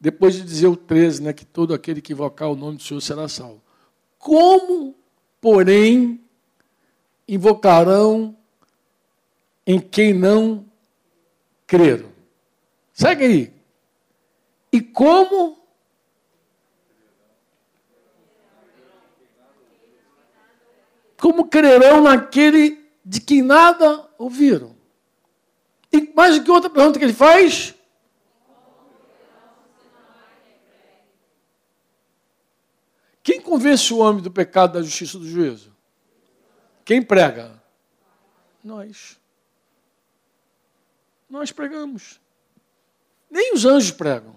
depois 0.00 0.34
de 0.34 0.42
dizer 0.42 0.66
o 0.66 0.76
13, 0.76 1.22
né, 1.22 1.32
que 1.32 1.44
todo 1.44 1.72
aquele 1.72 2.00
que 2.00 2.12
invocar 2.12 2.50
o 2.50 2.56
nome 2.56 2.78
do 2.78 2.82
Senhor 2.82 3.00
será 3.00 3.28
salvo. 3.28 3.62
Como, 4.18 4.96
porém, 5.40 6.20
invocarão 7.28 8.36
em 9.64 9.78
quem 9.78 10.12
não 10.12 10.66
creram? 11.64 12.08
Segue 12.92 13.24
aí. 13.24 13.52
E 14.72 14.80
como 14.80 15.57
como 21.20 21.48
crerão 21.48 22.02
naquele 22.02 22.88
de 23.04 23.20
quem 23.20 23.42
nada 23.42 24.08
ouviram? 24.16 24.76
E 25.92 26.12
mais 26.14 26.38
que 26.38 26.50
outra 26.50 26.70
pergunta 26.70 26.98
que 26.98 27.04
ele 27.04 27.12
faz? 27.12 27.74
Quem 33.22 33.40
convence 33.40 33.92
o 33.92 33.98
homem 33.98 34.22
do 34.22 34.30
pecado, 34.30 34.74
da 34.74 34.82
justiça 34.82 35.16
e 35.16 35.20
do 35.20 35.28
juízo? 35.28 35.74
Quem 36.84 37.02
prega? 37.02 37.62
Nós. 38.64 39.18
Nós 41.28 41.52
pregamos. 41.52 42.20
Nem 43.30 43.52
os 43.52 43.66
anjos 43.66 43.90
pregam. 43.90 44.34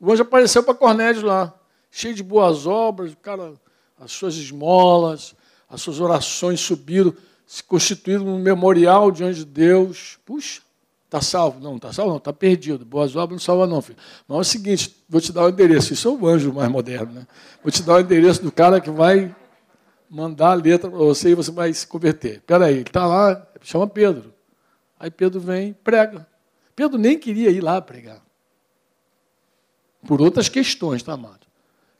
O 0.00 0.10
anjo 0.10 0.22
apareceu 0.22 0.62
para 0.64 0.74
Cornélio 0.74 1.24
lá, 1.24 1.54
cheio 1.90 2.14
de 2.14 2.22
boas 2.22 2.66
obras, 2.66 3.12
o 3.12 3.16
cara, 3.16 3.54
as 3.98 4.10
suas 4.10 4.34
esmolas, 4.34 5.36
as 5.74 5.82
suas 5.82 6.00
orações 6.00 6.60
subiram, 6.60 7.14
se 7.46 7.62
constituíram 7.62 8.26
um 8.26 8.38
memorial 8.38 9.10
diante 9.10 9.40
de 9.40 9.44
Deus. 9.44 10.18
Puxa, 10.24 10.62
Está 11.14 11.20
salvo? 11.20 11.60
Não, 11.60 11.76
está 11.76 11.92
salvo 11.92 12.10
não, 12.10 12.18
está 12.18 12.32
perdido. 12.32 12.84
Boas 12.84 13.14
obras 13.14 13.38
não 13.38 13.38
salva 13.38 13.68
não, 13.68 13.80
filho. 13.80 13.96
Mas 14.26 14.36
é 14.36 14.40
o 14.40 14.44
seguinte, 14.44 14.96
vou 15.08 15.20
te 15.20 15.32
dar 15.32 15.44
o 15.44 15.48
endereço. 15.48 15.92
Isso 15.92 16.08
é 16.08 16.10
o 16.10 16.26
anjo 16.26 16.52
mais 16.52 16.68
moderno, 16.68 17.12
né? 17.12 17.26
Vou 17.62 17.70
te 17.70 17.84
dar 17.84 17.94
o 17.94 18.00
endereço 18.00 18.42
do 18.42 18.50
cara 18.50 18.80
que 18.80 18.90
vai 18.90 19.32
mandar 20.10 20.50
a 20.50 20.54
letra 20.54 20.90
para 20.90 20.98
você 20.98 21.30
e 21.30 21.34
você 21.36 21.52
vai 21.52 21.72
se 21.72 21.86
converter. 21.86 22.38
Espera 22.38 22.66
aí, 22.66 22.74
ele 22.74 22.82
está 22.82 23.06
lá, 23.06 23.46
chama 23.62 23.86
Pedro. 23.86 24.34
Aí 24.98 25.08
Pedro 25.08 25.38
vem 25.38 25.72
prega. 25.72 26.26
Pedro 26.74 26.98
nem 26.98 27.16
queria 27.16 27.50
ir 27.50 27.60
lá 27.60 27.80
pregar. 27.80 28.20
Por 30.04 30.20
outras 30.20 30.48
questões, 30.48 31.00
tá, 31.00 31.12
amado? 31.12 31.46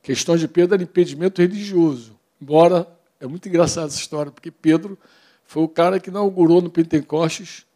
Questões 0.03 0.41
de 0.41 0.49
Pedro 0.49 0.75
era 0.75 0.83
impedimento 0.83 1.41
religioso. 1.41 2.19
Embora, 2.43 2.85
é 3.25 3.29
muito 3.29 3.49
engraçada 3.49 3.87
essa 3.87 3.99
história, 3.99 4.31
porque 4.31 4.51
Pedro 4.51 4.99
foi 5.45 5.63
o 5.63 5.69
cara 5.69 5.99
que 5.99 6.11
inaugurou 6.11 6.61
no 6.61 6.71
Pentecostes 6.71 7.67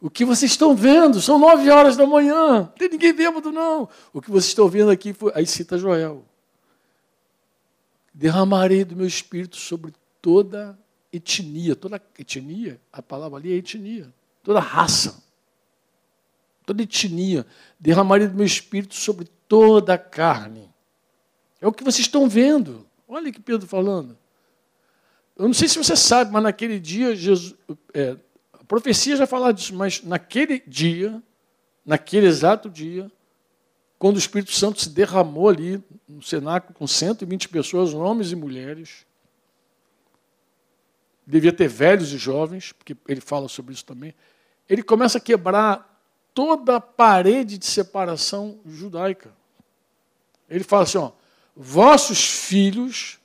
o 0.00 0.10
que 0.10 0.24
vocês 0.24 0.52
estão 0.52 0.76
vendo? 0.76 1.20
São 1.20 1.38
nove 1.38 1.70
horas 1.70 1.96
da 1.96 2.06
manhã. 2.06 2.60
Não 2.60 2.66
tem 2.66 2.88
ninguém 2.88 3.12
bêbado, 3.14 3.50
não. 3.50 3.88
O 4.12 4.20
que 4.20 4.30
vocês 4.30 4.48
estão 4.48 4.68
vendo 4.68 4.90
aqui 4.90 5.12
foi. 5.12 5.32
Aí 5.34 5.46
cita 5.46 5.78
Joel. 5.78 6.24
Derramarei 8.12 8.84
do 8.84 8.94
meu 8.94 9.06
espírito 9.06 9.56
sobre 9.56 9.92
toda 10.20 10.78
etnia. 11.12 11.74
Toda 11.74 12.00
etnia, 12.18 12.80
a 12.92 13.02
palavra 13.02 13.38
ali 13.38 13.52
é 13.52 13.56
etnia. 13.56 14.12
Toda 14.42 14.60
raça. 14.60 15.22
Toda 16.64 16.82
etnia. 16.82 17.46
Derramarei 17.80 18.28
do 18.28 18.34
meu 18.34 18.46
espírito 18.46 18.94
sobre 18.94 19.26
toda 19.48 19.96
carne. 19.96 20.70
É 21.60 21.66
o 21.66 21.72
que 21.72 21.84
vocês 21.84 22.06
estão 22.06 22.28
vendo. 22.28 22.86
Olha 23.08 23.32
que 23.32 23.40
Pedro 23.40 23.66
falando. 23.66 24.16
Eu 25.36 25.46
não 25.46 25.54
sei 25.54 25.68
se 25.68 25.78
você 25.78 25.96
sabe, 25.96 26.32
mas 26.32 26.42
naquele 26.42 26.80
dia 26.80 27.14
Jesus, 27.14 27.54
é, 27.92 28.16
profecia 28.66 29.16
já 29.16 29.26
fala 29.26 29.52
disso, 29.52 29.74
mas 29.74 30.02
naquele 30.02 30.62
dia, 30.66 31.22
naquele 31.84 32.26
exato 32.26 32.70
dia, 32.70 33.10
quando 33.98 34.16
o 34.16 34.18
Espírito 34.18 34.52
Santo 34.52 34.80
se 34.80 34.90
derramou 34.90 35.48
ali 35.48 35.82
no 36.08 36.22
cenáculo 36.22 36.74
com 36.74 36.86
120 36.86 37.48
pessoas, 37.48 37.94
homens 37.94 38.32
e 38.32 38.36
mulheres, 38.36 39.06
devia 41.26 41.52
ter 41.52 41.68
velhos 41.68 42.12
e 42.12 42.18
jovens, 42.18 42.72
porque 42.72 42.96
ele 43.08 43.20
fala 43.20 43.48
sobre 43.48 43.74
isso 43.74 43.84
também, 43.84 44.14
ele 44.68 44.82
começa 44.82 45.18
a 45.18 45.20
quebrar 45.20 45.96
toda 46.34 46.76
a 46.76 46.80
parede 46.80 47.56
de 47.56 47.66
separação 47.66 48.58
judaica. 48.66 49.32
Ele 50.48 50.62
fala 50.62 50.82
assim: 50.82 50.98
ó, 50.98 51.12
vossos 51.56 52.22
filhos 52.26 53.18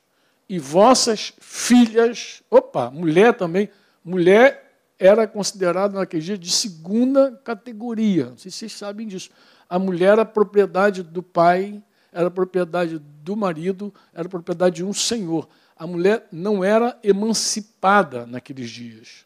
e 0.48 0.58
vossas 0.58 1.34
filhas, 1.40 2.42
opa, 2.50 2.90
mulher 2.90 3.34
também, 3.34 3.70
mulher 4.04 4.72
era 4.98 5.28
considerado 5.28 5.94
naquele 5.94 6.22
dia 6.22 6.38
de 6.38 6.50
segunda 6.50 7.32
categoria. 7.44 8.28
Não 8.28 8.38
sei 8.38 8.52
se 8.52 8.60
vocês 8.60 8.74
sabem 8.74 9.08
disso. 9.08 9.30
A 9.68 9.80
mulher 9.80 10.14
era 10.14 10.26
propriedade 10.26 11.04
do 11.04 11.24
pai, 11.24 11.82
era 12.12 12.30
propriedade 12.30 13.00
do 13.00 13.36
marido, 13.36 13.94
era 14.14 14.30
propriedade 14.30 14.78
de 14.78 14.86
um 14.86 14.94
senhor. 14.94 15.50
A 15.76 15.88
mulher 15.88 16.28
não 16.32 16.64
era 16.64 16.98
emancipada 17.04 18.26
naqueles 18.28 18.70
dias. 18.70 19.26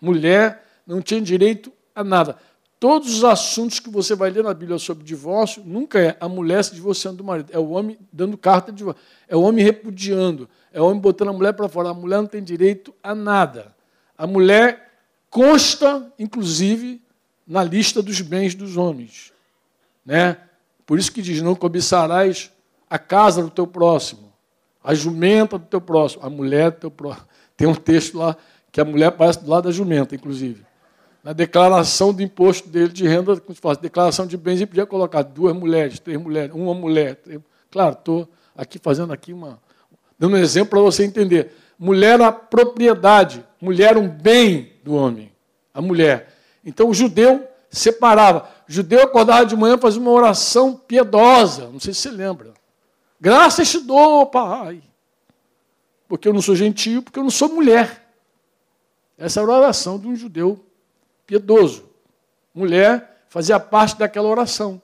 Mulher 0.00 0.66
não 0.86 1.00
tinha 1.00 1.20
direito 1.20 1.72
a 1.94 2.02
nada. 2.02 2.36
Todos 2.82 3.14
os 3.14 3.22
assuntos 3.22 3.78
que 3.78 3.88
você 3.88 4.12
vai 4.12 4.28
ler 4.28 4.42
na 4.42 4.52
Bíblia 4.52 4.76
sobre 4.76 5.04
divórcio, 5.04 5.62
nunca 5.64 6.00
é 6.00 6.16
a 6.18 6.28
mulher 6.28 6.64
se 6.64 6.74
divorciando 6.74 7.18
do 7.18 7.22
marido, 7.22 7.48
é 7.52 7.56
o 7.56 7.70
homem 7.70 7.96
dando 8.12 8.36
carta 8.36 8.72
de 8.72 8.78
divórcio, 8.78 9.00
é 9.28 9.36
o 9.36 9.42
homem 9.42 9.64
repudiando, 9.64 10.48
é 10.72 10.80
o 10.80 10.86
homem 10.86 10.98
botando 10.98 11.28
a 11.28 11.32
mulher 11.32 11.52
para 11.52 11.68
fora. 11.68 11.90
A 11.90 11.94
mulher 11.94 12.16
não 12.16 12.26
tem 12.26 12.42
direito 12.42 12.92
a 13.00 13.14
nada. 13.14 13.72
A 14.18 14.26
mulher 14.26 14.90
consta, 15.30 16.12
inclusive, 16.18 17.00
na 17.46 17.62
lista 17.62 18.02
dos 18.02 18.20
bens 18.20 18.52
dos 18.52 18.76
homens. 18.76 19.32
Né? 20.04 20.36
Por 20.84 20.98
isso 20.98 21.12
que 21.12 21.22
diz: 21.22 21.40
não 21.40 21.54
cobiçarás 21.54 22.50
a 22.90 22.98
casa 22.98 23.44
do 23.44 23.50
teu 23.50 23.64
próximo, 23.64 24.32
a 24.82 24.92
jumenta 24.92 25.56
do 25.56 25.66
teu 25.66 25.80
próximo, 25.80 26.26
a 26.26 26.28
mulher 26.28 26.72
do 26.72 26.78
teu 26.78 26.90
próximo. 26.90 27.28
Tem 27.56 27.68
um 27.68 27.76
texto 27.76 28.18
lá 28.18 28.36
que 28.72 28.80
a 28.80 28.84
mulher 28.84 29.06
aparece 29.06 29.44
do 29.44 29.48
lado 29.48 29.68
da 29.68 29.70
jumenta, 29.70 30.16
inclusive. 30.16 30.71
Na 31.22 31.32
declaração 31.32 32.12
do 32.12 32.20
imposto 32.20 32.68
dele 32.68 32.88
de 32.88 33.06
renda, 33.06 33.38
como 33.38 33.54
se 33.54 33.80
declaração 33.80 34.26
de 34.26 34.36
bens, 34.36 34.56
ele 34.56 34.66
podia 34.66 34.84
colocar 34.84 35.22
duas 35.22 35.54
mulheres, 35.54 36.00
três 36.00 36.20
mulheres, 36.20 36.52
uma 36.52 36.74
mulher. 36.74 37.20
Claro, 37.70 37.92
estou 37.92 38.28
aqui 38.56 38.78
fazendo 38.78 39.12
aqui 39.12 39.32
uma. 39.32 39.60
dando 40.18 40.34
um 40.34 40.38
exemplo 40.38 40.70
para 40.70 40.80
você 40.80 41.04
entender. 41.04 41.54
Mulher 41.78 42.20
a 42.20 42.32
propriedade, 42.32 43.44
mulher 43.60 43.96
um 43.96 44.08
bem 44.08 44.72
do 44.82 44.94
homem, 44.94 45.32
a 45.72 45.80
mulher. 45.80 46.34
Então 46.64 46.88
o 46.88 46.94
judeu 46.94 47.46
separava. 47.70 48.48
O 48.68 48.72
judeu 48.72 49.02
acordava 49.02 49.46
de 49.46 49.54
manhã 49.54 49.78
fazia 49.78 50.00
uma 50.00 50.10
oração 50.10 50.74
piedosa, 50.74 51.68
não 51.68 51.78
sei 51.78 51.94
se 51.94 52.00
você 52.00 52.10
lembra. 52.10 52.52
Graças 53.20 53.70
te 53.70 53.78
dou, 53.78 54.26
Pai. 54.26 54.82
Porque 56.08 56.26
eu 56.26 56.32
não 56.32 56.42
sou 56.42 56.56
gentio, 56.56 57.00
porque 57.00 57.18
eu 57.20 57.22
não 57.22 57.30
sou 57.30 57.48
mulher. 57.48 58.12
Essa 59.16 59.40
era 59.40 59.52
a 59.52 59.58
oração 59.58 59.98
de 60.00 60.08
um 60.08 60.16
judeu 60.16 60.58
piedoso. 61.26 61.90
Mulher 62.54 63.24
fazia 63.28 63.58
parte 63.58 63.98
daquela 63.98 64.28
oração. 64.28 64.80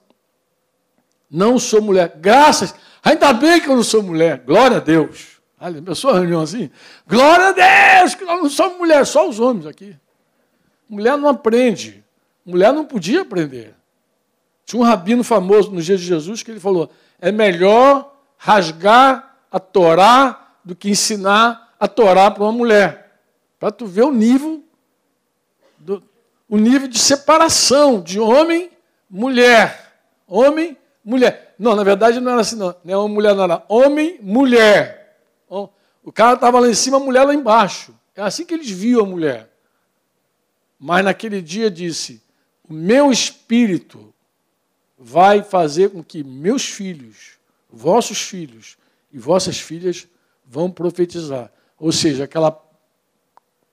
Não 1.31 1.59
sou 1.59 1.83
mulher. 1.83 2.15
Graças. 2.17 2.75
Ainda 3.03 3.33
bem 3.33 3.61
que 3.61 3.69
eu 3.69 3.77
não 3.77 3.83
sou 3.83 4.03
mulher. 4.03 4.43
Glória 4.45 4.79
a 4.79 4.81
Deus. 4.81 5.39
Olha, 5.61 5.83
eu 5.85 5.95
sou 5.95 6.13
reunião 6.13 6.41
assim. 6.41 6.71
Glória 7.07 7.49
a 7.49 7.99
Deus 8.01 8.15
que 8.15 8.25
nós 8.25 8.43
não 8.43 8.49
somos 8.49 8.79
mulher, 8.79 9.05
só 9.05 9.29
os 9.29 9.41
homens 9.41 9.67
aqui. 9.67 9.97
Mulher 10.89 11.19
não 11.19 11.29
aprende. 11.29 12.05
Mulher 12.47 12.73
não 12.73 12.85
podia 12.85 13.23
aprender. 13.23 13.75
Tinha 14.65 14.81
um 14.81 14.85
rabino 14.85 15.25
famoso 15.25 15.71
nos 15.71 15.85
dias 15.85 16.01
de 16.01 16.07
Jesus 16.07 16.43
que 16.43 16.51
ele 16.51 16.61
falou: 16.61 16.91
é 17.21 17.33
melhor 17.33 18.15
rasgar 18.37 19.37
a 19.51 19.59
Torá 19.59 20.55
do 20.65 20.77
que 20.77 20.91
ensinar 20.91 21.75
a 21.79 21.89
Torá 21.89 22.31
para 22.31 22.45
uma 22.45 22.53
mulher. 22.53 23.21
Para 23.59 23.73
tu 23.73 23.87
ver 23.87 24.05
o 24.05 24.13
nível, 24.13 24.63
o 26.49 26.57
nível 26.57 26.89
de 26.89 26.99
separação 26.99 28.01
de 28.01 28.19
homem, 28.19 28.71
mulher. 29.09 29.93
Homem, 30.27 30.77
mulher. 31.05 31.55
Não, 31.59 31.75
na 31.75 31.83
verdade 31.83 32.21
não 32.21 32.33
era 32.33 32.41
assim, 32.41 32.57
não. 32.57 32.75
Não 32.85 32.95
é 32.95 32.97
uma 32.97 33.09
mulher, 33.09 33.35
não 33.35 33.45
era 33.45 33.65
homem, 33.69 34.19
mulher. 34.23 34.99
O 36.09 36.13
cara 36.13 36.37
estava 36.37 36.59
lá 36.59 36.67
em 36.67 36.73
cima, 36.75 36.97
a 36.97 37.01
mulher 37.01 37.23
lá 37.25 37.35
embaixo. 37.35 37.95
É 38.17 38.23
assim 38.23 38.47
que 38.47 38.55
eles 38.55 38.71
viam 38.71 39.03
a 39.03 39.07
mulher. 39.07 39.51
Mas 40.81 41.05
naquele 41.05 41.43
dia 41.43 41.71
disse: 41.71 42.23
O 42.67 42.73
meu 42.73 43.13
espírito 43.13 44.15
vai 44.99 45.43
fazer 45.43 45.91
com 45.91 46.03
que 46.03 46.25
meus 46.25 46.65
filhos, 46.65 47.39
vossos 47.71 48.23
filhos 48.23 48.79
e 49.13 49.19
vossas 49.19 49.61
filhas 49.61 50.09
vão 50.47 50.71
profetizar. 50.71 51.53
Ou 51.79 51.93
seja, 51.93 52.25
aquela 52.25 52.59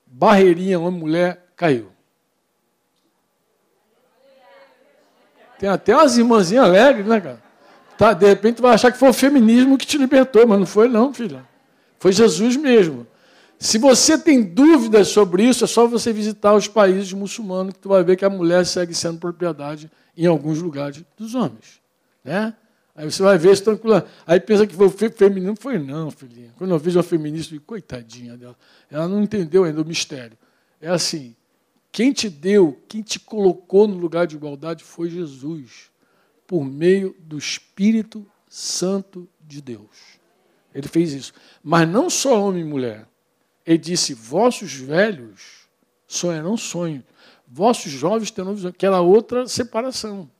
barreirinha 0.06 0.78
homem-mulher 0.78 1.42
caiu. 1.56 1.90
Tem 5.58 5.68
até 5.68 5.94
umas 5.94 6.16
irmãzinhas 6.16 6.64
alegres, 6.64 7.06
né, 7.06 7.20
cara? 7.20 7.42
Tá, 7.96 8.12
de 8.12 8.26
repente 8.26 8.60
vai 8.60 8.74
achar 8.74 8.92
que 8.92 8.98
foi 8.98 9.08
o 9.08 9.12
feminismo 9.12 9.78
que 9.78 9.86
te 9.86 9.96
libertou, 9.96 10.46
mas 10.46 10.58
não 10.58 10.66
foi 10.66 10.88
não, 10.88 11.14
filha. 11.14 11.44
Foi 11.98 12.12
Jesus 12.12 12.56
mesmo. 12.56 13.06
Se 13.58 13.78
você 13.78 14.18
tem 14.18 14.42
dúvidas 14.42 15.08
sobre 15.08 15.44
isso, 15.44 15.64
é 15.64 15.66
só 15.66 15.86
você 15.86 16.12
visitar 16.12 16.54
os 16.54 16.68
países 16.68 17.10
muçulmanos 17.12 17.72
que 17.72 17.78
tu 17.78 17.88
vai 17.88 18.04
ver 18.04 18.16
que 18.16 18.24
a 18.24 18.30
mulher 18.30 18.66
segue 18.66 18.94
sendo 18.94 19.18
propriedade 19.18 19.90
em 20.14 20.26
alguns 20.26 20.60
lugares 20.60 21.02
dos 21.16 21.34
homens. 21.34 21.80
Né? 22.22 22.52
Aí 22.94 23.10
você 23.10 23.22
vai 23.22 23.38
ver 23.38 23.52
isso 23.52 23.64
tranquilo. 23.64 24.02
Aí 24.26 24.40
pensa 24.40 24.66
que 24.66 24.74
foi 24.74 24.90
feminino. 25.10 25.54
Foi, 25.58 25.78
não, 25.78 26.10
filhinha. 26.10 26.50
Quando 26.58 26.70
eu 26.70 26.78
vejo 26.78 26.98
uma 26.98 27.02
feminista, 27.02 27.54
eu 27.54 27.58
digo, 27.58 27.64
coitadinha 27.66 28.36
dela. 28.36 28.56
Ela 28.90 29.08
não 29.08 29.22
entendeu 29.22 29.64
ainda 29.64 29.80
o 29.80 29.84
mistério. 29.84 30.36
É 30.80 30.88
assim: 30.88 31.34
quem 31.96 32.12
te 32.12 32.28
deu, 32.28 32.78
quem 32.86 33.00
te 33.00 33.18
colocou 33.18 33.88
no 33.88 33.96
lugar 33.96 34.26
de 34.26 34.36
igualdade 34.36 34.84
foi 34.84 35.08
Jesus, 35.08 35.90
por 36.46 36.62
meio 36.62 37.16
do 37.20 37.38
Espírito 37.38 38.26
Santo 38.46 39.26
de 39.40 39.62
Deus. 39.62 40.18
Ele 40.74 40.88
fez 40.88 41.14
isso. 41.14 41.32
Mas 41.64 41.88
não 41.88 42.10
só 42.10 42.38
homem 42.38 42.60
e 42.60 42.68
mulher. 42.68 43.08
Ele 43.64 43.78
disse: 43.78 44.12
Vossos 44.12 44.74
velhos 44.74 45.66
sonharão 46.06 46.54
sonho, 46.54 47.02
vossos 47.48 47.90
jovens 47.90 48.30
terão 48.30 48.54
visão, 48.54 48.72
que 48.72 48.84
era 48.84 49.00
outra 49.00 49.48
separação. 49.48 50.30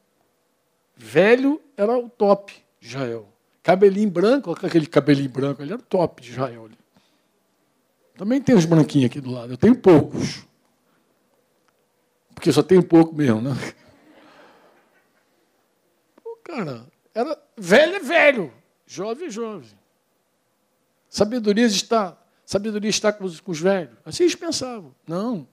Velho 0.94 1.59
era 1.74 1.96
o 1.96 2.11
top 2.11 2.52
Israel. 2.82 3.32
Cabelinho 3.62 4.11
branco, 4.11 4.50
aquele 4.50 4.86
cabelinho 4.86 5.30
branco, 5.30 5.62
ele 5.62 5.72
era 5.72 5.80
o 5.80 5.86
top 5.86 6.20
de 6.20 6.32
Israel. 6.32 6.68
Também 8.14 8.42
tem 8.42 8.54
uns 8.54 8.66
branquinhos 8.66 9.07
aqui 9.07 9.22
do 9.22 9.30
lado, 9.30 9.54
eu 9.54 9.57
tenho 9.57 9.74
poucos. 9.74 10.45
Porque 12.37 12.53
só 12.53 12.62
tenho 12.62 12.84
pouco 12.84 13.12
mesmo, 13.16 13.41
né? 13.41 13.51
Pô, 16.22 16.39
cara, 16.45 16.87
era 17.12 17.37
velho 17.57 17.97
é 17.97 17.99
velho, 17.99 18.53
jovem 18.87 19.26
é 19.26 19.30
jovem. 19.30 19.76
Sabedoria 21.09 21.66
está 21.66 22.16
Sabedoria 22.47 22.89
está 22.89 23.12
com 23.12 23.24
os, 23.24 23.41
com 23.41 23.51
os 23.51 23.59
velhos. 23.59 23.97
Assim 24.05 24.22
eles 24.22 24.37
pensavam. 24.37 24.95
Não. 25.07 25.49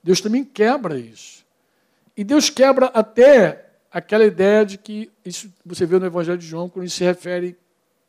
Deus 0.00 0.20
também 0.20 0.44
quebra 0.44 0.96
isso. 0.96 1.44
E 2.16 2.22
Deus 2.22 2.48
quebra 2.48 2.86
até 2.86 3.72
aquela 3.90 4.24
ideia 4.24 4.64
de 4.64 4.78
que, 4.78 5.10
isso 5.24 5.52
você 5.64 5.84
vê 5.84 5.98
no 5.98 6.06
Evangelho 6.06 6.38
de 6.38 6.46
João, 6.46 6.68
quando 6.68 6.84
ele 6.84 6.90
se 6.90 7.02
refere 7.02 7.58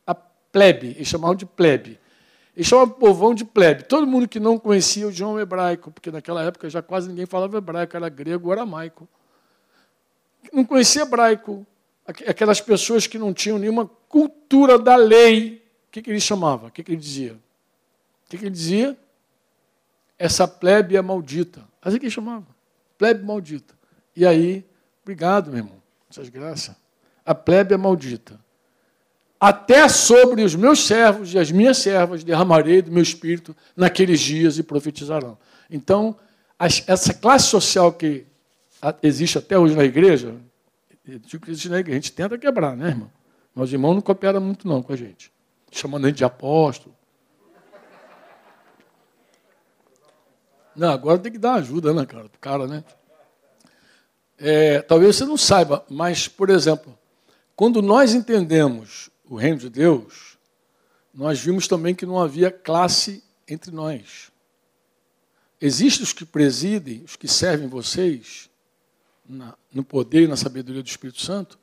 a 0.05 0.13
plebe, 0.13 0.89
eles 0.89 1.07
chamavam 1.07 1.35
de 1.35 1.47
plebe. 1.47 1.99
Eles 2.57 2.65
chamavam 2.65 2.95
o 2.95 2.97
povão 2.97 3.35
de 3.35 3.45
plebe. 3.45 3.83
Todo 3.83 4.07
mundo 4.07 4.27
que 4.27 4.39
não 4.39 4.57
conhecia 4.57 5.05
o 5.05 5.11
idioma 5.11 5.39
hebraico, 5.39 5.91
porque 5.91 6.09
naquela 6.09 6.43
época 6.43 6.67
já 6.67 6.81
quase 6.81 7.07
ninguém 7.07 7.27
falava 7.27 7.55
hebraico, 7.55 7.95
era 7.95 8.09
grego 8.09 8.47
ou 8.47 8.51
aramaico. 8.51 9.07
Não 10.51 10.65
conhecia 10.65 11.03
hebraico. 11.03 11.67
Aquelas 12.03 12.59
pessoas 12.59 13.05
que 13.05 13.19
não 13.19 13.31
tinham 13.31 13.59
nenhuma 13.59 13.85
cultura 14.09 14.79
da 14.79 14.95
lei, 14.95 15.63
o 15.87 15.91
que, 15.91 16.01
que 16.01 16.09
ele 16.09 16.19
chamava? 16.19 16.65
O 16.65 16.71
que, 16.71 16.81
que 16.81 16.93
ele 16.93 16.99
dizia? 16.99 17.33
O 17.33 18.29
que, 18.29 18.39
que 18.39 18.45
ele 18.45 18.55
dizia? 18.55 18.97
Essa 20.17 20.47
plebe 20.47 20.97
é 20.97 21.01
maldita. 21.01 21.63
Assim 21.79 21.99
que 21.99 22.05
ele 22.05 22.11
chamava. 22.11 22.47
Plebe 22.97 23.23
maldita. 23.23 23.75
E 24.15 24.25
aí, 24.25 24.65
obrigado, 25.03 25.51
meu 25.51 25.59
irmão. 25.59 25.77
Essas 26.09 26.27
graças. 26.27 26.75
A 27.23 27.35
plebe 27.35 27.75
é 27.75 27.77
maldita. 27.77 28.39
Até 29.39 29.87
sobre 29.87 30.41
os 30.41 30.55
meus 30.55 30.85
servos 30.85 31.33
e 31.33 31.39
as 31.39 31.51
minhas 31.51 31.77
servas 31.77 32.23
derramarei 32.23 32.81
do 32.81 32.91
meu 32.91 33.03
espírito 33.03 33.55
naqueles 33.75 34.19
dias 34.19 34.57
e 34.57 34.63
profetizarão. 34.63 35.37
Então, 35.69 36.15
essa 36.59 37.13
classe 37.13 37.47
social 37.47 37.93
que 37.93 38.25
existe 39.03 39.37
até 39.37 39.57
hoje 39.57 39.75
na 39.75 39.83
igreja, 39.83 40.35
a 41.07 41.91
gente 41.91 42.11
tenta 42.11 42.37
quebrar, 42.37 42.75
né, 42.75 42.89
irmão? 42.89 43.11
Mas 43.53 43.65
os 43.65 43.73
irmãos 43.73 43.93
não 43.93 44.01
cooperam 44.01 44.41
muito 44.41 44.67
não 44.67 44.81
com 44.81 44.93
a 44.93 44.95
gente. 44.95 45.31
Chamando 45.71 46.05
a 46.05 46.07
gente 46.09 46.17
de 46.17 46.25
apóstolo, 46.25 46.97
Não, 50.77 50.91
agora 50.91 51.17
tem 51.17 51.31
que 51.31 51.39
dar 51.39 51.55
ajuda, 51.55 51.91
né, 51.91 52.05
cara? 52.05 52.29
Pro 52.29 52.39
cara, 52.39 52.67
né? 52.67 52.83
É, 54.37 54.79
talvez 54.83 55.15
você 55.15 55.25
não 55.25 55.35
saiba, 55.35 55.83
mas, 55.89 56.27
por 56.27 56.51
exemplo, 56.51 56.95
quando 57.55 57.81
nós 57.81 58.13
entendemos 58.13 59.09
o 59.29 59.35
reino 59.35 59.57
de 59.57 59.69
Deus, 59.69 60.37
nós 61.13 61.39
vimos 61.39 61.67
também 61.67 61.95
que 61.95 62.05
não 62.05 62.19
havia 62.19 62.51
classe 62.51 63.23
entre 63.47 63.71
nós. 63.71 64.31
Existem 65.59 66.03
os 66.03 66.13
que 66.13 66.25
presidem, 66.25 67.03
os 67.03 67.15
que 67.15 67.27
servem 67.27 67.67
vocês 67.67 68.49
na, 69.27 69.55
no 69.73 69.83
poder 69.83 70.23
e 70.23 70.27
na 70.27 70.37
sabedoria 70.37 70.83
do 70.83 70.87
Espírito 70.87 71.21
Santo, 71.21 71.57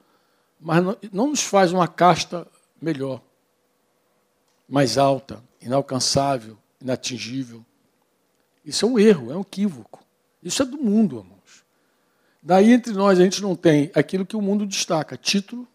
mas 0.60 0.82
não, 0.82 0.96
não 1.12 1.28
nos 1.28 1.42
faz 1.42 1.72
uma 1.72 1.86
casta 1.86 2.46
melhor, 2.80 3.22
mais 4.68 4.98
alta, 4.98 5.42
inalcançável, 5.60 6.58
inatingível. 6.80 7.64
Isso 8.64 8.84
é 8.84 8.88
um 8.88 8.98
erro, 8.98 9.30
é 9.30 9.36
um 9.36 9.42
equívoco. 9.42 10.04
Isso 10.42 10.62
é 10.62 10.66
do 10.66 10.78
mundo, 10.78 11.18
irmãos. 11.18 11.64
Daí 12.42 12.72
entre 12.72 12.92
nós 12.92 13.18
a 13.18 13.22
gente 13.22 13.40
não 13.40 13.54
tem 13.54 13.90
aquilo 13.94 14.26
que 14.26 14.36
o 14.36 14.42
mundo 14.42 14.66
destaca, 14.66 15.16
título. 15.16 15.66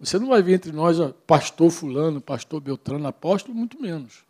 Você 0.00 0.18
não 0.18 0.28
vai 0.28 0.42
ver 0.42 0.54
entre 0.54 0.72
nós 0.72 0.96
pastor 1.26 1.70
fulano, 1.70 2.20
pastor 2.20 2.60
Beltrano, 2.60 3.06
apóstolo, 3.06 3.54
muito 3.54 3.80
menos. 3.80 4.24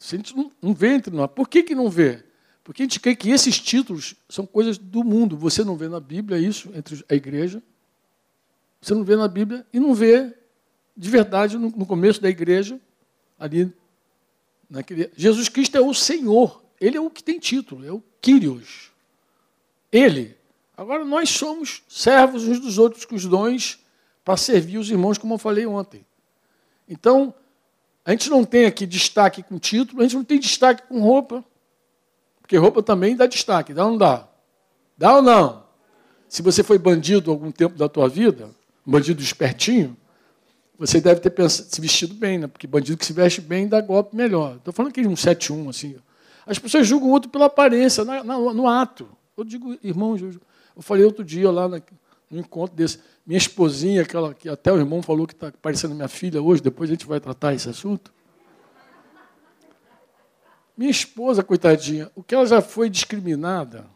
A 0.00 0.16
gente 0.16 0.36
não, 0.36 0.50
não 0.60 0.74
vê 0.74 0.94
entre 0.94 1.14
nós. 1.14 1.30
Por 1.30 1.48
que, 1.48 1.62
que 1.62 1.74
não 1.74 1.88
vê? 1.88 2.24
Porque 2.64 2.82
a 2.82 2.84
gente 2.84 2.98
crê 2.98 3.14
que 3.14 3.30
esses 3.30 3.60
títulos 3.60 4.16
são 4.28 4.44
coisas 4.44 4.76
do 4.76 5.04
mundo. 5.04 5.36
Você 5.36 5.62
não 5.62 5.76
vê 5.76 5.88
na 5.88 6.00
Bíblia 6.00 6.38
isso 6.38 6.70
entre 6.74 7.04
a 7.08 7.14
igreja. 7.14 7.62
Você 8.80 8.94
não 8.94 9.04
vê 9.04 9.14
na 9.14 9.28
Bíblia 9.28 9.64
e 9.72 9.78
não 9.78 9.94
vê 9.94 10.34
de 10.96 11.08
verdade 11.08 11.56
no, 11.56 11.70
no 11.70 11.86
começo 11.86 12.20
da 12.20 12.28
igreja, 12.28 12.80
ali 13.38 13.72
Naquele... 14.70 15.10
Jesus 15.16 15.48
Cristo 15.48 15.76
é 15.76 15.80
o 15.80 15.92
Senhor. 15.92 16.62
Ele 16.80 16.96
é 16.96 17.00
o 17.00 17.10
que 17.10 17.22
tem 17.22 17.38
título, 17.38 17.84
é 17.84 17.90
o 17.90 18.02
Kyrios. 18.22 18.92
Ele. 19.90 20.36
Agora 20.76 21.04
nós 21.04 21.28
somos 21.30 21.82
servos 21.88 22.44
uns 22.44 22.60
dos 22.60 22.78
outros 22.78 23.04
com 23.04 23.16
os 23.16 23.26
dons 23.26 23.79
para 24.30 24.36
servir 24.36 24.78
os 24.78 24.88
irmãos, 24.88 25.18
como 25.18 25.34
eu 25.34 25.38
falei 25.38 25.66
ontem. 25.66 26.06
Então, 26.88 27.34
a 28.04 28.12
gente 28.12 28.30
não 28.30 28.44
tem 28.44 28.64
aqui 28.64 28.86
destaque 28.86 29.42
com 29.42 29.58
título, 29.58 30.00
a 30.00 30.04
gente 30.04 30.14
não 30.14 30.22
tem 30.22 30.38
destaque 30.38 30.84
com 30.86 31.00
roupa. 31.00 31.44
Porque 32.40 32.56
roupa 32.56 32.80
também 32.80 33.16
dá 33.16 33.26
destaque, 33.26 33.74
dá 33.74 33.84
ou 33.84 33.90
não 33.90 33.98
dá? 33.98 34.28
Dá 34.96 35.16
ou 35.16 35.22
não? 35.22 35.64
Se 36.28 36.42
você 36.42 36.62
foi 36.62 36.78
bandido 36.78 37.28
algum 37.28 37.50
tempo 37.50 37.76
da 37.76 37.88
tua 37.88 38.08
vida, 38.08 38.50
bandido 38.86 39.20
espertinho, 39.20 39.96
você 40.78 41.00
deve 41.00 41.20
ter 41.20 41.30
pensado, 41.30 41.68
se 41.68 41.80
vestido 41.80 42.14
bem, 42.14 42.38
né? 42.38 42.46
Porque 42.46 42.68
bandido 42.68 42.98
que 42.98 43.04
se 43.04 43.12
veste 43.12 43.40
bem 43.40 43.66
dá 43.66 43.80
golpe 43.80 44.14
melhor. 44.14 44.58
Estou 44.58 44.72
falando 44.72 44.92
que 44.92 45.00
um 45.00 45.14
7-1, 45.14 45.68
assim. 45.70 45.96
As 46.46 46.56
pessoas 46.56 46.86
julgam 46.86 47.08
o 47.08 47.12
outro 47.12 47.28
pela 47.28 47.46
aparência, 47.46 48.04
na, 48.04 48.22
na, 48.22 48.38
no 48.38 48.68
ato. 48.68 49.08
Eu 49.36 49.42
digo, 49.42 49.76
irmão, 49.82 50.16
eu, 50.16 50.30
eu 50.76 50.82
falei 50.82 51.04
outro 51.04 51.24
dia 51.24 51.50
lá 51.50 51.68
na, 51.68 51.82
no 52.30 52.38
encontro 52.38 52.76
desse, 52.76 53.00
minha 53.26 53.38
esposinha, 53.38 54.02
aquela 54.02 54.34
que 54.34 54.48
até 54.48 54.72
o 54.72 54.78
irmão 54.78 55.02
falou 55.02 55.26
que 55.26 55.34
está 55.34 55.52
parecendo 55.62 55.94
minha 55.94 56.08
filha 56.08 56.42
hoje, 56.42 56.62
depois 56.62 56.90
a 56.90 56.94
gente 56.94 57.06
vai 57.06 57.20
tratar 57.20 57.54
esse 57.54 57.68
assunto. 57.68 58.12
Minha 60.76 60.90
esposa, 60.90 61.42
coitadinha, 61.42 62.10
o 62.14 62.22
que 62.22 62.34
ela 62.34 62.46
já 62.46 62.62
foi 62.62 62.88
discriminada, 62.88 63.86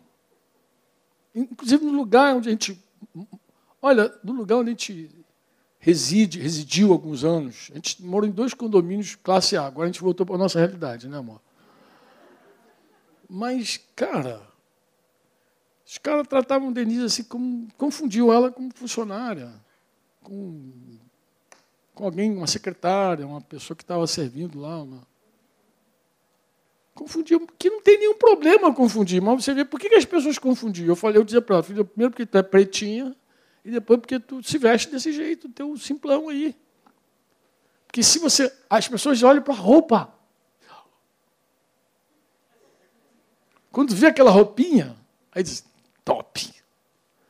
inclusive 1.34 1.84
no 1.84 1.92
lugar 1.92 2.34
onde 2.34 2.48
a 2.48 2.52
gente. 2.52 2.78
Olha, 3.80 4.12
no 4.22 4.32
lugar 4.32 4.58
onde 4.58 4.68
a 4.68 4.72
gente 4.72 5.10
reside, 5.78 6.38
residiu 6.38 6.92
alguns 6.92 7.24
anos, 7.24 7.70
a 7.72 7.76
gente 7.76 8.02
morou 8.02 8.28
em 8.28 8.32
dois 8.32 8.54
condomínios 8.54 9.14
classe 9.16 9.56
A, 9.56 9.66
agora 9.66 9.88
a 9.88 9.92
gente 9.92 10.00
voltou 10.00 10.24
para 10.24 10.34
a 10.34 10.38
nossa 10.38 10.58
realidade, 10.58 11.08
né, 11.08 11.18
amor? 11.18 11.40
Mas, 13.28 13.80
cara, 13.96 14.53
os 15.86 15.98
caras 15.98 16.26
tratavam 16.26 16.72
Denise 16.72 17.04
assim, 17.04 17.24
como, 17.24 17.68
confundiam 17.76 18.32
ela 18.32 18.50
como 18.50 18.70
funcionária, 18.74 19.52
com, 20.22 20.72
com 21.94 22.04
alguém, 22.04 22.34
uma 22.34 22.46
secretária, 22.46 23.26
uma 23.26 23.40
pessoa 23.40 23.76
que 23.76 23.82
estava 23.82 24.06
servindo 24.06 24.58
lá. 24.58 24.82
Uma... 24.82 25.06
Confundiam, 26.94 27.46
que 27.58 27.68
não 27.68 27.82
tem 27.82 27.98
nenhum 27.98 28.16
problema 28.16 28.72
confundir, 28.72 29.20
mas 29.20 29.44
você 29.44 29.52
vê 29.52 29.64
por 29.64 29.78
que, 29.78 29.88
que 29.88 29.96
as 29.96 30.04
pessoas 30.04 30.38
confundiam. 30.38 30.88
Eu 30.88 30.96
falei, 30.96 31.18
eu 31.18 31.24
dizia 31.24 31.42
para 31.42 31.56
ela, 31.56 31.62
filha, 31.62 31.84
primeiro 31.84 32.12
porque 32.12 32.24
tu 32.24 32.38
é 32.38 32.42
pretinha, 32.42 33.14
e 33.64 33.70
depois 33.70 34.00
porque 34.00 34.18
tu 34.18 34.42
se 34.42 34.56
veste 34.58 34.90
desse 34.90 35.12
jeito, 35.12 35.48
teu 35.48 35.76
simplão 35.76 36.28
aí. 36.28 36.56
Porque 37.86 38.02
se 38.02 38.18
você. 38.18 38.52
As 38.68 38.88
pessoas 38.88 39.22
olham 39.22 39.42
para 39.42 39.54
a 39.54 39.56
roupa. 39.56 40.12
Quando 43.70 43.94
vê 43.94 44.06
aquela 44.06 44.30
roupinha, 44.30 44.96
aí 45.32 45.42
diz, 45.42 45.64
top. 46.04 46.52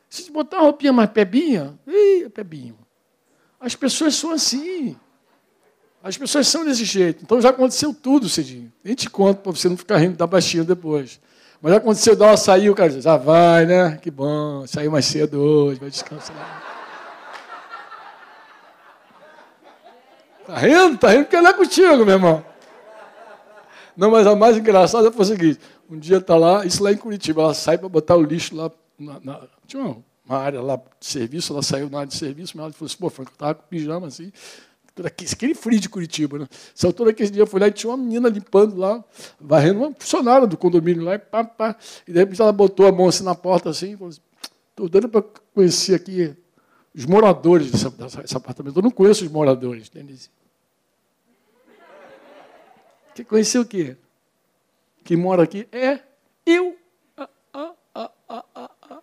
Se 0.09 0.31
botar 0.31 0.57
uma 0.57 0.63
roupinha 0.63 0.93
mais 0.93 1.09
pebinha, 1.09 1.77
ih, 1.87 2.23
é 2.25 2.29
pebinho. 2.29 2.77
As 3.59 3.75
pessoas 3.75 4.15
são 4.15 4.31
assim. 4.31 4.97
As 6.03 6.17
pessoas 6.17 6.47
são 6.47 6.63
desse 6.63 6.85
jeito. 6.85 7.23
Então 7.23 7.41
já 7.41 7.49
aconteceu 7.49 7.93
tudo, 7.93 8.29
Cidinho. 8.29 8.71
Nem 8.83 8.93
te 8.93 9.09
conto 9.09 9.41
para 9.41 9.51
você 9.51 9.67
não 9.67 9.75
ficar 9.75 9.97
rindo 9.97 10.15
da 10.15 10.27
baixinha 10.27 10.63
depois. 10.63 11.19
Mas 11.61 11.71
já 11.71 11.77
aconteceu, 11.79 12.15
dá 12.15 12.27
uma 12.27 12.37
sair, 12.37 12.69
o 12.69 12.75
cara 12.75 12.89
diz, 12.89 13.03
já 13.03 13.17
vai, 13.17 13.65
né? 13.65 13.97
Que 14.01 14.11
bom, 14.11 14.67
saiu 14.67 14.91
mais 14.91 15.05
cedo 15.05 15.39
hoje, 15.39 15.79
vai 15.79 15.89
descansar. 15.89 16.63
Tá 20.45 20.57
rindo? 20.57 20.97
Tá 20.97 21.09
rindo 21.09 21.23
porque 21.23 21.35
ela 21.35 21.49
é 21.49 21.53
contigo, 21.53 22.05
meu 22.05 22.15
irmão. 22.15 22.45
Não, 23.97 24.11
mas 24.11 24.27
a 24.27 24.35
mais 24.35 24.57
engraçada 24.57 25.11
foi 25.11 25.21
o 25.21 25.25
seguinte: 25.25 25.59
um 25.89 25.97
dia 25.99 26.17
está 26.17 26.35
lá, 26.35 26.65
isso 26.65 26.83
lá 26.83 26.91
em 26.91 26.97
Curitiba, 26.97 27.41
ela 27.41 27.53
sai 27.53 27.77
para 27.77 27.89
botar 27.89 28.15
o 28.15 28.23
lixo 28.23 28.55
lá. 28.55 28.71
Na, 28.97 29.19
na, 29.19 29.47
tinha 29.67 29.83
uma 30.27 30.37
área 30.37 30.61
lá 30.61 30.81
de 30.99 31.05
serviço, 31.05 31.53
ela 31.53 31.61
saiu 31.61 31.89
na 31.89 31.99
área 31.99 32.07
de 32.07 32.15
serviço, 32.15 32.55
mas 32.55 32.65
ela 32.65 32.73
falou 32.73 32.87
assim: 32.87 32.97
pô, 32.97 33.09
Franco, 33.09 33.31
eu 33.31 33.33
estava 33.33 33.55
com 33.55 33.67
pijama 33.67 34.07
assim, 34.07 34.31
aquele 35.03 35.53
frio 35.53 35.79
de 35.79 35.89
Curitiba, 35.89 36.39
né? 36.39 36.47
Altura 36.83 37.11
aquele 37.11 37.29
dia 37.29 37.41
eu 37.41 37.47
fui 37.47 37.59
lá 37.59 37.67
e 37.67 37.71
tinha 37.71 37.91
uma 37.91 37.97
menina 37.97 38.29
limpando 38.29 38.77
lá, 38.77 39.03
varrendo, 39.39 39.79
uma 39.79 39.93
funcionária 39.93 40.47
do 40.47 40.57
condomínio 40.57 41.03
lá, 41.03 41.15
e 41.15 41.19
pá, 41.19 41.43
pá. 41.43 41.75
E 42.07 42.11
de 42.13 42.19
repente 42.19 42.41
ela 42.41 42.51
botou 42.51 42.87
a 42.87 42.91
mão 42.91 43.07
assim 43.07 43.23
na 43.23 43.35
porta 43.35 43.69
assim, 43.69 43.93
e 43.93 43.97
falou 43.97 44.09
assim: 44.09 44.21
estou 44.71 44.87
dando 44.87 45.09
para 45.09 45.23
conhecer 45.53 45.95
aqui 45.95 46.35
os 46.95 47.05
moradores 47.05 47.71
desse, 47.71 47.89
desse, 47.89 48.37
apartamento. 48.37 48.77
Eu 48.77 48.83
não 48.83 48.91
conheço 48.91 49.25
os 49.25 49.31
moradores, 49.31 49.89
Denise. 49.89 50.29
Quer 53.13 53.25
conhecer 53.25 53.59
o 53.59 53.65
quê? 53.65 53.97
Que 55.05 55.15
mora 55.15 55.43
aqui 55.43 55.67
é 55.71 55.99
eu. 56.45 56.75
Ah, 57.15 57.29
ah, 57.53 58.11
ah, 58.27 59.01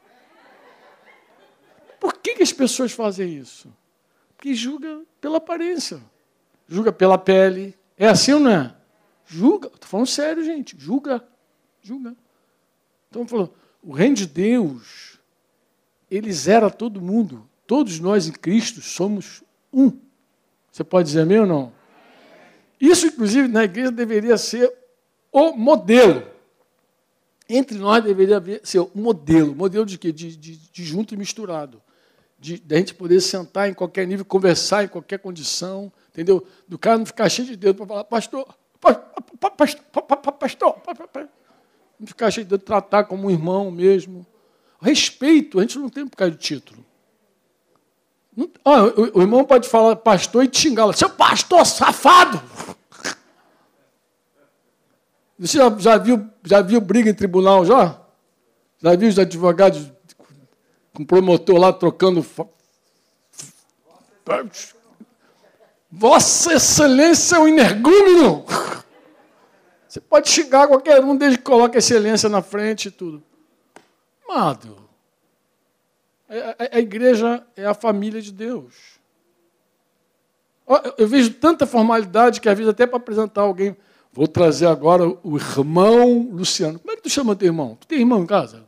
Por 1.99 2.15
que, 2.19 2.35
que 2.35 2.43
as 2.43 2.53
pessoas 2.53 2.91
fazem 2.91 3.39
isso? 3.39 3.73
Porque 4.37 4.53
julga 4.53 5.03
pela 5.21 5.39
aparência, 5.39 6.03
julga 6.69 6.93
pela 6.93 7.17
pele. 7.17 7.79
É 7.97 8.09
assim 8.09 8.33
ou 8.33 8.41
não 8.41 8.51
é? 8.51 8.75
Julga. 9.25 9.69
Estou 9.69 9.89
falando 9.89 10.09
sério, 10.09 10.45
gente. 10.45 10.77
Julga. 10.77 11.25
Julga. 11.81 12.17
Então, 13.09 13.27
falando, 13.27 13.53
o 13.81 13.93
reino 13.93 14.17
de 14.17 14.27
Deus, 14.27 15.21
ele 16.11 16.33
zera 16.33 16.69
todo 16.69 17.01
mundo. 17.01 17.49
Todos 17.65 18.01
nós 18.01 18.27
em 18.27 18.33
Cristo 18.33 18.83
somos 18.83 19.45
um. 19.73 19.97
Você 20.73 20.83
pode 20.83 21.09
dizer 21.09 21.21
amém 21.21 21.39
ou 21.39 21.47
não? 21.47 21.73
Isso, 22.81 23.07
inclusive, 23.07 23.47
na 23.47 23.63
igreja 23.63 23.93
deveria 23.93 24.37
ser 24.37 24.82
o 25.33 25.53
modelo. 25.53 26.25
Entre 27.49 27.77
nós 27.79 28.05
deveria 28.05 28.37
haver, 28.37 28.61
ser 28.63 28.81
um 28.81 28.91
modelo. 28.95 29.55
Modelo 29.55 29.85
de 29.85 29.99
quê? 29.99 30.13
De, 30.13 30.37
de, 30.37 30.57
de 30.57 30.85
junto 30.85 31.15
e 31.15 31.17
misturado. 31.17 31.83
De, 32.39 32.59
de, 32.59 32.75
a 32.75 32.79
gente 32.79 32.95
poder 32.95 33.21
sentar 33.21 33.69
em 33.69 33.75
qualquer 33.75 34.07
nível, 34.07 34.25
conversar 34.25 34.85
em 34.85 34.89
qualquer 34.89 35.19
condição, 35.19 35.93
entendeu? 36.11 36.47
Do 36.69 36.79
cara 36.79 36.99
não 36.99 37.07
ficar 37.07 37.29
cheio 37.29 37.49
de 37.49 37.57
dedo 37.57 37.77
para 37.77 37.87
falar, 37.87 38.05
pastor, 38.05 38.47
pastor, 38.81 39.05
pastor, 39.39 40.33
pastor, 40.33 41.29
não 41.99 42.07
ficar 42.07 42.31
cheio 42.31 42.45
de 42.45 42.51
dedo, 42.51 42.63
tratar 42.63 43.05
como 43.05 43.29
um 43.29 43.31
irmão 43.31 43.71
mesmo. 43.71 44.27
Respeito, 44.81 45.59
a 45.59 45.63
gente 45.63 45.79
não 45.79 45.89
tem 45.89 46.07
por 46.07 46.17
causa 46.17 46.33
de 46.33 46.39
título. 46.39 46.85
Não, 48.37 48.51
ó, 48.65 48.87
o, 48.87 49.19
o, 49.19 49.21
irmão 49.21 49.45
pode 49.45 49.69
falar 49.69 49.95
pastor 49.97 50.45
e 50.45 50.51
xingar, 50.53 50.93
seu 50.95 51.11
pastor 51.11 51.65
safado. 51.65 52.43
Você 55.43 55.59
já, 55.59 55.77
já, 55.77 55.99
viu, 55.99 56.31
já 56.45 56.63
viu 56.63 56.81
briga 56.81 57.11
em 57.11 57.15
tribunal 57.15 57.67
já? 57.67 58.01
Já 58.81 58.95
viu 58.95 59.09
os 59.09 59.19
advogados 59.19 59.91
com 60.95 61.05
promotor 61.05 61.59
lá 61.59 61.73
trocando. 61.73 62.25
Vossa 65.91 66.55
Excelência 66.55 67.35
é 67.35 67.39
um 67.41 67.49
energúmeno! 67.49 68.47
Você 69.89 70.01
pode 70.01 70.31
xingar 70.31 70.69
qualquer 70.69 71.03
um 71.03 71.17
desde 71.17 71.39
que 71.39 71.45
coloque 71.45 71.77
a 71.77 71.81
excelência 71.81 72.29
na 72.29 72.41
frente 72.41 72.87
e 72.87 72.91
tudo. 72.93 73.21
Amado, 74.29 74.89
a, 76.29 76.77
a, 76.77 76.79
igreja 76.79 77.45
é 77.57 77.67
a 77.67 77.75
família 77.75 78.23
de 78.23 78.31
Deus. 78.31 78.75
Eu 80.97 81.09
vejo 81.09 81.35
tanta 81.35 81.67
formalidade 81.67 82.41
que 82.41 82.49
às 82.49 82.57
vezes 82.57 82.71
até 82.71 82.87
para 82.87 82.97
apresentar 82.97 83.41
alguém 83.41 83.77
Vou 84.13 84.29
trazer 84.29 84.67
agora 84.67 85.09
o 85.23 85.37
irmão 85.37 86.29
Luciano. 86.31 86.79
Como 86.79 86.93
é 86.93 86.97
que 86.97 87.03
tu 87.03 87.11
chama 87.11 87.35
teu 87.35 87.47
irmão? 87.47 87.77
Tu 87.81 87.87
tem 87.87 88.01
irmão 88.01 88.23
em 88.23 88.27
casa? 88.27 88.67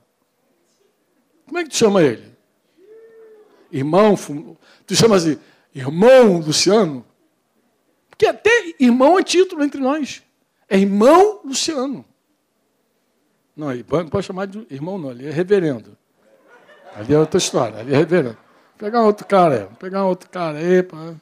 Como 1.47 1.59
é 1.59 1.65
que 1.65 1.71
tu 1.71 1.77
chama 1.77 2.03
ele? 2.03 2.33
Irmão, 3.71 4.15
tu 4.87 4.95
chama 4.95 5.17
assim, 5.17 5.39
irmão 5.75 6.39
Luciano? 6.39 7.05
Porque 8.09 8.27
até 8.27 8.75
irmão 8.79 9.19
é 9.19 9.23
título 9.23 9.63
entre 9.63 9.81
nós. 9.81 10.23
É 10.69 10.79
irmão 10.79 11.41
Luciano. 11.45 12.05
Não, 13.55 13.69
não 13.69 14.09
pode 14.09 14.27
chamar 14.27 14.47
de 14.47 14.67
irmão, 14.71 14.97
não, 14.97 15.11
ali 15.11 15.27
é 15.27 15.31
reverendo. 15.31 15.97
Ali 16.95 17.13
é 17.13 17.19
outra 17.19 17.39
história, 17.39 17.81
ali 17.81 17.93
é 17.93 17.97
reverendo. 17.97 18.37
Vou 18.37 18.79
pegar 18.79 19.03
outro 19.03 19.27
cara, 19.27 19.67
vou 19.67 19.77
pegar 19.77 20.07
outro 20.07 20.31
cara 20.31 20.59
aí. 20.59 20.83
Pá. 20.83 21.15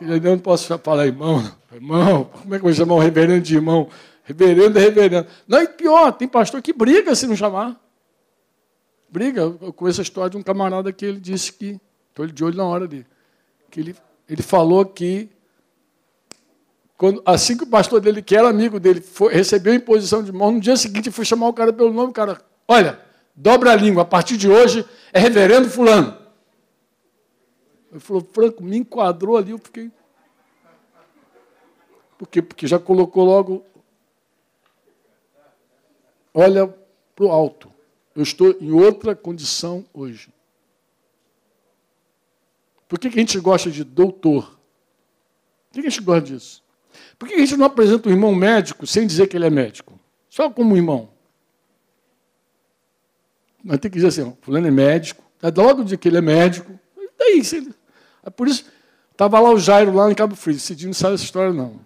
Eu 0.00 0.20
não 0.20 0.38
posso 0.38 0.78
falar 0.78 1.06
irmão. 1.06 1.44
Irmão, 1.72 2.24
como 2.24 2.54
é 2.54 2.58
que 2.58 2.64
eu 2.64 2.68
vou 2.68 2.72
chamar 2.72 2.94
um 2.94 2.98
reverendo 2.98 3.42
de 3.42 3.54
irmão? 3.54 3.88
Reverendo 4.24 4.78
é 4.78 4.82
reverendo. 4.82 5.26
Não, 5.46 5.62
e 5.62 5.68
pior, 5.68 6.12
tem 6.12 6.26
pastor 6.26 6.62
que 6.62 6.72
briga 6.72 7.14
se 7.14 7.26
não 7.26 7.36
chamar. 7.36 7.78
Briga. 9.08 9.42
Eu 9.42 9.72
conheço 9.72 10.00
a 10.00 10.02
história 10.02 10.30
de 10.30 10.36
um 10.36 10.42
camarada 10.42 10.92
que 10.92 11.04
ele 11.04 11.20
disse 11.20 11.52
que, 11.52 11.80
estou 12.08 12.26
de 12.26 12.44
olho 12.44 12.56
na 12.56 12.64
hora 12.64 12.86
dele, 12.86 13.06
que 13.70 13.80
ele, 13.80 13.96
ele 14.28 14.42
falou 14.42 14.84
que 14.84 15.28
quando, 16.96 17.22
assim 17.24 17.56
que 17.56 17.64
o 17.64 17.66
pastor 17.66 17.98
dele, 17.98 18.20
que 18.20 18.36
era 18.36 18.48
amigo 18.48 18.78
dele, 18.78 19.00
foi, 19.00 19.32
recebeu 19.32 19.72
a 19.72 19.76
imposição 19.76 20.22
de 20.22 20.30
mão, 20.30 20.52
no 20.52 20.60
dia 20.60 20.76
seguinte 20.76 21.10
foi 21.10 21.24
chamar 21.24 21.48
o 21.48 21.52
cara 21.54 21.72
pelo 21.72 21.92
nome, 21.92 22.10
o 22.10 22.12
cara, 22.12 22.38
olha, 22.68 23.00
dobra 23.34 23.72
a 23.72 23.74
língua, 23.74 24.02
a 24.02 24.04
partir 24.04 24.36
de 24.36 24.50
hoje 24.50 24.84
é 25.12 25.18
reverendo 25.18 25.70
fulano. 25.70 26.19
Ele 27.90 28.00
falou, 28.00 28.22
Franco, 28.32 28.62
me 28.62 28.76
enquadrou 28.76 29.36
ali, 29.36 29.50
eu 29.50 29.58
fiquei. 29.58 29.90
Por 32.16 32.28
quê? 32.28 32.40
Porque 32.40 32.66
já 32.66 32.78
colocou 32.78 33.24
logo. 33.24 33.64
Olha 36.32 36.68
para 37.16 37.24
o 37.24 37.30
alto. 37.30 37.72
Eu 38.14 38.22
estou 38.22 38.54
em 38.60 38.70
outra 38.70 39.16
condição 39.16 39.84
hoje. 39.92 40.32
Por 42.88 42.98
que, 42.98 43.08
que 43.08 43.18
a 43.18 43.20
gente 43.20 43.38
gosta 43.40 43.70
de 43.70 43.84
doutor? 43.84 44.58
Por 45.68 45.74
que, 45.74 45.82
que 45.82 45.86
a 45.86 45.90
gente 45.90 46.02
gosta 46.02 46.22
disso? 46.22 46.62
Por 47.18 47.28
que 47.28 47.34
a 47.34 47.38
gente 47.38 47.56
não 47.56 47.66
apresenta 47.66 48.08
um 48.08 48.12
irmão 48.12 48.34
médico 48.34 48.86
sem 48.86 49.06
dizer 49.06 49.28
que 49.28 49.36
ele 49.36 49.46
é 49.46 49.50
médico? 49.50 49.98
Só 50.28 50.50
como 50.50 50.76
irmão. 50.76 51.10
Mas 53.62 53.78
tem 53.78 53.90
que 53.90 53.96
dizer 53.96 54.08
assim, 54.08 54.36
fulano 54.40 54.66
é 54.66 54.70
médico. 54.70 55.22
Logo 55.56 55.84
dizer 55.84 55.98
que 55.98 56.08
ele 56.08 56.18
é 56.18 56.20
médico. 56.20 56.78
Daí, 57.18 57.42
é 58.24 58.30
por 58.30 58.48
isso, 58.48 58.64
estava 59.12 59.38
lá 59.38 59.50
o 59.50 59.58
Jairo, 59.58 59.94
lá 59.94 60.10
em 60.10 60.14
Cabo 60.14 60.34
Frio. 60.34 60.58
Cidinho 60.58 60.88
não 60.88 60.94
sabe 60.94 61.14
essa 61.14 61.24
história, 61.24 61.52
não. 61.52 61.80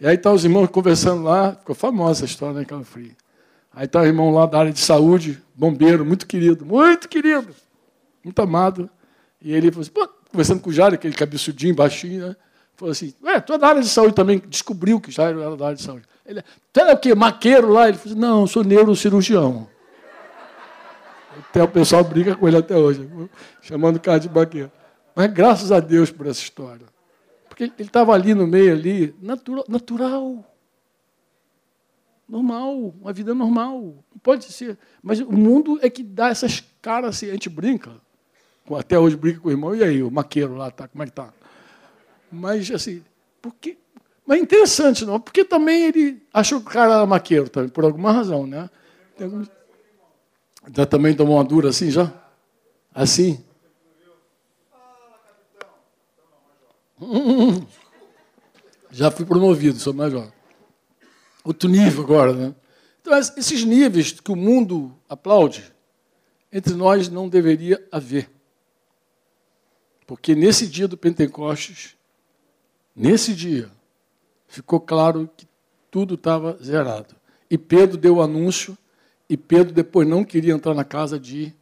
E 0.00 0.06
aí 0.06 0.14
estão 0.14 0.32
tá 0.32 0.36
os 0.36 0.44
irmãos 0.44 0.68
conversando 0.68 1.22
lá, 1.22 1.52
ficou 1.52 1.74
famosa 1.74 2.20
essa 2.20 2.24
história 2.24 2.54
né, 2.54 2.62
em 2.62 2.66
Cabo 2.66 2.84
Frio. 2.84 3.14
Aí 3.74 3.84
está 3.84 4.00
o 4.00 4.06
irmão 4.06 4.30
lá 4.30 4.46
da 4.46 4.58
área 4.58 4.72
de 4.72 4.80
saúde, 4.80 5.42
bombeiro, 5.54 6.04
muito 6.04 6.26
querido, 6.26 6.64
muito 6.64 7.08
querido, 7.08 7.54
muito 8.24 8.40
amado. 8.40 8.88
E 9.40 9.52
ele 9.52 9.70
falou 9.70 9.82
assim, 9.82 9.90
pô, 9.90 10.08
conversando 10.30 10.60
com 10.60 10.70
o 10.70 10.72
Jairo, 10.72 10.94
aquele 10.94 11.14
cabeçudinho, 11.14 11.74
baixinho, 11.74 12.28
né? 12.28 12.36
Falou 12.76 12.92
assim, 12.92 13.12
ué, 13.24 13.40
tu 13.40 13.52
é 13.52 13.58
da 13.58 13.68
área 13.68 13.82
de 13.82 13.88
saúde 13.88 14.14
também, 14.14 14.40
descobriu 14.46 15.00
que 15.00 15.10
já 15.10 15.24
era 15.24 15.56
da 15.56 15.66
área 15.66 15.76
de 15.76 15.82
saúde. 15.82 16.04
Ele, 16.24 16.42
tu 16.72 16.80
é 16.80 16.92
o 16.92 16.98
quê? 16.98 17.14
Maqueiro 17.14 17.70
lá? 17.72 17.88
Ele 17.88 17.98
falou 17.98 18.12
assim, 18.12 18.20
não, 18.20 18.40
eu 18.42 18.46
sou 18.46 18.62
neurocirurgião. 18.62 19.68
Até 21.38 21.62
o 21.62 21.68
pessoal 21.68 22.04
briga 22.04 22.36
com 22.36 22.46
ele 22.46 22.56
até 22.56 22.76
hoje, 22.76 23.08
chamando 23.62 23.96
o 23.96 24.00
cara 24.00 24.18
de 24.18 24.28
maqueiro. 24.28 24.70
Mas 25.18 25.32
graças 25.32 25.72
a 25.72 25.80
Deus 25.80 26.12
por 26.12 26.28
essa 26.28 26.40
história. 26.40 26.86
Porque 27.48 27.64
ele 27.64 27.74
estava 27.80 28.12
ali 28.12 28.34
no 28.34 28.46
meio, 28.46 28.72
ali, 28.72 29.12
natural. 29.20 29.64
natural. 29.66 30.44
Normal, 32.28 32.94
uma 33.00 33.12
vida 33.12 33.34
normal. 33.34 33.80
Não 34.12 34.18
pode 34.22 34.44
ser. 34.44 34.78
Mas 35.02 35.18
o 35.18 35.32
mundo 35.32 35.76
é 35.82 35.90
que 35.90 36.04
dá 36.04 36.28
essas 36.28 36.62
caras 36.80 37.16
assim, 37.16 37.30
a 37.30 37.32
gente 37.32 37.48
brinca. 37.48 38.00
Até 38.78 38.96
hoje 38.96 39.16
brinca 39.16 39.40
com 39.40 39.48
o 39.48 39.50
irmão, 39.50 39.74
e 39.74 39.82
aí, 39.82 40.04
o 40.04 40.08
maqueiro 40.08 40.54
lá, 40.54 40.70
tá, 40.70 40.86
como 40.86 41.02
é 41.02 41.06
que 41.06 41.12
tá? 41.12 41.32
Mas, 42.30 42.70
assim, 42.70 43.02
porque, 43.42 43.76
mas 44.24 44.38
é 44.38 44.42
interessante, 44.42 45.04
não? 45.04 45.18
Porque 45.18 45.44
também 45.44 45.86
ele 45.86 46.22
achou 46.32 46.60
que 46.60 46.68
o 46.68 46.70
cara 46.70 46.94
era 46.94 47.06
maqueiro, 47.06 47.48
também, 47.48 47.68
por 47.68 47.82
alguma 47.82 48.12
razão, 48.12 48.46
né? 48.46 48.70
Algum... 49.20 49.44
Já 50.72 50.86
também 50.86 51.12
tomou 51.12 51.38
uma 51.38 51.44
dura 51.44 51.70
assim, 51.70 51.90
já? 51.90 52.12
Assim? 52.94 53.47
Já 58.90 59.10
fui 59.10 59.26
promovido, 59.26 59.78
sou 59.78 59.92
major. 59.92 60.32
Outro 61.44 61.68
nível 61.68 62.02
agora, 62.02 62.32
né? 62.32 62.54
Então, 63.00 63.16
esses 63.16 63.64
níveis 63.64 64.12
que 64.12 64.32
o 64.32 64.36
mundo 64.36 64.94
aplaude, 65.08 65.72
entre 66.52 66.74
nós 66.74 67.08
não 67.08 67.28
deveria 67.28 67.86
haver. 67.92 68.30
Porque 70.06 70.34
nesse 70.34 70.66
dia 70.66 70.88
do 70.88 70.96
Pentecostes, 70.96 71.98
Nesse 73.00 73.32
dia, 73.32 73.70
ficou 74.48 74.80
claro 74.80 75.30
que 75.36 75.46
tudo 75.88 76.14
estava 76.16 76.58
zerado. 76.60 77.14
E 77.48 77.56
Pedro 77.56 77.96
deu 77.96 78.16
o 78.16 78.22
anúncio, 78.22 78.76
e 79.30 79.36
Pedro 79.36 79.72
depois 79.72 80.06
não 80.08 80.24
queria 80.24 80.52
entrar 80.52 80.74
na 80.74 80.82
casa 80.82 81.16
de 81.16 81.54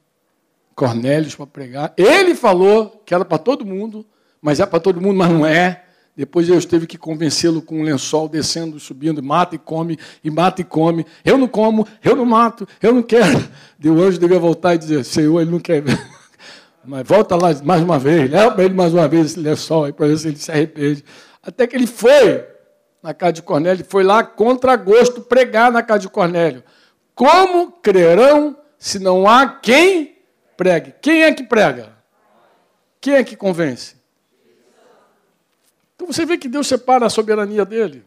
Cornélios 0.74 1.34
para 1.34 1.47
pregar. 1.47 1.95
Ele 1.95 2.34
falou 2.34 3.03
que 3.05 3.14
era 3.14 3.22
para 3.22 3.37
todo 3.37 3.66
mundo, 3.66 4.07
mas 4.47 4.61
é 4.61 4.65
para 4.65 4.79
todo 4.79 5.01
mundo, 5.01 5.17
mas 5.17 5.29
não 5.29 5.45
é. 5.45 5.83
Depois 6.17 6.47
Deus 6.47 6.65
teve 6.65 6.87
que 6.87 6.97
convencê-lo 6.97 7.61
com 7.61 7.81
um 7.81 7.83
lençol 7.83 8.29
descendo, 8.29 8.79
subindo, 8.79 9.21
mata 9.21 9.57
e 9.57 9.59
come, 9.59 9.99
e 10.23 10.31
mata 10.31 10.61
e 10.61 10.65
come. 10.65 11.05
Eu 11.25 11.37
não 11.37 11.49
como, 11.49 11.85
eu 12.01 12.15
não 12.15 12.25
mato, 12.25 12.65
eu 12.81 12.95
não 12.95 13.03
quero. 13.03 13.45
o 13.85 14.01
anjo 14.01 14.21
devia 14.21 14.39
voltar 14.39 14.77
e 14.77 14.79
dizer: 14.79 15.05
Senhor, 15.05 15.41
ele 15.41 15.51
não 15.51 15.59
quer. 15.59 15.83
Mas 16.87 17.05
volta 17.09 17.35
lá 17.35 17.53
mais 17.65 17.83
uma 17.83 17.99
vez, 17.99 18.31
leva 18.31 18.53
para 18.53 18.65
ele 18.65 18.75
mais 18.75 18.95
uma 18.95 19.09
vez 19.09 19.27
esse 19.27 19.41
lençol 19.41 19.87
aí, 19.87 19.93
para 19.93 20.07
ver 20.07 20.17
se 20.17 20.29
ele 20.29 20.37
se 20.37 20.53
arrepende. 20.53 21.05
Até 21.43 21.67
que 21.67 21.75
ele 21.75 21.89
foi 21.89 22.45
na 23.03 23.13
casa 23.13 23.33
de 23.33 23.43
Cornélio, 23.43 23.85
foi 23.85 24.05
lá 24.05 24.23
contra 24.23 24.77
gosto 24.77 25.23
pregar 25.23 25.73
na 25.73 25.83
casa 25.83 26.03
de 26.03 26.09
Cornélio. 26.09 26.63
Como 27.17 27.73
crerão 27.83 28.57
se 28.79 29.01
não 29.01 29.27
há 29.27 29.49
quem 29.49 30.19
pregue? 30.57 30.95
Quem 31.03 31.25
é 31.25 31.33
que 31.33 31.43
prega? 31.43 31.97
Quem 33.01 33.15
é 33.15 33.25
que 33.25 33.35
convence? 33.35 33.97
Então 35.97 36.07
você 36.07 36.25
vê 36.25 36.39
que 36.39 36.49
Deus 36.49 36.67
separa 36.67 37.07
a 37.07 37.11
soberania 37.11 37.65
dele. 37.65 38.05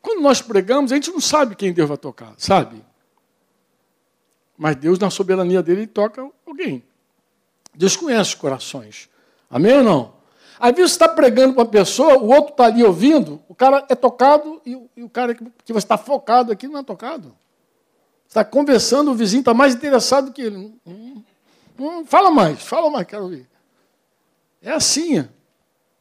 Quando 0.00 0.20
nós 0.20 0.40
pregamos, 0.40 0.92
a 0.92 0.94
gente 0.94 1.10
não 1.10 1.20
sabe 1.20 1.56
quem 1.56 1.72
Deus 1.72 1.88
vai 1.88 1.98
tocar, 1.98 2.32
sabe? 2.36 2.84
Mas 4.56 4.76
Deus, 4.76 4.98
na 4.98 5.10
soberania 5.10 5.62
dele, 5.62 5.86
toca 5.86 6.30
alguém. 6.46 6.84
Deus 7.74 7.96
conhece 7.96 8.30
os 8.30 8.34
corações. 8.34 9.08
Amém 9.48 9.78
ou 9.78 9.82
não? 9.82 10.20
Às 10.58 10.74
vezes 10.74 10.92
você 10.92 10.96
está 10.96 11.08
pregando 11.08 11.54
para 11.54 11.62
uma 11.62 11.70
pessoa, 11.70 12.18
o 12.18 12.28
outro 12.28 12.52
está 12.52 12.66
ali 12.66 12.84
ouvindo, 12.84 13.42
o 13.48 13.54
cara 13.54 13.86
é 13.88 13.94
tocado 13.94 14.60
e, 14.66 14.76
o 15.02 15.08
cara 15.08 15.34
que, 15.34 15.42
você 15.66 15.78
está 15.78 15.96
focado 15.96 16.52
aqui 16.52 16.68
não 16.68 16.80
é 16.80 16.82
tocado. 16.82 17.34
Está 18.28 18.44
conversando, 18.44 19.10
o 19.10 19.14
vizinho 19.14 19.40
está 19.40 19.54
mais 19.54 19.74
interessado 19.74 20.30
que 20.32 20.42
ele. 20.42 20.78
Hum, 20.86 21.22
hum, 21.78 22.04
fala 22.04 22.30
mais, 22.30 22.62
fala 22.62 22.90
mais, 22.90 23.06
quero 23.06 23.24
ouvir. 23.24 23.48
É 24.60 24.70
assim. 24.70 25.26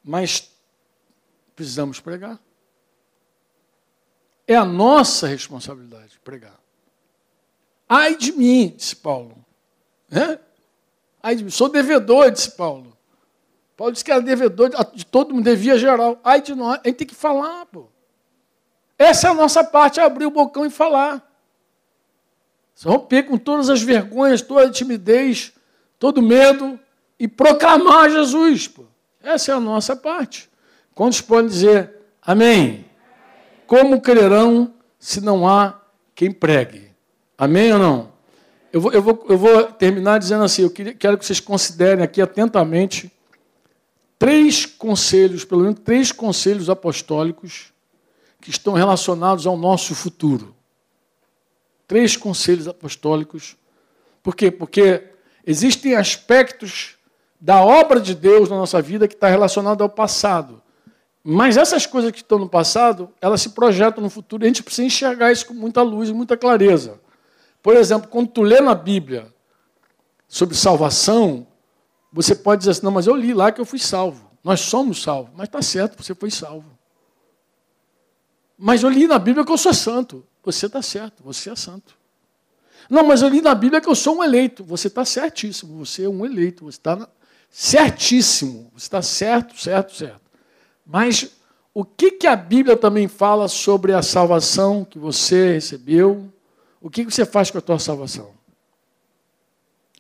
Mas 0.10 0.50
precisamos 1.56 2.00
pregar. 2.00 2.40
É 4.48 4.56
a 4.56 4.66
nossa 4.66 5.28
responsabilidade 5.28 6.20
pregar. 6.24 6.60
Ai 7.88 8.16
de 8.16 8.32
mim, 8.32 8.74
disse 8.76 8.96
Paulo. 8.96 9.46
É? 10.10 10.40
Ai 11.22 11.36
de 11.36 11.44
mim. 11.44 11.52
Sou 11.52 11.70
devedor, 11.70 12.32
disse 12.32 12.50
Paulo. 12.50 12.98
Paulo 13.78 13.94
disse 13.94 14.04
que 14.04 14.12
era 14.12 14.20
devedor 14.20 14.72
de 14.96 15.06
todo 15.06 15.32
mundo, 15.32 15.44
devia 15.44 15.78
geral. 15.78 16.20
Ai 16.24 16.42
de 16.42 16.56
nós, 16.56 16.80
a 16.84 16.88
gente 16.88 16.98
tem 16.98 17.08
que 17.08 17.14
falar, 17.14 17.68
pô. 17.68 17.86
Essa 18.98 19.28
é 19.28 19.30
a 19.30 19.36
nossa 19.36 19.64
parte, 19.64 20.00
é 20.00 20.04
abrir 20.04 20.26
o 20.26 20.32
bocão 20.32 20.66
e 20.66 20.72
falar. 20.72 21.24
Romper 22.84 23.28
com 23.28 23.38
todas 23.38 23.70
as 23.70 23.84
vergonhas, 23.84 24.42
toda 24.42 24.66
a 24.66 24.72
timidez, 24.72 25.54
todo 26.00 26.20
medo 26.20 26.80
e 27.20 27.28
proclamar 27.28 28.10
Jesus. 28.10 28.68
Pô. 28.68 28.89
Essa 29.22 29.52
é 29.52 29.56
a 29.56 29.60
nossa 29.60 29.96
parte. 29.96 30.50
Quantos 30.96 31.22
podem 31.22 31.50
dizer 31.50 31.94
amém? 32.22 32.86
Como 33.68 34.02
crerão 34.02 34.74
se 34.98 35.22
não 35.22 35.48
há 35.48 35.80
quem 36.16 36.32
pregue? 36.32 36.92
Amém 37.38 37.72
ou 37.74 37.80
não? 37.80 38.12
Eu 38.72 38.82
vou, 38.82 38.92
eu 38.92 39.02
vou, 39.02 39.26
eu 39.30 39.38
vou 39.38 39.64
terminar 39.72 40.20
dizendo 40.20 40.44
assim: 40.44 40.64
eu 40.64 40.70
quero 40.70 41.18
que 41.18 41.26
vocês 41.26 41.40
considerem 41.40 42.04
aqui 42.04 42.22
atentamente 42.22 43.12
três 44.18 44.66
conselhos, 44.66 45.46
pelo 45.46 45.62
menos 45.62 45.80
três 45.80 46.12
conselhos 46.12 46.70
apostólicos 46.70 47.72
que 48.42 48.50
estão 48.50 48.74
relacionados 48.74 49.48
ao 49.48 49.58
nosso 49.58 49.96
futuro. 49.96 50.56
Três 51.88 52.16
conselhos 52.16 52.68
apostólicos. 52.68 53.56
Por 54.22 54.36
quê? 54.36 54.52
Porque 54.52 55.04
existem 55.46 55.96
aspectos 55.96 56.99
da 57.40 57.64
obra 57.64 58.00
de 58.00 58.14
Deus 58.14 58.50
na 58.50 58.58
nossa 58.58 58.82
vida 58.82 59.08
que 59.08 59.14
está 59.14 59.30
relacionado 59.30 59.82
ao 59.82 59.90
passado. 59.90 60.62
Mas 61.24 61.58
essas 61.58 61.86
coisas 61.86 62.12
que 62.12 62.18
estão 62.18 62.40
no 62.40 62.50
passado, 62.50 63.10
elas 63.22 63.42
se 63.42 63.50
projetam 63.50 64.04
no 64.04 64.10
futuro 64.10 64.44
e 64.44 64.46
a 64.46 64.48
gente 64.48 64.64
precisa 64.64 64.86
enxergar 64.86 65.32
isso 65.32 65.46
com 65.46 65.54
muita 65.54 65.82
luz 65.82 66.10
e 66.10 66.14
muita 66.14 66.36
clareza. 66.36 67.00
Por 67.62 67.76
exemplo, 67.76 68.10
quando 68.10 68.30
tu 68.30 68.42
lê 68.42 68.60
na 68.62 68.74
Bíblia 68.74 69.34
sobre 70.28 70.56
salvação, 70.56 71.46
você 72.12 72.34
pode 72.34 72.60
dizer 72.60 72.72
assim, 72.72 72.84
não, 72.84 72.92
mas 72.92 73.08
eu 73.08 73.16
li 73.16 73.34
lá 73.34 73.52
que 73.52 73.62
eu 73.62 73.66
fui 73.66 73.80
salvo. 73.80 74.30
Nós 74.44 74.62
somos 74.62 75.02
salvos. 75.02 75.32
Mas 75.36 75.48
está 75.48 75.62
certo, 75.62 76.02
você 76.02 76.16
foi 76.16 76.32
salvo. 76.32 76.78
Mas 78.58 78.84
eu 78.84 78.90
li 78.90 79.08
na 79.08 79.20
Bíblia 79.20 79.46
que 79.46 79.52
eu 79.52 79.58
sou 79.58 79.74
santo. 79.74 80.26
Você 80.44 80.66
está 80.66 80.82
certo, 80.82 81.24
você 81.24 81.50
é 81.50 81.56
santo. 81.56 81.98
Não, 82.90 83.04
mas 83.04 83.22
eu 83.22 83.30
li 83.30 83.42
na 83.42 83.54
Bíblia 83.54 83.80
que 83.80 83.90
eu 83.90 83.96
sou 83.96 84.18
um 84.18 84.24
eleito. 84.24 84.64
Você 84.64 84.88
está 84.88 85.06
certíssimo, 85.06 85.86
você 85.86 86.06
é 86.06 86.10
um 86.10 86.26
eleito. 86.26 86.66
Você 86.66 86.78
está 86.78 87.08
certíssimo. 87.50 88.72
Está 88.76 89.02
certo, 89.02 89.60
certo, 89.60 89.94
certo. 89.94 90.22
Mas 90.86 91.32
o 91.74 91.86
que, 91.86 92.12
que 92.12 92.28
a 92.28 92.36
Bíblia 92.36 92.76
também 92.76 93.08
fala 93.08 93.48
sobre 93.48 93.94
a 93.94 94.02
salvação 94.02 94.84
que 94.84 94.98
você 94.98 95.54
recebeu? 95.54 96.32
O 96.82 96.90
que 96.90 97.04
você 97.04 97.26
faz 97.26 97.52
com 97.52 97.58
a 97.58 97.62
tua 97.62 97.80
salvação? 97.80 98.34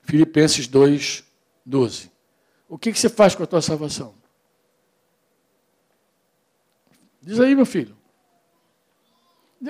Filipenses 0.04 0.68
2, 0.68 1.24
12. 1.66 2.12
O 2.68 2.78
que 2.78 2.93
você 2.93 3.10
faz 3.10 3.36
com 3.36 3.43
a 3.43 3.47
tua 3.47 3.62
salvação? 3.62 4.14
Diz 7.22 7.39
aí, 7.39 7.54
meu 7.56 7.66
filho. 7.66 7.95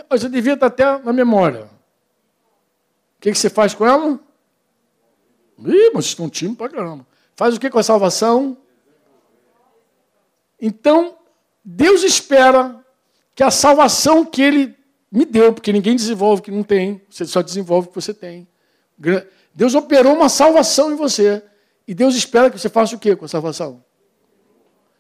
Você 0.10 0.30
devia 0.30 0.54
estar 0.54 0.68
até 0.68 0.98
na 1.00 1.12
memória. 1.12 1.66
O 1.66 3.22
que 3.22 3.34
você 3.34 3.50
faz 3.50 3.74
com 3.74 3.86
ela? 3.86 4.20
Ih, 5.60 5.92
mas 5.94 6.06
estão 6.06 6.30
time 6.30 6.56
para 6.56 6.70
caramba. 6.70 7.09
Faz 7.40 7.56
o 7.56 7.60
que 7.62 7.70
com 7.70 7.80
a 7.80 7.84
salvação? 7.84 8.58
Então, 10.60 11.16
Deus 11.64 12.04
espera 12.04 12.84
que 13.34 13.42
a 13.42 13.50
salvação 13.50 14.26
que 14.26 14.42
Ele 14.42 14.76
me 15.10 15.24
deu, 15.24 15.54
porque 15.54 15.72
ninguém 15.72 15.96
desenvolve 15.96 16.42
que 16.42 16.52
não 16.52 16.64
tem, 16.64 17.02
você 17.10 17.26
só 17.26 17.42
desenvolve 17.42 17.88
que 17.88 17.96
você 17.96 18.14
tem. 18.14 18.46
Deus 19.56 19.74
operou 19.74 20.16
uma 20.16 20.28
salvação 20.28 20.92
em 20.92 20.98
você. 20.98 21.42
E 21.88 21.94
Deus 21.94 22.14
espera 22.14 22.50
que 22.50 22.60
você 22.60 22.68
faça 22.68 22.98
o 22.98 23.00
quê 23.00 23.16
com 23.16 23.24
a 23.24 23.30
salvação? 23.30 23.82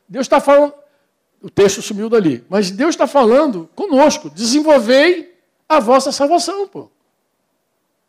Deus 0.08 0.24
está 0.24 0.40
falando. 0.40 0.74
O 1.42 1.50
texto 1.50 1.82
sumiu 1.82 2.08
dali. 2.08 2.46
Mas 2.48 2.72
Deus 2.72 2.92
está 2.92 3.06
falando 3.06 3.70
conosco. 3.76 4.30
Desenvolvei 4.30 5.38
a 5.68 5.82
vossa 5.82 6.10
salvação, 6.10 6.70
pô. 6.70 6.90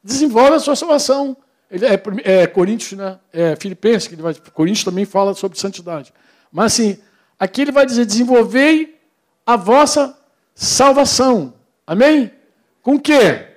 Desenvolve 0.04 0.54
a 0.54 0.60
sua 0.60 0.76
salvação. 0.76 1.36
Ele 1.70 1.86
é, 1.86 2.02
é 2.24 2.46
Coríntios, 2.46 2.92
né? 2.92 3.18
É 3.32 3.54
Filipenses, 3.56 4.08
que 4.08 4.14
ele 4.14 4.22
vai. 4.22 4.34
Coríntios 4.34 4.84
também 4.84 5.04
fala 5.04 5.34
sobre 5.34 5.58
santidade. 5.58 6.12
Mas 6.50 6.72
assim, 6.72 6.98
aqui 7.38 7.62
ele 7.62 7.72
vai 7.72 7.86
dizer: 7.86 8.04
desenvolvei 8.04 8.98
a 9.46 9.56
vossa 9.56 10.18
salvação. 10.54 11.54
Amém? 11.86 12.32
Com 12.82 12.96
o 12.96 13.00
quê? 13.00 13.48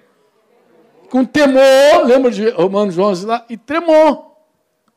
Com 1.09 1.25
temor, 1.25 2.05
lembra 2.05 2.31
de 2.31 2.49
Romanos 2.49 2.97
11 2.97 3.25
lá? 3.25 3.45
E 3.49 3.57
tremor. 3.57 4.31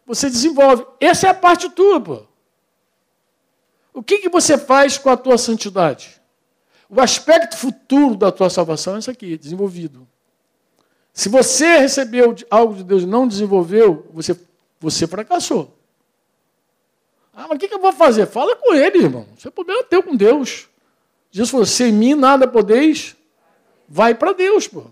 Você 0.06 0.28
desenvolve. 0.30 0.86
Essa 1.00 1.26
é 1.26 1.30
a 1.30 1.34
parte 1.34 1.68
tua, 1.70 2.00
pô. 2.00 2.22
O 3.92 4.02
que, 4.02 4.18
que 4.18 4.28
você 4.28 4.58
faz 4.58 4.98
com 4.98 5.08
a 5.08 5.16
tua 5.16 5.38
santidade? 5.38 6.20
O 6.88 7.00
aspecto 7.00 7.56
futuro 7.56 8.14
da 8.14 8.30
tua 8.30 8.48
salvação 8.48 8.96
é 8.96 8.98
isso 8.98 9.10
aqui, 9.10 9.36
desenvolvido. 9.36 10.06
Se 11.16 11.30
você 11.30 11.78
recebeu 11.78 12.36
algo 12.50 12.74
de 12.74 12.84
Deus 12.84 13.02
e 13.02 13.06
não 13.06 13.26
desenvolveu, 13.26 14.06
você, 14.12 14.38
você 14.78 15.06
fracassou. 15.06 15.74
Ah, 17.32 17.46
mas 17.48 17.56
o 17.56 17.58
que, 17.58 17.68
que 17.68 17.74
eu 17.74 17.80
vou 17.80 17.90
fazer? 17.90 18.26
Fala 18.26 18.54
com 18.54 18.74
ele, 18.74 18.98
irmão. 18.98 19.26
Isso 19.34 19.48
é 19.48 19.50
problema 19.50 19.82
teu 19.82 20.02
com 20.02 20.14
Deus. 20.14 20.68
Jesus 21.30 21.50
falou: 21.50 21.64
sem 21.64 21.90
mim 21.90 22.14
nada 22.14 22.46
podeis. 22.46 23.16
Vai 23.88 24.14
para 24.14 24.34
Deus, 24.34 24.68
pô. 24.68 24.84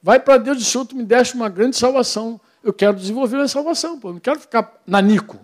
Vai 0.00 0.20
para 0.20 0.38
Deus 0.38 0.62
e 0.62 0.64
Senhor, 0.64 0.84
tu 0.84 0.94
me 0.94 1.02
deste 1.02 1.34
uma 1.34 1.48
grande 1.48 1.76
salvação. 1.76 2.40
Eu 2.62 2.72
quero 2.72 2.96
desenvolver 2.96 3.38
a 3.38 3.48
salvação, 3.48 3.98
pô. 3.98 4.10
Eu 4.10 4.12
não 4.14 4.20
quero 4.20 4.38
ficar 4.38 4.80
nanico. 4.86 5.36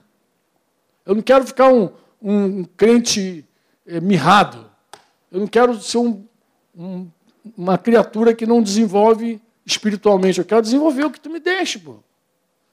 Eu 1.05 1.17
não 1.17 1.23
quero 1.23 1.45
ficar 1.45 1.69
um, 1.69 1.91
um 2.23 2.63
crente 2.77 3.45
é, 3.85 4.01
mirrado. 4.01 4.71
Eu 5.33 5.41
não 5.41 5.49
quero 5.49 5.83
ser 5.83 5.99
um, 5.99 6.25
um, 6.79 7.09
uma 7.59 7.77
criatura 7.77 8.33
que 8.33 8.47
não 8.47 8.63
desenvolve 8.63 9.43
espiritualmente. 9.65 10.39
Eu 10.39 10.45
quero 10.45 10.63
desenvolver 10.63 11.05
o 11.05 11.11
que 11.11 11.21
tu 11.21 11.31
me 11.31 11.41
deixa, 11.41 11.79
pô. 11.79 11.97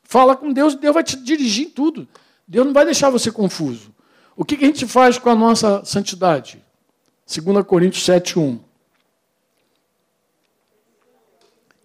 Fala 0.04 0.36
com 0.36 0.52
Deus, 0.52 0.76
Deus 0.76 0.94
vai 0.94 1.04
te 1.04 1.16
dirigir 1.18 1.68
em 1.68 1.70
tudo. 1.70 2.08
Deus 2.48 2.66
não 2.66 2.74
vai 2.74 2.86
deixar 2.86 3.10
você 3.10 3.32
confuso. 3.32 3.94
O 4.36 4.44
que, 4.44 4.58
que 4.58 4.64
a 4.64 4.68
gente 4.68 4.88
faz 4.88 5.18
com 5.18 5.30
a 5.30 5.36
nossa 5.36 5.84
santidade? 5.86 6.64
2 7.28 7.64
Coríntios 7.66 8.04
7, 8.06 8.40
1. 8.40 8.54
O 8.54 8.60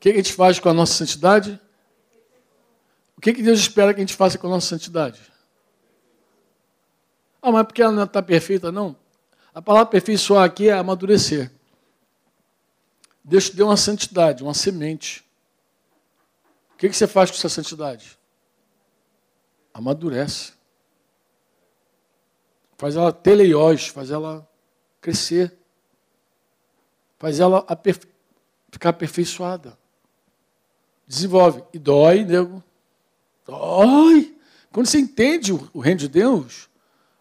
que, 0.01 0.11
que 0.13 0.19
a 0.19 0.23
gente 0.23 0.33
faz 0.33 0.59
com 0.59 0.69
a 0.69 0.75
nossa 0.75 0.95
santidade? 0.95 1.61
O 3.17 3.21
que, 3.21 3.33
que 3.33 3.43
Deus 3.43 3.59
espera 3.59 3.93
que 3.93 4.01
a 4.01 4.03
gente 4.03 4.15
faça 4.15 4.39
com 4.39 4.47
a 4.47 4.51
nossa 4.51 4.69
santidade? 4.69 5.21
Ah, 7.43 7.53
mas 7.53 7.67
porque 7.67 7.83
ela 7.83 7.93
não 7.93 8.05
está 8.05 8.23
perfeita? 8.23 8.73
Não. 8.73 8.97
A 9.55 9.61
palavra 9.61 9.89
aperfeiçoar 9.89 10.45
aqui 10.45 10.69
é 10.69 10.73
amadurecer. 10.73 11.51
Deus 13.25 13.49
te 13.49 13.57
deu 13.57 13.67
uma 13.67 13.77
santidade, 13.77 14.43
uma 14.43 14.53
semente. 14.53 15.25
O 16.75 16.77
que, 16.77 16.93
você 16.93 17.07
faz 17.07 17.31
com 17.31 17.39
essa 17.39 17.49
santidade? 17.49 18.19
Amadurece. 19.73 20.53
Faz 22.77 22.97
ela 22.97 23.13
teleiós, 23.13 23.89
faz 23.89 24.11
ela 24.11 24.47
crescer. 25.01 25.57
Faz 27.19 27.41
ela 27.41 27.67
ficar 28.71 28.91
aperfeiçoada. 28.91 29.79
Desenvolve. 31.07 31.65
E 31.73 31.79
dói, 31.79 32.25
nego. 32.25 32.63
Dói. 33.47 34.37
Quando 34.71 34.87
você 34.87 34.99
entende 34.99 35.53
o 35.53 35.79
reino 35.79 36.01
de 36.01 36.09
Deus, 36.09 36.69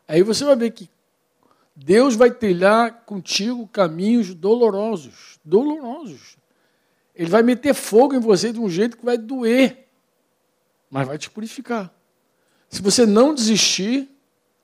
aí 0.05 0.21
você 0.21 0.43
vai 0.43 0.55
ver 0.55 0.71
que 0.71 0.89
Deus 1.75 2.15
vai 2.15 2.31
trilhar 2.31 3.03
contigo 3.05 3.67
caminhos 3.67 4.33
dolorosos. 4.33 5.32
Dolorosos. 5.43 6.37
Ele 7.15 7.29
vai 7.29 7.43
meter 7.43 7.73
fogo 7.73 8.15
em 8.15 8.19
você 8.19 8.51
de 8.51 8.59
um 8.59 8.69
jeito 8.69 8.97
que 8.97 9.05
vai 9.05 9.17
doer, 9.17 9.87
mas 10.89 11.07
vai 11.07 11.17
te 11.17 11.29
purificar. 11.29 11.93
Se 12.69 12.81
você 12.81 13.05
não 13.05 13.35
desistir, 13.35 14.09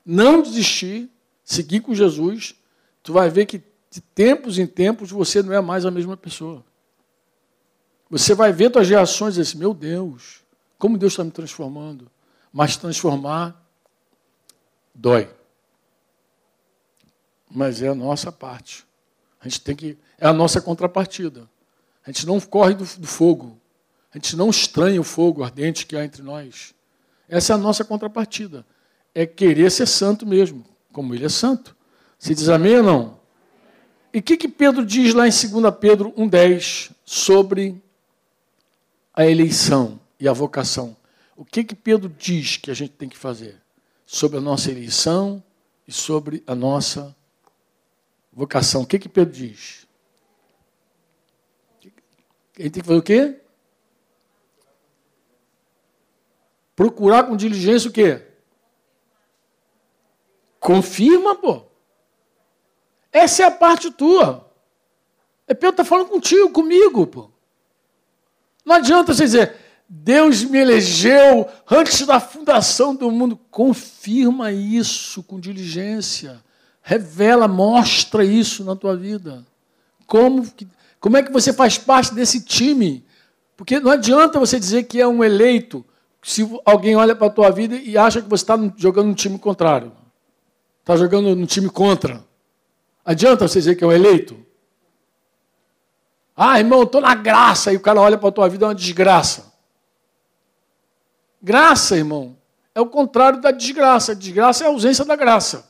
não 0.04 0.42
desistir, 0.42 1.08
seguir 1.44 1.80
com 1.80 1.94
Jesus, 1.94 2.56
tu 3.02 3.12
vai 3.12 3.30
ver 3.30 3.46
que 3.46 3.62
de 3.90 4.00
tempos 4.00 4.58
em 4.58 4.66
tempos 4.66 5.10
você 5.10 5.42
não 5.42 5.52
é 5.52 5.60
mais 5.60 5.84
a 5.84 5.90
mesma 5.90 6.16
pessoa. 6.16 6.64
Você 8.08 8.34
vai 8.34 8.52
ver 8.52 8.70
tuas 8.70 8.88
reações 8.88 9.38
assim, 9.38 9.58
meu 9.58 9.72
Deus, 9.72 10.42
como 10.78 10.98
Deus 10.98 11.12
está 11.12 11.22
me 11.22 11.30
transformando. 11.30 12.10
Mas 12.52 12.76
transformar 12.76 13.64
dói. 14.92 15.30
Mas 17.48 17.80
é 17.82 17.88
a 17.88 17.94
nossa 17.94 18.32
parte. 18.32 18.84
A 19.40 19.48
gente 19.48 19.60
tem 19.62 19.74
que. 19.74 19.98
É 20.18 20.26
a 20.26 20.32
nossa 20.32 20.60
contrapartida. 20.60 21.48
A 22.04 22.10
gente 22.10 22.26
não 22.26 22.38
corre 22.40 22.74
do, 22.74 22.84
do 22.84 23.06
fogo. 23.06 23.58
A 24.12 24.18
gente 24.18 24.36
não 24.36 24.50
estranha 24.50 25.00
o 25.00 25.04
fogo 25.04 25.42
ardente 25.42 25.86
que 25.86 25.96
há 25.96 26.04
entre 26.04 26.22
nós. 26.22 26.74
Essa 27.28 27.52
é 27.52 27.54
a 27.54 27.58
nossa 27.58 27.84
contrapartida. 27.84 28.66
É 29.14 29.24
querer 29.24 29.70
ser 29.70 29.86
santo 29.86 30.26
mesmo, 30.26 30.64
como 30.92 31.14
ele 31.14 31.24
é 31.24 31.28
santo. 31.28 31.76
Você 32.18 32.34
diz 32.34 32.48
amém 32.48 32.76
ou 32.78 32.82
não? 32.82 33.20
E 34.12 34.18
o 34.18 34.22
que, 34.22 34.36
que 34.36 34.48
Pedro 34.48 34.84
diz 34.84 35.14
lá 35.14 35.26
em 35.26 35.30
2 35.30 35.74
Pedro 35.80 36.12
1,10 36.12 36.90
sobre 37.04 37.80
a 39.14 39.24
eleição 39.24 40.00
e 40.18 40.28
a 40.28 40.32
vocação? 40.32 40.96
O 41.36 41.44
que, 41.44 41.62
que 41.62 41.74
Pedro 41.74 42.12
diz 42.18 42.56
que 42.56 42.70
a 42.70 42.74
gente 42.74 42.92
tem 42.92 43.08
que 43.08 43.16
fazer? 43.16 43.56
Sobre 44.04 44.38
a 44.38 44.40
nossa 44.40 44.70
eleição 44.70 45.42
e 45.86 45.92
sobre 45.92 46.42
a 46.46 46.54
nossa 46.54 47.14
vocação. 48.32 48.82
O 48.82 48.86
que, 48.86 48.98
que 48.98 49.08
Pedro 49.08 49.32
diz? 49.32 49.86
Gente 52.56 52.72
tem 52.72 52.82
que 52.82 52.86
fazer 52.86 52.98
o 52.98 53.02
quê? 53.02 53.40
Procurar 56.76 57.24
com 57.24 57.36
diligência 57.36 57.88
o 57.88 57.92
quê? 57.92 58.26
Confirma, 60.58 61.34
pô. 61.34 61.64
Essa 63.12 63.42
é 63.42 63.46
a 63.46 63.50
parte 63.50 63.90
tua. 63.90 64.50
É 65.46 65.54
Pedro 65.54 65.70
está 65.70 65.84
falando 65.84 66.08
contigo, 66.08 66.50
comigo, 66.50 67.06
pô. 67.06 67.30
Não 68.64 68.76
adianta 68.76 69.12
você 69.12 69.24
dizer, 69.24 69.56
Deus 69.88 70.44
me 70.44 70.58
elegeu 70.58 71.48
antes 71.68 72.06
da 72.06 72.20
fundação 72.20 72.94
do 72.94 73.10
mundo. 73.10 73.36
Confirma 73.50 74.52
isso 74.52 75.22
com 75.22 75.40
diligência. 75.40 76.44
Revela, 76.90 77.46
mostra 77.46 78.24
isso 78.24 78.64
na 78.64 78.74
tua 78.74 78.96
vida. 78.96 79.46
Como, 80.08 80.44
como 80.98 81.16
é 81.16 81.22
que 81.22 81.30
você 81.30 81.52
faz 81.52 81.78
parte 81.78 82.12
desse 82.12 82.44
time? 82.44 83.06
Porque 83.56 83.78
não 83.78 83.92
adianta 83.92 84.40
você 84.40 84.58
dizer 84.58 84.82
que 84.82 85.00
é 85.00 85.06
um 85.06 85.22
eleito 85.22 85.86
se 86.20 86.42
alguém 86.64 86.96
olha 86.96 87.14
para 87.14 87.28
a 87.28 87.30
tua 87.30 87.48
vida 87.50 87.76
e 87.76 87.96
acha 87.96 88.20
que 88.20 88.28
você 88.28 88.42
está 88.42 88.58
jogando 88.76 89.06
no 89.06 89.14
time 89.14 89.38
contrário. 89.38 89.92
Está 90.80 90.96
jogando 90.96 91.36
no 91.36 91.46
time 91.46 91.70
contra. 91.70 92.24
Adianta 93.04 93.46
você 93.46 93.60
dizer 93.60 93.76
que 93.76 93.84
é 93.84 93.86
um 93.86 93.92
eleito? 93.92 94.36
Ah, 96.36 96.58
irmão, 96.58 96.82
estou 96.82 97.00
na 97.00 97.14
graça. 97.14 97.72
E 97.72 97.76
o 97.76 97.80
cara 97.80 98.00
olha 98.00 98.18
para 98.18 98.30
a 98.30 98.32
tua 98.32 98.48
vida, 98.48 98.64
é 98.64 98.68
uma 98.68 98.74
desgraça. 98.74 99.54
Graça, 101.40 101.96
irmão, 101.96 102.36
é 102.74 102.80
o 102.80 102.86
contrário 102.86 103.40
da 103.40 103.52
desgraça. 103.52 104.12
Desgraça 104.12 104.64
é 104.64 104.66
a 104.66 104.70
ausência 104.70 105.04
da 105.04 105.14
graça. 105.14 105.69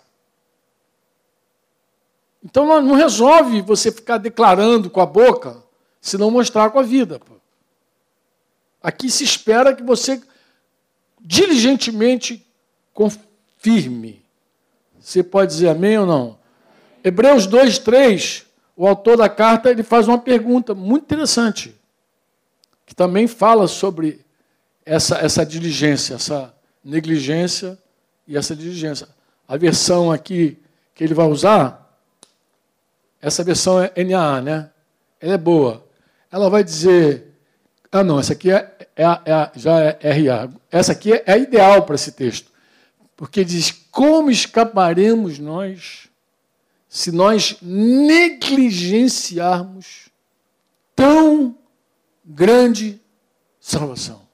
Então 2.43 2.67
não 2.81 2.95
resolve 2.95 3.61
você 3.61 3.93
ficar 3.93 4.19
declarando 4.19 4.89
com 4.89 5.01
a 5.01 5.07
boca 5.07 5.63
se 6.01 6.17
não 6.17 6.31
mostrar 6.31 6.71
com 6.71 6.79
a 6.79 6.83
vida. 6.83 7.21
Aqui 8.83 9.11
se 9.11 9.25
espera 9.25 9.75
que 9.75 9.83
você 9.83 10.21
diligentemente 11.21 12.47
confirme. 12.95 14.25
Você 14.99 15.23
pode 15.23 15.53
dizer 15.53 15.69
amém 15.69 15.99
ou 15.99 16.07
não? 16.07 16.39
Hebreus 17.05 17.47
2, 17.47 17.79
3, 17.79 18.47
o 18.77 18.87
autor 18.87 19.17
da 19.17 19.29
carta 19.29 19.71
ele 19.71 19.83
faz 19.83 20.09
uma 20.09 20.19
pergunta 20.19 20.75
muito 20.75 21.05
interessante, 21.05 21.75
que 22.87 22.95
também 22.95 23.27
fala 23.27 23.67
sobre 23.67 24.25
essa, 24.85 25.19
essa 25.19 25.45
diligência, 25.45 26.15
essa 26.15 26.55
negligência 26.85 27.79
e 28.27 28.37
essa 28.37 28.57
diligência. 28.57 29.09
A 29.47 29.57
versão 29.57 30.11
aqui 30.11 30.59
que 30.95 31.05
ele 31.05 31.15
vai 31.15 31.27
usar, 31.27 31.90
essa 33.21 33.45
versão 33.45 33.83
é 33.83 33.93
NAA, 34.03 34.41
né? 34.41 34.71
Ela 35.21 35.35
é 35.35 35.39
boa. 35.39 35.87
Ela 36.31 36.49
vai 36.49 36.65
dizer. 36.65 37.27
Ah, 37.93 38.05
não, 38.05 38.21
essa 38.21 38.33
aqui 38.33 38.51
é, 38.51 38.89
é, 38.97 39.05
é 39.05 39.51
já 39.57 39.81
é 39.81 40.13
RA. 40.13 40.49
Essa 40.71 40.93
aqui 40.93 41.13
é, 41.13 41.39
ideal 41.39 41.83
para 41.83 41.97
esse 41.97 42.13
texto. 42.13 42.51
Porque 43.17 43.45
diz: 43.45 43.73
Como 43.91 44.31
escaparemos 44.31 45.39
nós 45.39 46.09
se 46.89 47.13
nós 47.13 47.59
negligenciarmos 47.61 50.09
tão 50.97 51.59
grande 52.25 52.99
salvação? 53.61 54.27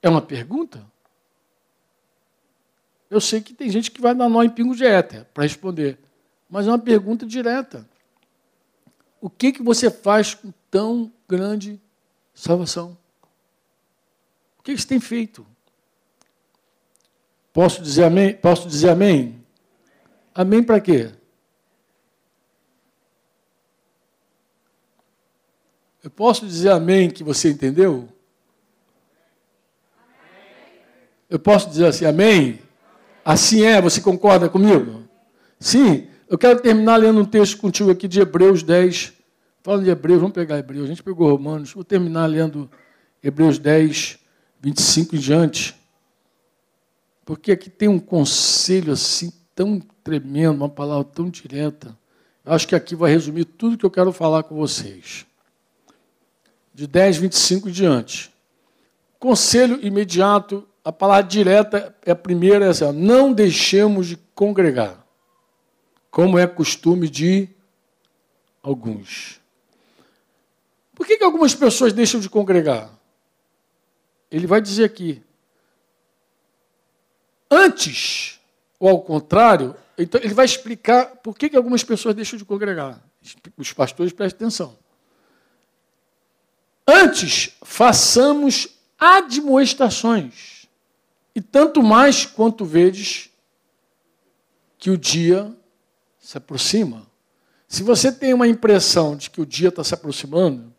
É 0.00 0.08
uma 0.08 0.22
pergunta? 0.22 0.80
Eu 3.10 3.20
sei 3.20 3.40
que 3.40 3.52
tem 3.52 3.68
gente 3.68 3.90
que 3.90 4.00
vai 4.00 4.14
dar 4.14 4.28
nó 4.28 4.42
em 4.42 4.48
pingo 4.48 4.74
de 4.74 4.86
éter 4.86 5.26
para 5.34 5.42
responder, 5.42 5.98
mas 6.52 6.66
é 6.66 6.70
uma 6.70 6.78
pergunta 6.78 7.24
direta. 7.24 7.88
O 9.22 9.30
que, 9.30 9.52
que 9.52 9.62
você 9.62 9.90
faz 9.90 10.34
com 10.34 10.52
tão 10.70 11.10
grande 11.26 11.80
salvação? 12.34 12.94
O 14.58 14.62
que, 14.62 14.74
que 14.74 14.82
você 14.82 14.86
tem 14.86 15.00
feito? 15.00 15.46
Posso 17.54 17.80
dizer 17.82 18.04
amém? 18.04 18.34
Posso 18.34 18.68
dizer 18.68 18.90
amém? 18.90 19.42
Amém 20.34 20.62
para 20.62 20.78
quê? 20.78 21.10
Eu 26.04 26.10
posso 26.10 26.46
dizer 26.46 26.68
amém 26.68 27.08
que 27.08 27.24
você 27.24 27.50
entendeu? 27.50 28.06
Eu 31.30 31.38
posso 31.38 31.70
dizer 31.70 31.86
assim, 31.86 32.04
amém? 32.04 32.60
Assim 33.24 33.62
é, 33.62 33.80
você 33.80 34.02
concorda 34.02 34.50
comigo? 34.50 35.08
Sim. 35.58 36.11
Eu 36.32 36.38
quero 36.38 36.62
terminar 36.62 36.96
lendo 36.96 37.20
um 37.20 37.26
texto 37.26 37.58
contigo 37.58 37.90
aqui 37.90 38.08
de 38.08 38.18
Hebreus 38.18 38.62
10. 38.62 39.12
Falando 39.62 39.84
de 39.84 39.90
Hebreus, 39.90 40.18
vamos 40.18 40.32
pegar 40.32 40.58
Hebreus. 40.58 40.84
A 40.84 40.88
gente 40.88 41.02
pegou 41.02 41.28
Romanos. 41.28 41.74
Vou 41.74 41.84
terminar 41.84 42.24
lendo 42.24 42.70
Hebreus 43.22 43.58
10, 43.58 44.18
25 44.58 45.14
em 45.14 45.18
diante. 45.18 45.76
Porque 47.22 47.52
aqui 47.52 47.68
tem 47.68 47.86
um 47.86 47.98
conselho 47.98 48.94
assim 48.94 49.30
tão 49.54 49.78
tremendo, 50.02 50.56
uma 50.56 50.70
palavra 50.70 51.04
tão 51.04 51.28
direta. 51.28 51.94
Eu 52.46 52.54
acho 52.54 52.66
que 52.66 52.74
aqui 52.74 52.96
vai 52.96 53.10
resumir 53.10 53.44
tudo 53.44 53.76
que 53.76 53.84
eu 53.84 53.90
quero 53.90 54.10
falar 54.10 54.42
com 54.44 54.56
vocês. 54.56 55.26
De 56.72 56.86
10, 56.86 57.18
25 57.18 57.68
em 57.68 57.72
diante. 57.72 58.32
Conselho 59.18 59.86
imediato, 59.86 60.66
a 60.82 60.90
palavra 60.90 61.24
direta 61.24 61.94
é 62.06 62.12
a 62.12 62.16
primeira, 62.16 62.64
é 62.64 62.68
assim, 62.70 62.90
não 62.90 63.34
deixemos 63.34 64.06
de 64.06 64.16
congregar, 64.34 65.01
como 66.12 66.38
é 66.38 66.46
costume 66.46 67.08
de 67.08 67.48
alguns. 68.62 69.40
Por 70.94 71.06
que, 71.06 71.16
que 71.16 71.24
algumas 71.24 71.54
pessoas 71.54 71.94
deixam 71.94 72.20
de 72.20 72.28
congregar? 72.28 72.90
Ele 74.30 74.46
vai 74.46 74.60
dizer 74.60 74.84
aqui. 74.84 75.22
Antes, 77.50 78.38
ou 78.78 78.90
ao 78.90 79.00
contrário, 79.00 79.74
então 79.96 80.20
ele 80.20 80.34
vai 80.34 80.44
explicar 80.44 81.16
por 81.16 81.34
que, 81.34 81.48
que 81.48 81.56
algumas 81.56 81.82
pessoas 81.82 82.14
deixam 82.14 82.38
de 82.38 82.44
congregar. 82.44 83.02
Os 83.56 83.72
pastores 83.72 84.12
prestem 84.12 84.44
atenção. 84.44 84.78
Antes, 86.86 87.56
façamos 87.64 88.68
admoestações, 88.98 90.66
e 91.34 91.40
tanto 91.40 91.82
mais 91.82 92.26
quanto 92.26 92.66
vedes 92.66 93.30
que 94.76 94.90
o 94.90 94.98
dia 94.98 95.56
se 96.32 96.38
aproxima. 96.38 97.06
Se 97.68 97.82
você 97.82 98.10
tem 98.10 98.32
uma 98.32 98.48
impressão 98.48 99.14
de 99.14 99.28
que 99.28 99.38
o 99.38 99.44
dia 99.44 99.68
está 99.68 99.84
se 99.84 99.92
aproximando, 99.92 100.72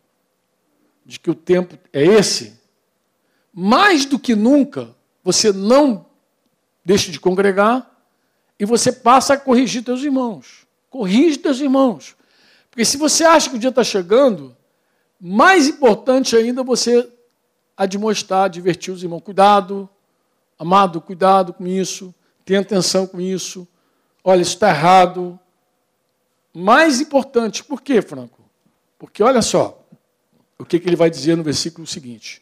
de 1.05 1.19
que 1.19 1.29
o 1.29 1.35
tempo 1.35 1.77
é 1.91 2.03
esse, 2.03 2.59
mais 3.53 4.03
do 4.03 4.17
que 4.17 4.33
nunca, 4.33 4.95
você 5.23 5.53
não 5.53 6.07
deixa 6.83 7.11
de 7.11 7.19
congregar 7.19 7.87
e 8.59 8.65
você 8.65 8.91
passa 8.91 9.35
a 9.35 9.37
corrigir 9.37 9.83
teus 9.83 10.01
irmãos. 10.01 10.65
Corrige 10.89 11.37
teus 11.37 11.59
irmãos. 11.59 12.15
Porque 12.71 12.83
se 12.83 12.97
você 12.97 13.23
acha 13.23 13.47
que 13.47 13.55
o 13.55 13.59
dia 13.59 13.69
está 13.69 13.83
chegando, 13.83 14.57
mais 15.19 15.67
importante 15.67 16.35
ainda 16.35 16.63
você 16.63 17.07
admoestar, 17.77 18.45
advertir 18.45 18.91
os 18.91 19.03
irmãos. 19.03 19.21
Cuidado, 19.21 19.87
amado, 20.57 20.99
cuidado 20.99 21.53
com 21.53 21.67
isso, 21.67 22.11
tenha 22.43 22.61
atenção 22.61 23.05
com 23.05 23.21
isso. 23.21 23.67
Olha, 24.23 24.41
isso 24.41 24.53
está 24.53 24.69
errado. 24.69 25.39
Mais 26.53 27.01
importante, 27.01 27.63
por 27.63 27.81
quê, 27.81 28.01
Franco? 28.01 28.41
Porque 28.99 29.23
olha 29.23 29.41
só 29.41 29.83
o 30.57 30.65
que, 30.65 30.79
que 30.79 30.87
ele 30.87 30.95
vai 30.95 31.09
dizer 31.09 31.35
no 31.35 31.43
versículo 31.43 31.87
seguinte. 31.87 32.41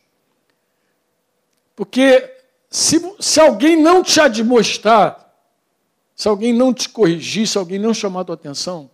Porque 1.76 2.30
se, 2.70 2.99
se 3.20 3.39
alguém 3.39 3.82
não 3.82 4.03
te 4.03 4.20
admoestar, 4.20 5.34
se 6.16 6.28
alguém 6.28 6.53
não 6.53 6.74
te 6.74 6.89
corrigir, 6.89 7.47
se 7.47 7.57
alguém 7.57 7.80
não 7.80 7.93
chamar 7.93 8.22
a 8.22 8.26
tua 8.26 8.36
atenção, 8.36 8.91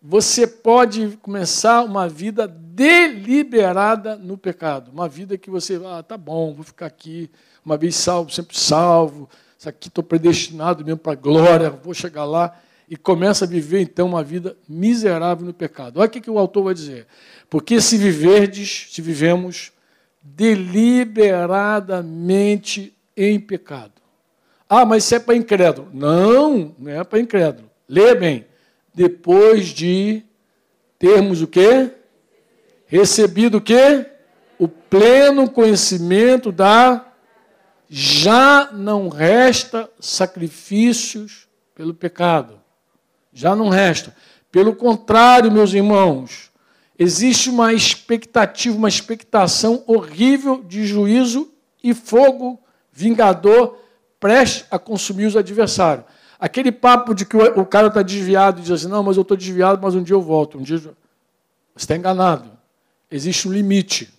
você 0.00 0.46
pode 0.46 1.18
começar 1.22 1.82
uma 1.82 2.08
vida 2.08 2.46
deliberada 2.46 4.16
no 4.16 4.36
pecado. 4.36 4.90
Uma 4.90 5.08
vida 5.08 5.38
que 5.38 5.50
você, 5.50 5.80
ah, 5.84 6.02
tá 6.02 6.16
bom, 6.16 6.54
vou 6.54 6.64
ficar 6.64 6.86
aqui, 6.86 7.30
uma 7.64 7.76
vez 7.76 7.96
salvo, 7.96 8.30
sempre 8.30 8.56
salvo, 8.56 9.28
isso 9.58 9.68
aqui 9.68 9.88
estou 9.88 10.04
predestinado 10.04 10.84
mesmo 10.84 10.98
para 10.98 11.12
a 11.12 11.16
glória, 11.16 11.70
vou 11.70 11.94
chegar 11.94 12.24
lá. 12.24 12.56
E 12.90 12.96
começa 12.96 13.44
a 13.44 13.48
viver, 13.48 13.80
então, 13.80 14.08
uma 14.08 14.24
vida 14.24 14.56
miserável 14.68 15.46
no 15.46 15.52
pecado. 15.52 16.00
Olha 16.00 16.08
o 16.08 16.10
que, 16.10 16.30
o 16.30 16.38
autor 16.38 16.64
vai 16.64 16.74
dizer. 16.74 17.06
Porque 17.50 17.80
se 17.80 17.98
viverdes, 17.98 18.88
se 18.90 19.02
vivemos 19.02 19.72
deliberadamente 20.22 22.94
em 23.16 23.38
pecado. 23.38 23.92
Ah, 24.68 24.84
mas 24.84 25.04
isso 25.04 25.14
é 25.14 25.18
para 25.18 25.34
incrédulo. 25.34 25.88
Não, 25.92 26.74
não 26.78 26.90
é 26.90 27.02
para 27.04 27.18
incrédulo. 27.18 27.70
Lê 27.88 28.14
bem 28.14 28.46
depois 28.94 29.68
de 29.68 30.22
termos 30.98 31.40
o 31.40 31.46
quê? 31.46 31.90
Recebido 32.86 33.58
o 33.58 33.60
quê? 33.60 34.06
O 34.58 34.66
pleno 34.66 35.48
conhecimento 35.48 36.50
da 36.50 37.06
já 37.88 38.70
não 38.72 39.08
resta 39.08 39.88
sacrifícios 40.00 41.48
pelo 41.74 41.94
pecado. 41.94 42.60
Já 43.32 43.54
não 43.54 43.68
resta. 43.68 44.14
Pelo 44.50 44.74
contrário, 44.74 45.52
meus 45.52 45.72
irmãos, 45.72 46.50
existe 46.98 47.50
uma 47.50 47.72
expectativa, 47.72 48.76
uma 48.76 48.88
expectação 48.88 49.82
horrível 49.86 50.62
de 50.62 50.86
juízo 50.86 51.50
e 51.82 51.94
fogo 51.94 52.60
vingador 52.92 53.78
prestes 54.18 54.64
a 54.70 54.78
consumir 54.78 55.26
os 55.26 55.36
adversários. 55.36 56.04
Aquele 56.40 56.70
papo 56.70 57.14
de 57.14 57.24
que 57.24 57.36
o 57.36 57.66
cara 57.66 57.88
está 57.88 58.02
desviado 58.02 58.60
e 58.60 58.62
diz 58.62 58.70
assim, 58.70 58.88
não, 58.88 59.02
mas 59.02 59.16
eu 59.16 59.22
estou 59.22 59.36
desviado, 59.36 59.80
mas 59.82 59.94
um 59.94 60.02
dia 60.02 60.14
eu 60.14 60.22
volto. 60.22 60.58
Um 60.58 60.62
dia 60.62 60.78
você 60.78 60.94
está 61.76 61.96
enganado. 61.96 62.50
Existe 63.10 63.48
um 63.48 63.52
limite. 63.52 64.12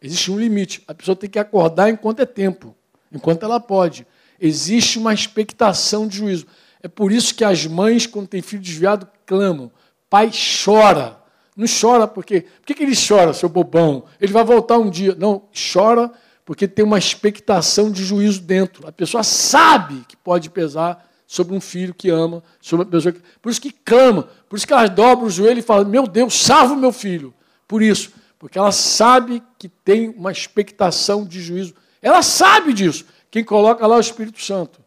Existe 0.00 0.30
um 0.30 0.38
limite. 0.38 0.82
A 0.88 0.94
pessoa 0.94 1.14
tem 1.14 1.28
que 1.28 1.38
acordar 1.38 1.90
enquanto 1.90 2.20
é 2.20 2.26
tempo, 2.26 2.74
enquanto 3.10 3.44
ela 3.44 3.60
pode. 3.60 4.06
Existe 4.40 4.98
uma 4.98 5.12
expectação 5.14 6.06
de 6.06 6.16
juízo. 6.18 6.46
É 6.82 6.88
por 6.88 7.12
isso 7.12 7.34
que 7.34 7.44
as 7.44 7.66
mães, 7.66 8.06
quando 8.06 8.26
têm 8.26 8.42
filho 8.42 8.62
desviado, 8.62 9.06
clamam. 9.24 9.70
Pai 10.10 10.30
chora. 10.64 11.16
Não 11.56 11.66
chora 11.66 12.08
porque. 12.08 12.42
Por 12.42 12.74
que, 12.74 12.82
ele 12.82 12.96
chora, 12.96 13.32
seu 13.32 13.48
bobão? 13.48 14.04
Ele 14.20 14.32
vai 14.32 14.44
voltar 14.44 14.78
um 14.78 14.90
dia. 14.90 15.14
Não, 15.14 15.42
chora 15.72 16.10
porque 16.44 16.66
tem 16.66 16.84
uma 16.84 16.98
expectação 16.98 17.90
de 17.90 18.04
juízo 18.04 18.40
dentro. 18.40 18.86
A 18.86 18.92
pessoa 18.92 19.22
sabe 19.22 20.04
que 20.08 20.16
pode 20.16 20.50
pesar 20.50 21.08
sobre 21.26 21.54
um 21.54 21.60
filho 21.60 21.94
que 21.94 22.10
ama, 22.10 22.42
sobre 22.60 22.84
uma 22.84 22.90
pessoa 22.90 23.12
que. 23.12 23.20
Por 23.40 23.50
isso 23.50 23.60
que 23.60 23.70
clama, 23.70 24.28
por 24.48 24.56
isso 24.56 24.66
que 24.66 24.72
ela 24.72 24.86
dobra 24.88 25.24
o 25.24 25.30
joelho 25.30 25.60
e 25.60 25.62
fala: 25.62 25.84
Meu 25.84 26.06
Deus, 26.06 26.34
salva 26.34 26.74
o 26.74 26.76
meu 26.76 26.92
filho. 26.92 27.32
Por 27.68 27.80
isso, 27.80 28.12
porque 28.38 28.58
ela 28.58 28.72
sabe 28.72 29.42
que 29.56 29.68
tem 29.68 30.08
uma 30.10 30.32
expectação 30.32 31.24
de 31.24 31.40
juízo. 31.40 31.74
Ela 32.02 32.22
sabe 32.22 32.72
disso. 32.72 33.04
Quem 33.30 33.44
coloca 33.44 33.86
lá 33.86 33.94
é 33.94 33.98
o 33.98 34.00
Espírito 34.00 34.42
Santo. 34.42 34.81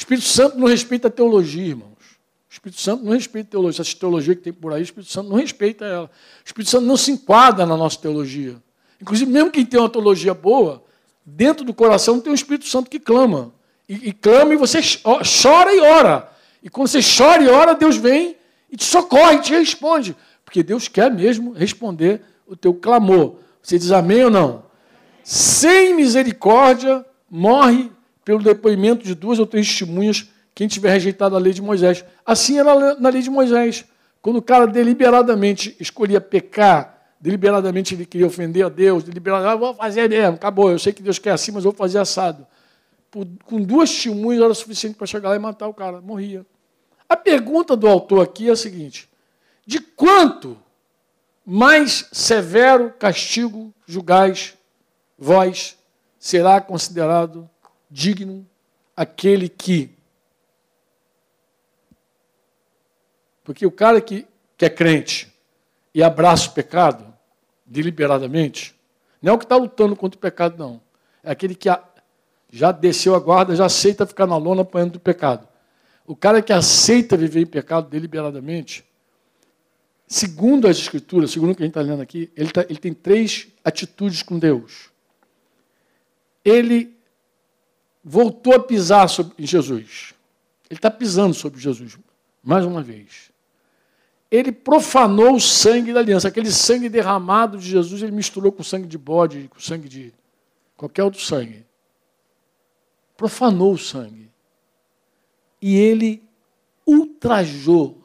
Espírito 0.00 0.26
Santo 0.26 0.58
não 0.58 0.66
respeita 0.66 1.08
a 1.08 1.10
teologia, 1.10 1.62
irmãos. 1.62 1.90
O 2.48 2.52
Espírito 2.52 2.80
Santo 2.80 3.04
não 3.04 3.12
respeita 3.12 3.48
a 3.48 3.50
teologia. 3.50 3.82
Essa 3.82 3.96
teologia 3.96 4.34
que 4.34 4.40
tem 4.40 4.52
por 4.52 4.72
aí, 4.72 4.80
o 4.80 4.82
Espírito 4.82 5.12
Santo 5.12 5.28
não 5.28 5.36
respeita 5.36 5.84
ela. 5.84 6.06
O 6.06 6.46
Espírito 6.46 6.70
Santo 6.70 6.86
não 6.86 6.96
se 6.96 7.12
enquadra 7.12 7.66
na 7.66 7.76
nossa 7.76 7.98
teologia. 7.98 8.56
Inclusive, 9.00 9.30
mesmo 9.30 9.50
quem 9.50 9.64
tem 9.64 9.78
uma 9.78 9.90
teologia 9.90 10.32
boa, 10.32 10.82
dentro 11.24 11.66
do 11.66 11.74
coração 11.74 12.18
tem 12.18 12.32
um 12.32 12.34
Espírito 12.34 12.66
Santo 12.66 12.88
que 12.88 12.98
clama 12.98 13.52
e, 13.86 14.08
e 14.08 14.12
clama 14.12 14.54
e 14.54 14.56
você 14.56 14.80
chora 15.42 15.74
e 15.74 15.80
ora. 15.80 16.32
E 16.62 16.70
quando 16.70 16.88
você 16.88 17.00
chora 17.02 17.42
e 17.42 17.48
ora, 17.48 17.74
Deus 17.74 17.96
vem 17.96 18.36
e 18.70 18.78
te 18.78 18.84
socorre, 18.84 19.36
e 19.36 19.40
te 19.40 19.52
responde. 19.52 20.16
Porque 20.46 20.62
Deus 20.62 20.88
quer 20.88 21.12
mesmo 21.12 21.52
responder 21.52 22.22
o 22.46 22.56
teu 22.56 22.72
clamor. 22.72 23.36
Você 23.62 23.78
diz 23.78 23.92
amém 23.92 24.24
ou 24.24 24.30
não? 24.30 24.64
Sem 25.22 25.94
misericórdia, 25.94 27.04
morre 27.30 27.92
pelo 28.30 28.44
depoimento 28.44 29.04
de 29.04 29.12
duas 29.12 29.40
ou 29.40 29.46
três 29.46 29.66
testemunhas 29.66 30.28
quem 30.54 30.68
tiver 30.68 30.92
rejeitado 30.92 31.34
a 31.34 31.38
lei 31.40 31.52
de 31.52 31.60
Moisés. 31.60 32.04
Assim 32.24 32.60
era 32.60 32.94
na 32.94 33.08
lei 33.08 33.22
de 33.22 33.28
Moisés. 33.28 33.84
Quando 34.22 34.36
o 34.36 34.42
cara 34.42 34.68
deliberadamente 34.68 35.74
escolhia 35.80 36.20
pecar, 36.20 37.12
deliberadamente 37.20 37.92
ele 37.92 38.06
queria 38.06 38.28
ofender 38.28 38.64
a 38.64 38.68
Deus, 38.68 39.02
deliberadamente, 39.02 39.52
ah, 39.52 39.56
vou 39.56 39.74
fazer 39.74 40.08
mesmo, 40.08 40.36
acabou, 40.36 40.70
eu 40.70 40.78
sei 40.78 40.92
que 40.92 41.02
Deus 41.02 41.18
quer 41.18 41.32
assim, 41.32 41.50
mas 41.50 41.64
vou 41.64 41.72
fazer 41.72 41.98
assado 41.98 42.46
por, 43.10 43.26
com 43.44 43.60
duas 43.60 43.90
testemunhas 43.90 44.44
era 44.44 44.54
suficiente 44.54 44.94
para 44.94 45.08
chegar 45.08 45.30
lá 45.30 45.34
e 45.34 45.40
matar 45.40 45.66
o 45.66 45.74
cara, 45.74 46.00
morria. 46.00 46.46
A 47.08 47.16
pergunta 47.16 47.74
do 47.74 47.88
autor 47.88 48.22
aqui 48.22 48.48
é 48.48 48.52
a 48.52 48.56
seguinte: 48.56 49.10
de 49.66 49.80
quanto 49.80 50.56
mais 51.44 52.06
severo 52.12 52.94
castigo 52.96 53.74
julgais 53.88 54.54
vós 55.18 55.76
será 56.16 56.60
considerado 56.60 57.50
digno 57.90 58.46
aquele 58.96 59.48
que. 59.48 59.90
Porque 63.42 63.66
o 63.66 63.72
cara 63.72 64.00
que, 64.00 64.26
que 64.56 64.64
é 64.64 64.70
crente 64.70 65.32
e 65.94 66.02
abraça 66.02 66.48
o 66.48 66.52
pecado 66.52 67.12
deliberadamente, 67.66 68.74
não 69.20 69.32
é 69.32 69.34
o 69.34 69.38
que 69.38 69.44
está 69.44 69.56
lutando 69.56 69.96
contra 69.96 70.16
o 70.16 70.20
pecado, 70.20 70.56
não. 70.58 70.80
É 71.22 71.30
aquele 71.30 71.54
que 71.54 71.68
já 72.50 72.72
desceu 72.72 73.14
a 73.14 73.18
guarda, 73.18 73.56
já 73.56 73.66
aceita 73.66 74.06
ficar 74.06 74.26
na 74.26 74.36
lona 74.36 74.62
apanhando 74.62 74.92
do 74.92 75.00
pecado. 75.00 75.48
O 76.06 76.16
cara 76.16 76.42
que 76.42 76.52
aceita 76.52 77.16
viver 77.16 77.40
em 77.40 77.46
pecado 77.46 77.88
deliberadamente, 77.88 78.84
segundo 80.06 80.66
as 80.66 80.76
Escrituras, 80.78 81.30
segundo 81.30 81.52
o 81.52 81.54
que 81.54 81.62
a 81.62 81.66
gente 81.66 81.70
está 81.70 81.82
lendo 81.82 82.02
aqui, 82.02 82.30
ele, 82.36 82.50
tá, 82.50 82.64
ele 82.68 82.78
tem 82.78 82.92
três 82.92 83.48
atitudes 83.64 84.22
com 84.22 84.38
Deus. 84.38 84.90
Ele 86.44 86.99
voltou 88.02 88.54
a 88.54 88.60
pisar 88.60 89.08
sobre 89.08 89.46
Jesus. 89.46 90.14
Ele 90.68 90.78
está 90.78 90.90
pisando 90.90 91.34
sobre 91.34 91.60
Jesus, 91.60 91.98
mais 92.42 92.64
uma 92.64 92.82
vez. 92.82 93.30
Ele 94.30 94.52
profanou 94.52 95.34
o 95.34 95.40
sangue 95.40 95.92
da 95.92 96.00
aliança. 96.00 96.28
Aquele 96.28 96.50
sangue 96.50 96.88
derramado 96.88 97.58
de 97.58 97.68
Jesus, 97.68 98.00
ele 98.02 98.12
misturou 98.12 98.52
com 98.52 98.62
sangue 98.62 98.86
de 98.86 98.96
bode, 98.96 99.48
com 99.48 99.58
sangue 99.58 99.88
de 99.88 100.14
qualquer 100.76 101.02
outro 101.02 101.20
sangue. 101.20 101.66
Profanou 103.16 103.72
o 103.72 103.78
sangue. 103.78 104.30
E 105.60 105.74
ele 105.74 106.22
ultrajou. 106.86 107.98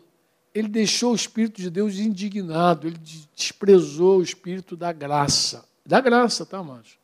Ele 0.54 0.68
deixou 0.68 1.12
o 1.12 1.16
Espírito 1.16 1.62
de 1.62 1.70
Deus 1.70 2.00
indignado. 2.00 2.88
Ele 2.88 2.98
desprezou 3.36 4.18
o 4.18 4.24
Espírito 4.24 4.76
da 4.76 4.91
graça. 4.91 5.64
Da 5.86 6.02
graça, 6.02 6.46
tá, 6.46 6.58
amados? 6.58 6.98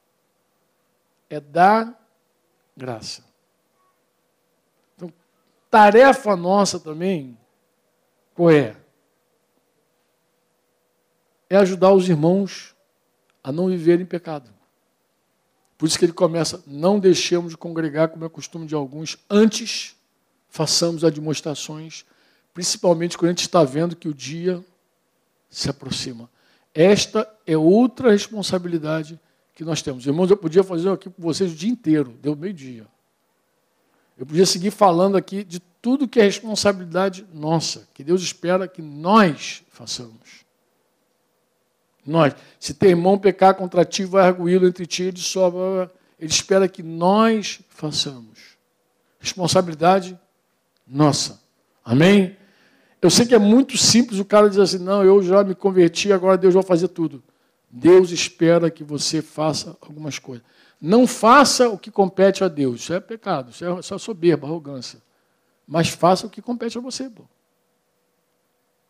É 1.29 1.39
da 1.39 1.95
graça. 2.81 3.23
Então, 4.95 5.13
tarefa 5.69 6.35
nossa 6.35 6.79
também, 6.79 7.37
qual 8.33 8.49
é? 8.49 8.75
É 11.47 11.57
ajudar 11.57 11.93
os 11.93 12.09
irmãos 12.09 12.75
a 13.43 13.51
não 13.51 13.67
viverem 13.67 14.03
em 14.03 14.07
pecado. 14.07 14.49
Por 15.77 15.85
isso 15.85 15.97
que 15.97 16.05
ele 16.05 16.13
começa, 16.13 16.63
não 16.65 16.99
deixemos 16.99 17.51
de 17.51 17.57
congregar, 17.57 18.09
como 18.09 18.25
é 18.25 18.29
costume 18.29 18.65
de 18.65 18.73
alguns, 18.73 19.17
antes 19.29 19.95
façamos 20.49 21.03
demonstrações, 21.11 22.03
principalmente 22.51 23.15
quando 23.15 23.29
a 23.29 23.33
gente 23.33 23.41
está 23.41 23.63
vendo 23.63 23.95
que 23.95 24.07
o 24.07 24.13
dia 24.13 24.63
se 25.49 25.69
aproxima. 25.69 26.29
Esta 26.73 27.31
é 27.45 27.55
outra 27.55 28.11
responsabilidade 28.11 29.19
que 29.53 29.63
nós 29.63 29.81
temos. 29.81 30.05
Irmãos, 30.05 30.29
eu 30.29 30.37
podia 30.37 30.63
fazer 30.63 30.89
aqui 30.89 31.09
com 31.09 31.21
vocês 31.21 31.51
o 31.51 31.55
dia 31.55 31.69
inteiro, 31.69 32.17
deu 32.21 32.35
meio-dia. 32.35 32.87
Eu 34.17 34.25
podia 34.25 34.45
seguir 34.45 34.71
falando 34.71 35.17
aqui 35.17 35.43
de 35.43 35.59
tudo 35.81 36.07
que 36.07 36.19
é 36.19 36.23
responsabilidade 36.23 37.25
nossa, 37.33 37.87
que 37.93 38.03
Deus 38.03 38.21
espera 38.21 38.67
que 38.67 38.81
nós 38.81 39.63
façamos. 39.69 40.45
Nós. 42.05 42.35
Se 42.59 42.73
teu 42.73 42.89
irmão 42.89 43.17
pecar 43.17 43.55
contra 43.55 43.85
ti, 43.85 44.05
vai 44.05 44.27
arguí-lo 44.27 44.67
entre 44.67 44.85
ti 44.85 45.03
e 45.03 45.11
de 45.11 45.21
sobra. 45.21 45.91
Ele 46.19 46.31
espera 46.31 46.67
que 46.67 46.83
nós 46.83 47.61
façamos. 47.69 48.39
Responsabilidade 49.19 50.19
nossa. 50.87 51.41
Amém? 51.83 52.35
Eu 53.01 53.09
sei 53.09 53.25
que 53.25 53.33
é 53.33 53.39
muito 53.39 53.77
simples 53.77 54.19
o 54.19 54.25
cara 54.25 54.49
dizer 54.49 54.61
assim: 54.61 54.77
não, 54.77 55.03
eu 55.03 55.21
já 55.23 55.43
me 55.43 55.55
converti, 55.55 56.11
agora 56.11 56.37
Deus 56.37 56.53
vai 56.53 56.63
fazer 56.63 56.87
tudo. 56.89 57.23
Deus 57.71 58.11
espera 58.11 58.69
que 58.69 58.83
você 58.83 59.21
faça 59.21 59.77
algumas 59.81 60.19
coisas. 60.19 60.45
Não 60.79 61.07
faça 61.07 61.69
o 61.69 61.77
que 61.77 61.89
compete 61.89 62.43
a 62.43 62.47
Deus. 62.47 62.81
Isso 62.81 62.93
é 62.93 62.99
pecado, 62.99 63.51
isso 63.51 63.63
é, 63.63 63.95
é 63.95 63.97
soberba, 63.97 64.47
arrogância. 64.47 65.01
Mas 65.65 65.87
faça 65.87 66.27
o 66.27 66.29
que 66.29 66.41
compete 66.41 66.77
a 66.77 66.81
você. 66.81 67.09
Pô. 67.09 67.23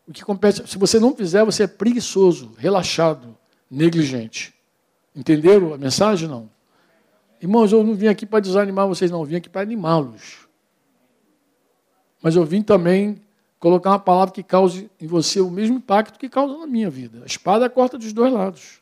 O 0.07 0.11
que 0.11 0.23
compete, 0.23 0.67
se 0.67 0.77
você 0.77 0.99
não 0.99 1.15
fizer, 1.15 1.43
você 1.45 1.63
é 1.63 1.67
preguiçoso, 1.67 2.53
relaxado, 2.57 3.37
negligente. 3.69 4.53
Entenderam 5.15 5.73
a 5.73 5.77
mensagem? 5.77 6.27
Não. 6.27 6.49
Irmãos, 7.41 7.71
eu 7.71 7.83
não 7.83 7.93
vim 7.93 8.07
aqui 8.07 8.25
para 8.25 8.39
desanimar 8.39 8.87
vocês, 8.87 9.11
não, 9.11 9.19
eu 9.19 9.25
vim 9.25 9.35
aqui 9.35 9.49
para 9.49 9.61
animá-los. 9.61 10.47
Mas 12.21 12.35
eu 12.35 12.45
vim 12.45 12.61
também 12.61 13.21
colocar 13.61 13.91
uma 13.91 13.99
palavra 13.99 14.33
que 14.33 14.41
cause 14.41 14.89
em 14.99 15.05
você 15.05 15.39
o 15.39 15.51
mesmo 15.51 15.77
impacto 15.77 16.17
que 16.17 16.27
causa 16.27 16.57
na 16.57 16.65
minha 16.65 16.89
vida. 16.89 17.21
A 17.21 17.27
espada 17.27 17.69
corta 17.69 17.95
dos 17.95 18.11
dois 18.11 18.33
lados. 18.33 18.81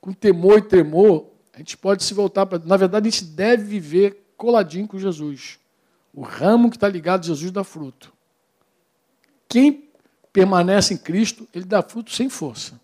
Com 0.00 0.12
temor 0.12 0.58
e 0.58 0.62
tremor, 0.62 1.28
a 1.54 1.58
gente 1.58 1.76
pode 1.76 2.02
se 2.02 2.12
voltar 2.12 2.46
para. 2.46 2.58
Na 2.58 2.76
verdade, 2.76 3.06
a 3.06 3.10
gente 3.10 3.24
deve 3.24 3.62
viver 3.62 4.24
coladinho 4.36 4.88
com 4.88 4.98
Jesus. 4.98 5.60
O 6.12 6.22
ramo 6.22 6.68
que 6.68 6.76
está 6.76 6.88
ligado 6.88 7.20
a 7.20 7.26
Jesus 7.28 7.52
dá 7.52 7.62
fruto. 7.62 8.12
Quem 9.48 9.88
permanece 10.32 10.94
em 10.94 10.98
Cristo, 10.98 11.46
ele 11.54 11.64
dá 11.64 11.80
fruto 11.80 12.10
sem 12.10 12.28
força. 12.28 12.78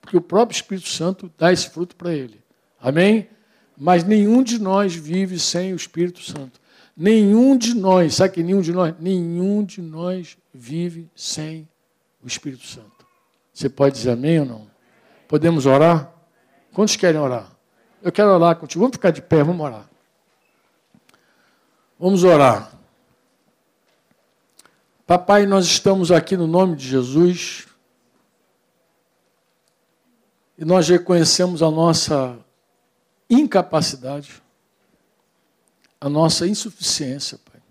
Porque 0.00 0.16
o 0.16 0.22
próprio 0.22 0.56
Espírito 0.56 0.88
Santo 0.88 1.30
dá 1.36 1.52
esse 1.52 1.68
fruto 1.68 1.94
para 1.96 2.14
ele. 2.14 2.42
Amém? 2.80 3.28
Mas 3.76 4.04
nenhum 4.04 4.42
de 4.42 4.58
nós 4.58 4.94
vive 4.94 5.38
sem 5.38 5.74
o 5.74 5.76
Espírito 5.76 6.22
Santo. 6.22 6.61
Nenhum 6.96 7.56
de 7.56 7.74
nós, 7.74 8.16
sabe 8.16 8.34
que 8.34 8.42
nenhum 8.42 8.60
de 8.60 8.72
nós? 8.72 8.94
Nenhum 8.98 9.64
de 9.64 9.80
nós 9.80 10.36
vive 10.52 11.10
sem 11.16 11.68
o 12.22 12.26
Espírito 12.26 12.66
Santo. 12.66 13.06
Você 13.52 13.68
pode 13.68 13.96
dizer 13.96 14.10
amém 14.10 14.40
ou 14.40 14.46
não? 14.46 14.70
Podemos 15.26 15.66
orar? 15.66 16.12
Quantos 16.72 16.96
querem 16.96 17.20
orar? 17.20 17.50
Eu 18.02 18.12
quero 18.12 18.30
orar 18.30 18.56
contigo. 18.56 18.80
Vamos 18.80 18.96
ficar 18.96 19.10
de 19.10 19.22
pé, 19.22 19.42
vamos 19.42 19.64
orar. 19.64 19.88
Vamos 21.98 22.24
orar. 22.24 22.72
Papai, 25.06 25.46
nós 25.46 25.66
estamos 25.66 26.10
aqui 26.10 26.36
no 26.36 26.46
nome 26.46 26.76
de 26.76 26.86
Jesus 26.88 27.66
e 30.58 30.64
nós 30.64 30.88
reconhecemos 30.88 31.62
a 31.62 31.70
nossa 31.70 32.38
incapacidade 33.28 34.42
a 36.02 36.08
nossa 36.08 36.48
insuficiência, 36.48 37.38
Pai. 37.38 37.62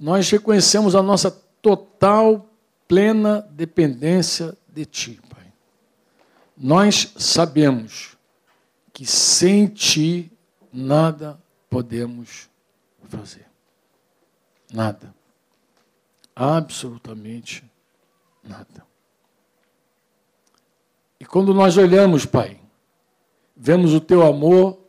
Nós 0.00 0.30
reconhecemos 0.30 0.94
a 0.94 1.02
nossa 1.02 1.30
total, 1.60 2.48
plena 2.88 3.42
dependência 3.50 4.56
de 4.66 4.86
Ti, 4.86 5.20
Pai. 5.28 5.52
Nós 6.56 7.12
sabemos 7.18 8.16
que 8.90 9.04
sem 9.04 9.66
Ti 9.66 10.32
nada 10.72 11.38
podemos 11.68 12.48
fazer. 13.06 13.46
Nada. 14.72 15.14
Absolutamente 16.34 17.62
nada. 18.42 18.86
E 21.20 21.26
quando 21.26 21.52
nós 21.52 21.76
olhamos, 21.76 22.24
Pai, 22.24 22.58
vemos 23.54 23.92
o 23.92 24.00
Teu 24.00 24.26
amor 24.26 24.85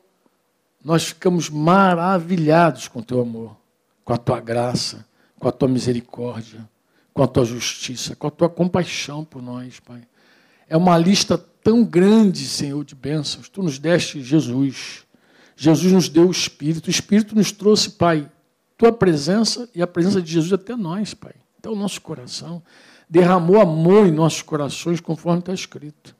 nós 0.87 1.03
ficamos 1.03 1.49
maravilhados 1.49 2.87
com 2.87 2.99
o 2.99 3.03
teu 3.03 3.19
amor, 3.19 3.57
com 4.05 4.13
a 4.13 4.17
tua 4.17 4.39
graça, 4.39 5.05
com 5.37 5.45
a 5.45 5.51
tua 5.51 5.67
misericórdia, 5.67 6.65
com 7.13 7.21
a 7.21 7.27
tua 7.27 7.43
justiça, 7.43 8.15
com 8.15 8.25
a 8.25 8.31
tua 8.31 8.47
compaixão 8.47 9.25
por 9.25 9.41
nós, 9.41 9.81
Pai. 9.81 10.01
É 10.65 10.77
uma 10.77 10.97
lista 10.97 11.37
tão 11.37 11.83
grande, 11.83 12.47
Senhor, 12.47 12.85
de 12.85 12.95
bênçãos. 12.95 13.49
Tu 13.49 13.61
nos 13.61 13.77
deste 13.77 14.23
Jesus. 14.23 15.05
Jesus 15.57 15.91
nos 15.91 16.07
deu 16.07 16.29
o 16.29 16.31
Espírito. 16.31 16.87
O 16.87 16.89
Espírito 16.89 17.35
nos 17.35 17.51
trouxe, 17.51 17.89
Pai, 17.89 18.31
tua 18.77 18.93
presença 18.93 19.69
e 19.75 19.81
a 19.81 19.87
presença 19.87 20.21
de 20.21 20.31
Jesus 20.31 20.53
até 20.53 20.73
nós, 20.73 21.13
Pai, 21.13 21.35
até 21.59 21.69
o 21.69 21.75
nosso 21.75 21.99
coração. 21.99 22.63
Derramou 23.09 23.59
amor 23.59 24.07
em 24.07 24.11
nossos 24.13 24.41
corações, 24.41 25.01
conforme 25.01 25.39
está 25.39 25.53
escrito. 25.53 26.15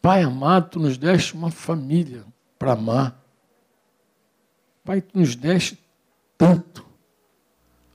Pai 0.00 0.22
amado, 0.22 0.70
tu 0.70 0.78
nos 0.78 0.96
deste 0.96 1.34
uma 1.34 1.50
família 1.50 2.24
para 2.56 2.74
amar. 2.74 3.23
Pai, 4.84 5.00
tu 5.00 5.18
nos 5.18 5.34
deste 5.34 5.78
tanto. 6.36 6.84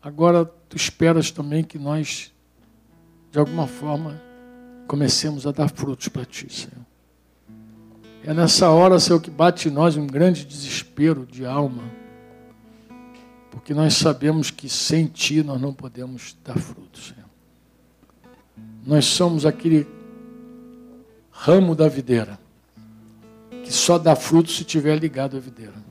Agora 0.02 0.44
tu 0.44 0.76
esperas 0.76 1.30
também 1.30 1.64
que 1.64 1.78
nós, 1.78 2.34
de 3.32 3.38
alguma 3.38 3.68
forma, 3.68 4.20
comecemos 4.88 5.46
a 5.46 5.52
dar 5.52 5.70
frutos 5.70 6.08
para 6.08 6.26
ti, 6.26 6.52
Senhor. 6.52 6.86
É 8.24 8.34
nessa 8.34 8.70
hora, 8.70 9.00
Senhor, 9.00 9.22
que 9.22 9.30
bate 9.30 9.68
em 9.68 9.72
nós 9.72 9.96
um 9.98 10.08
grande 10.08 10.44
desespero 10.44 11.28
de 11.28 11.46
alma, 11.46 11.84
porque 13.52 13.74
nós 13.74 13.94
sabemos 13.94 14.50
que 14.50 14.68
sem 14.68 15.06
Ti 15.06 15.44
nós 15.44 15.62
não 15.62 15.74
podemos 15.74 16.36
dar 16.44 16.58
frutos, 16.58 17.08
Senhor. 17.10 17.30
Nós 18.86 19.06
somos 19.06 19.46
aquele 19.46 19.88
ramo 21.32 21.76
da 21.76 21.88
videira, 21.88 22.40
que 23.64 23.72
só 23.72 23.98
dá 23.98 24.16
fruto 24.16 24.50
se 24.50 24.62
estiver 24.62 24.98
ligado 24.98 25.38
à 25.38 25.40
videira 25.40 25.89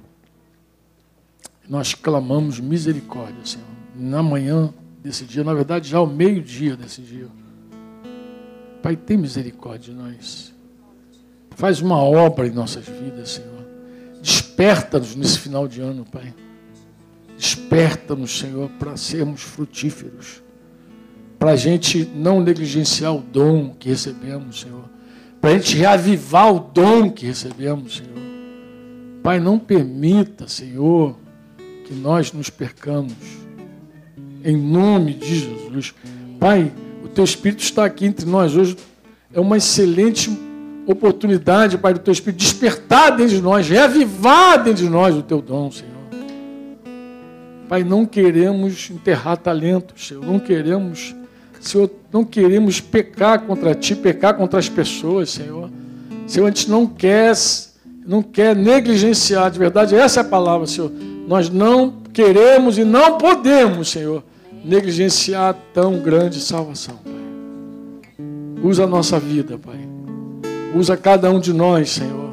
nós 1.69 1.95
clamamos 1.95 2.59
misericórdia, 2.59 3.45
Senhor. 3.45 3.67
Na 3.95 4.23
manhã 4.23 4.73
desse 5.03 5.25
dia, 5.25 5.45
na 5.45 5.53
verdade, 5.53 5.89
já 5.89 5.99
ao 5.99 6.07
meio-dia 6.07 6.77
desse 6.77 7.03
dia. 7.03 7.29
Pai, 8.83 8.97
tem 8.97 9.17
misericórdia 9.17 9.93
de 9.93 10.01
nós. 10.01 10.55
Faz 11.51 11.81
uma 11.81 12.01
obra 12.03 12.47
em 12.47 12.51
nossas 12.51 12.87
vidas, 12.87 13.31
Senhor. 13.31 13.67
Desperta-nos 14.23 15.15
nesse 15.15 15.39
final 15.39 15.69
de 15.69 15.81
ano, 15.81 16.05
Pai. 16.05 16.33
Desperta-nos, 17.37 18.39
Senhor, 18.39 18.71
para 18.79 18.97
sermos 18.97 19.43
frutíferos. 19.43 20.43
Para 21.39 21.53
a 21.53 21.57
gente 21.57 22.05
não 22.15 22.41
negligenciar 22.41 23.15
o 23.15 23.21
dom 23.21 23.75
que 23.79 23.89
recebemos, 23.89 24.61
Senhor. 24.61 24.85
Para 25.41 25.51
a 25.51 25.53
gente 25.55 25.77
reavivar 25.77 26.53
o 26.53 26.59
dom 26.59 27.11
que 27.11 27.27
recebemos, 27.27 27.97
Senhor. 27.97 28.19
Pai, 29.23 29.39
não 29.39 29.59
permita, 29.59 30.49
Senhor, 30.49 31.17
que 31.89 31.95
nós 31.95 32.35
nos 32.35 32.51
percamos. 32.51 33.15
Em 34.45 34.55
nome 34.55 35.15
de 35.15 35.41
Jesus. 35.41 35.95
Pai, 36.39 36.71
o 37.03 37.09
teu 37.09 37.25
Espírito 37.25 37.63
está 37.63 37.87
aqui 37.87 38.05
entre 38.05 38.27
nós 38.27 38.55
hoje. 38.55 38.77
É 39.33 39.41
uma 39.41 39.57
excelente 39.57 40.31
oportunidade, 40.87 41.79
Pai, 41.79 41.95
do 41.95 42.01
Teu 42.01 42.13
Espírito 42.13 42.41
despertar 42.41 43.17
dentro 43.17 43.35
de 43.37 43.43
nós, 43.43 43.69
reavivar 43.69 44.63
dentro 44.63 44.85
de 44.85 44.91
nós 44.91 45.17
o 45.17 45.23
Teu 45.23 45.41
dom, 45.41 45.71
Senhor. 45.71 45.95
Pai, 47.69 47.83
não 47.83 48.05
queremos 48.05 48.91
enterrar 48.91 49.39
talentos, 49.39 50.09
Senhor. 50.09 50.25
Não 50.25 50.39
queremos, 50.39 51.17
Senhor, 51.59 51.91
não 52.13 52.23
queremos 52.23 52.81
pecar 52.81 53.41
contra 53.43 53.75
Ti, 53.75 53.95
pecar 53.95 54.35
contra 54.35 54.59
as 54.59 54.69
pessoas, 54.69 55.31
Senhor. 55.31 55.71
Senhor, 56.27 56.47
a 56.47 56.51
gente 56.51 56.71
não 56.71 56.87
quer, 56.87 57.33
não 58.07 58.23
quer 58.23 58.55
negligenciar, 58.55 59.51
de 59.51 59.59
verdade, 59.59 59.95
essa 59.95 60.21
é 60.21 60.23
a 60.23 60.25
palavra, 60.25 60.67
Senhor. 60.67 60.93
Nós 61.29 61.51
não 61.51 61.93
queremos 62.11 62.79
e 62.79 62.85
não 62.85 63.19
podemos, 63.19 63.91
Senhor, 63.91 64.25
negligenciar 64.65 65.55
tão 65.75 65.99
grande 65.99 66.41
salvação, 66.41 66.97
Pai. 67.05 68.25
Usa 68.63 68.85
a 68.85 68.87
nossa 68.87 69.21
vida, 69.21 69.59
Pai. 69.59 69.79
Usa 70.75 70.97
cada 70.97 71.31
um 71.31 71.39
de 71.39 71.53
nós, 71.53 71.91
Senhor. 71.91 72.31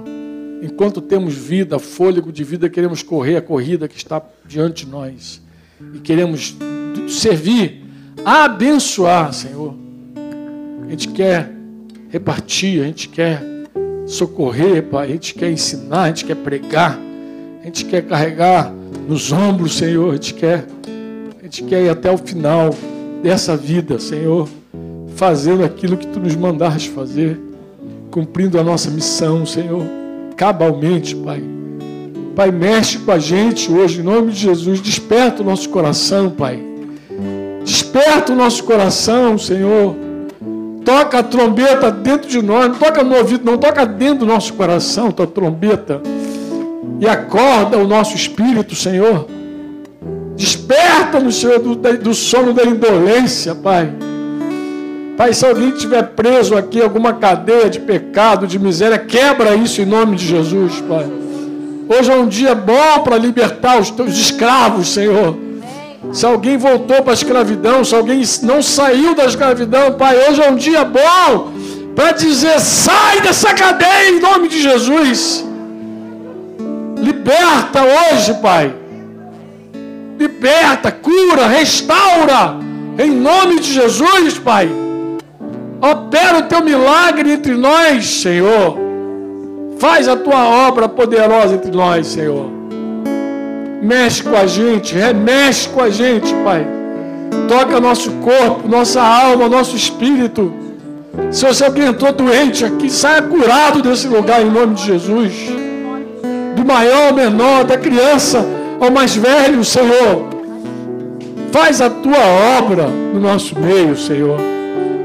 Enquanto 0.63 1.01
temos 1.01 1.34
vida, 1.34 1.77
fôlego 1.77 2.31
de 2.31 2.45
vida, 2.45 2.69
queremos 2.69 3.03
correr 3.03 3.35
a 3.35 3.41
corrida 3.41 3.85
que 3.89 3.97
está 3.97 4.22
diante 4.47 4.85
de 4.85 4.91
nós. 4.93 5.41
E 5.93 5.99
queremos 5.99 6.55
servir, 7.09 7.84
abençoar, 8.23 9.34
Senhor. 9.34 9.76
A 10.88 10.89
gente 10.89 11.09
quer 11.09 11.51
repartir, 12.07 12.81
a 12.81 12.85
gente 12.85 13.09
quer 13.09 13.43
socorrer, 14.07 14.84
Pai. 14.84 15.07
A 15.07 15.11
gente 15.11 15.34
quer 15.34 15.51
ensinar, 15.51 16.03
a 16.03 16.07
gente 16.07 16.23
quer 16.23 16.35
pregar. 16.38 16.97
A 17.61 17.65
gente 17.65 17.84
quer 17.84 18.01
carregar 18.01 18.73
nos 19.07 19.32
ombros, 19.32 19.77
Senhor. 19.77 20.10
A 20.10 20.14
gente 20.14 20.34
quer, 20.34 20.65
a 21.40 21.44
gente 21.44 21.64
quer 21.64 21.84
ir 21.84 21.90
até 21.90 22.11
o 22.11 22.18
final 22.18 22.69
dessa 23.22 23.56
vida, 23.56 23.99
Senhor. 23.99 24.48
Fazendo 25.15 25.64
aquilo 25.64 25.98
que 25.98 26.07
Tu 26.07 26.19
nos 26.19 26.36
mandaste 26.36 26.90
fazer. 26.90 27.40
Cumprindo 28.11 28.60
a 28.60 28.64
nossa 28.64 28.90
missão, 28.90 29.45
Senhor 29.45 29.84
cabalmente, 30.36 31.15
Pai. 31.15 31.44
Pai, 32.36 32.52
mexe 32.52 32.99
com 32.99 33.11
a 33.11 33.19
gente 33.19 33.72
hoje, 33.72 34.02
em 34.02 34.03
nome 34.03 34.32
de 34.32 34.40
Jesus. 34.40 34.82
Desperta 34.82 35.41
o 35.41 35.45
nosso 35.45 35.69
coração, 35.69 36.30
Pai. 36.30 36.61
Desperta 37.64 38.34
o 38.34 38.36
nosso 38.36 38.64
coração, 38.64 39.38
Senhor. 39.38 39.95
Toca 40.84 41.19
a 41.19 41.23
trombeta 41.23 41.90
dentro 41.90 42.30
de 42.30 42.41
nós. 42.41 42.68
Não 42.68 42.76
toca 42.76 43.03
no 43.03 43.15
ouvido, 43.15 43.45
não. 43.49 43.57
Toca 43.57 43.86
dentro 43.86 44.19
do 44.19 44.26
nosso 44.26 44.53
coração, 44.53 45.11
tua 45.11 45.26
trombeta. 45.26 46.02
E 46.99 47.07
acorda 47.07 47.78
o 47.78 47.88
nosso 47.88 48.16
espírito, 48.16 48.76
Senhor. 48.76 49.28
Desperta-nos, 50.36 51.40
Senhor, 51.40 51.60
do, 51.60 51.76
do 51.76 52.14
sono 52.14 52.53
da 52.53 52.64
indolência, 52.64 53.56
Pai. 53.56 53.91
Pai, 55.18 55.34
se 55.34 55.45
alguém 55.45 55.70
estiver 55.70 56.03
preso 56.10 56.57
aqui, 56.57 56.82
alguma 56.82 57.14
cadeia 57.14 57.70
de 57.70 57.80
pecado, 57.80 58.45
de 58.45 58.60
miséria, 58.60 58.98
quebra 58.98 59.56
isso 59.56 59.82
em 59.82 59.86
nome 59.86 60.18
de 60.18 60.28
Jesus, 60.28 60.82
Pai. 60.82 61.06
Hoje 61.88 62.12
é 62.12 62.16
um 62.16 62.28
dia 62.28 62.53
bom 62.53 62.99
para 63.03 63.18
libertar 63.18 63.80
os 63.80 63.90
teus 63.90 64.18
escravos, 64.18 64.90
Senhor. 64.90 65.38
Se 66.12 66.26
alguém 66.26 66.57
voltou 66.57 67.02
para 67.02 67.14
a 67.14 67.14
escravidão, 67.14 67.84
se 67.84 67.95
alguém 67.95 68.22
não 68.44 68.62
saiu 68.62 69.16
da 69.16 69.26
escravidão, 69.26 69.94
Pai, 69.94 70.18
hoje 70.28 70.41
é 70.41 70.49
um 70.49 70.56
dia 70.56 70.84
bom 70.84 71.52
para 71.95 72.12
dizer: 72.12 72.60
sai 72.60 73.22
dessa 73.22 73.53
cadeia 73.53 74.10
em 74.10 74.20
nome 74.20 74.49
de 74.49 74.62
Jesus. 74.62 75.45
Liberta 77.06 77.82
hoje, 77.84 78.34
Pai. 78.41 78.73
Liberta, 80.18 80.91
cura, 80.91 81.45
restaura, 81.45 82.57
em 82.98 83.11
nome 83.11 83.60
de 83.60 83.73
Jesus, 83.73 84.40
Pai. 84.40 84.68
Opera 85.80 86.40
o 86.40 86.44
teu 86.44 86.64
milagre 86.64 87.32
entre 87.32 87.53
nós, 87.53 88.07
Senhor. 88.07 88.76
Faz 89.77 90.07
a 90.07 90.15
tua 90.15 90.68
obra 90.68 90.90
poderosa 90.90 91.53
entre 91.53 91.69
nós, 91.69 92.07
Senhor. 92.07 92.49
Mexe 93.84 94.23
com 94.23 94.36
a 94.36 94.48
gente, 94.48 94.95
remexe 94.95 95.69
com 95.69 95.84
a 95.84 95.91
gente, 95.91 96.34
Pai. 96.44 96.65
Toca 97.48 97.80
nosso 97.80 98.10
corpo, 98.14 98.68
nossa 98.68 98.99
alma, 98.99 99.48
nosso 99.48 99.76
espírito. 99.76 100.52
Se 101.30 101.45
você 101.45 101.65
alguém 101.65 101.86
entrou 101.86 102.11
doente 102.11 102.65
aqui, 102.65 102.90
saia 102.90 103.22
curado 103.22 103.84
desse 103.84 104.07
lugar 104.07 104.41
em 104.41 104.49
nome 104.49 104.73
de 104.73 104.86
Jesus. 104.86 105.64
Do 106.56 106.65
maior 106.65 107.10
ao 107.10 107.14
menor, 107.14 107.64
da 107.65 107.77
criança 107.77 108.45
ao 108.80 108.91
mais 108.91 109.15
velho, 109.15 109.64
Senhor. 109.64 110.26
Faz 111.52 111.80
a 111.80 111.90
tua 111.90 112.57
obra 112.60 112.88
no 112.88 113.19
nosso 113.19 113.57
meio, 113.60 113.95
Senhor. 113.95 114.38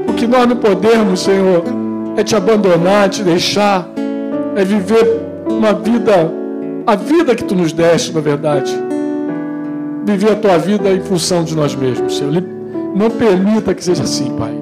O 0.07 0.13
que 0.13 0.27
nós 0.27 0.47
não 0.47 0.57
podemos, 0.57 1.21
Senhor, 1.21 1.63
é 2.17 2.23
te 2.23 2.35
abandonar, 2.35 3.09
te 3.09 3.23
deixar, 3.23 3.87
é 4.55 4.63
viver 4.63 5.21
uma 5.49 5.73
vida, 5.73 6.31
a 6.85 6.95
vida 6.95 7.35
que 7.35 7.43
tu 7.43 7.55
nos 7.55 7.71
deste, 7.71 8.11
na 8.13 8.19
verdade. 8.19 8.75
Viver 10.05 10.31
a 10.31 10.35
tua 10.35 10.57
vida 10.57 10.91
em 10.91 11.01
função 11.01 11.43
de 11.43 11.55
nós 11.55 11.75
mesmos, 11.75 12.17
Senhor. 12.17 12.43
Não 12.95 13.09
permita 13.09 13.73
que 13.73 13.83
seja 13.83 14.03
assim, 14.03 14.31
Pai. 14.37 14.53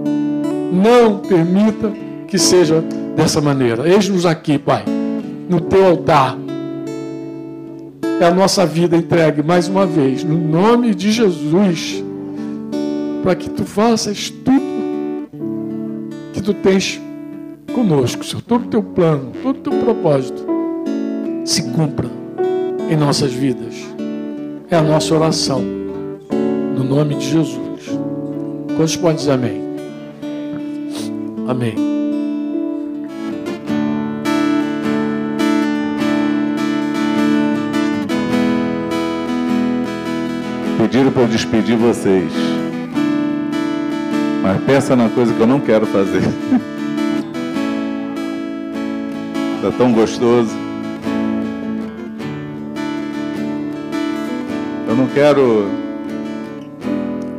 Não 0.72 1.18
permita 1.18 1.92
que 2.28 2.38
seja 2.38 2.84
dessa 3.16 3.42
maneira. 3.42 3.90
Eis-nos 3.90 4.26
aqui, 4.26 4.60
Pai, 4.60 4.84
no 5.50 5.60
teu 5.62 5.86
altar. 5.86 6.38
É 8.20 8.26
a 8.26 8.32
nossa 8.32 8.66
vida 8.66 8.98
entregue 8.98 9.42
mais 9.42 9.68
uma 9.68 9.86
vez, 9.86 10.24
no 10.24 10.38
nome 10.38 10.94
de 10.94 11.12
Jesus, 11.12 12.04
para 13.24 13.34
que 13.34 13.50
tu 13.50 13.64
faças 13.64 14.30
tudo 14.30 14.60
que 16.34 16.42
tu 16.42 16.54
tens 16.54 17.00
conosco, 17.74 18.26
Senhor. 18.26 18.42
Todo 18.42 18.66
o 18.66 18.68
teu 18.68 18.84
plano, 18.84 19.32
todo 19.42 19.58
o 19.58 19.62
teu 19.62 19.74
propósito 19.80 20.46
se 21.46 21.64
cumpra 21.72 22.10
em 22.90 22.98
nossas 22.98 23.32
vidas. 23.32 23.76
É 24.70 24.76
a 24.76 24.82
nossa 24.82 25.16
oração. 25.16 25.62
No 26.76 26.84
nome 26.84 27.16
de 27.16 27.30
Jesus. 27.30 28.00
Quantos 28.76 28.96
podem 28.96 29.16
dizer 29.16 29.32
amém? 29.32 29.62
Amém. 31.48 31.89
Pediram 40.90 41.12
para 41.12 41.22
eu 41.22 41.28
despedir 41.28 41.78
vocês. 41.78 42.34
Mas 44.42 44.60
pensa 44.64 44.96
na 44.96 45.08
coisa 45.08 45.32
que 45.32 45.40
eu 45.40 45.46
não 45.46 45.60
quero 45.60 45.86
fazer. 45.86 46.24
Está 49.58 49.70
tão 49.78 49.94
gostoso. 49.94 50.50
Eu 54.88 54.96
não 54.96 55.06
quero 55.10 55.68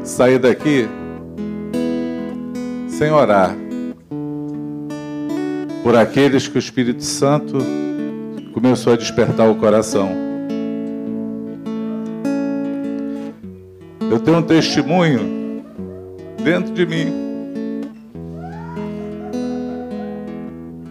sair 0.05 0.39
daqui 0.39 0.89
sem 2.89 3.10
orar 3.10 3.56
por 5.82 5.97
aqueles 5.97 6.47
que 6.47 6.56
o 6.56 6.60
Espírito 6.60 7.02
Santo 7.02 7.59
começou 8.55 8.93
a 8.93 8.97
despertar 8.97 9.51
o 9.51 9.56
coração. 9.56 10.30
Tenho 14.31 14.39
um 14.39 14.47
testemunho 14.47 15.65
dentro 16.44 16.73
de 16.73 16.86
mim. 16.86 17.12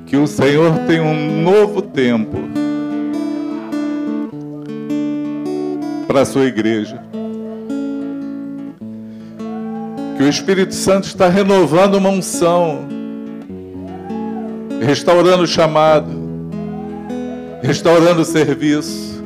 Que 0.05 0.17
o 0.17 0.27
Senhor 0.27 0.77
tem 0.79 0.99
um 0.99 1.41
novo 1.41 1.81
tempo 1.81 2.37
para 6.05 6.19
a 6.19 6.25
sua 6.25 6.47
igreja. 6.47 7.01
Que 10.17 10.23
o 10.23 10.27
Espírito 10.27 10.75
Santo 10.75 11.05
está 11.05 11.29
renovando 11.29 11.95
uma 11.95 12.09
unção, 12.09 12.89
restaurando 14.81 15.43
o 15.43 15.47
chamado, 15.47 16.11
restaurando 17.63 18.19
o 18.19 18.25
serviço, 18.25 19.23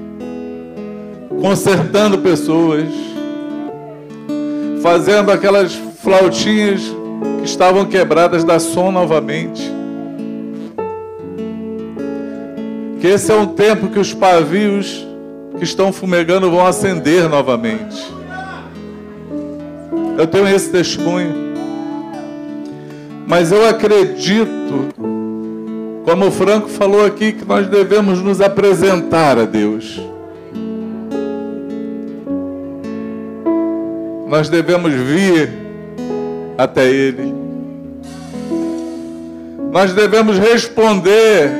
consertando 1.41 2.19
pessoas, 2.19 3.02
fazendo 4.83 5.31
aquelas 5.31 5.73
flautinhas 6.01 6.81
que 7.39 7.45
estavam 7.45 7.85
quebradas 7.85 8.43
da 8.43 8.59
som 8.59 8.91
novamente. 8.91 9.71
Que 12.99 13.07
esse 13.07 13.31
é 13.31 13.35
um 13.35 13.47
tempo 13.47 13.87
que 13.87 13.97
os 13.97 14.13
pavios 14.13 15.07
que 15.57 15.63
estão 15.63 15.93
fumegando 15.93 16.51
vão 16.51 16.67
acender 16.67 17.29
novamente. 17.29 18.13
Eu 20.17 20.27
tenho 20.27 20.49
esse 20.49 20.69
testemunho. 20.69 21.33
Mas 23.25 23.53
eu 23.53 23.67
acredito, 23.67 24.89
como 26.03 26.27
o 26.27 26.31
Franco 26.31 26.67
falou 26.67 27.05
aqui, 27.05 27.31
que 27.31 27.45
nós 27.45 27.67
devemos 27.67 28.21
nos 28.21 28.41
apresentar 28.41 29.39
a 29.39 29.45
Deus. 29.45 30.12
Nós 34.33 34.49
devemos 34.49 34.91
vir 34.91 35.47
até 36.57 36.89
Ele. 36.89 37.31
Nós 39.71 39.93
devemos 39.93 40.39
responder 40.39 41.51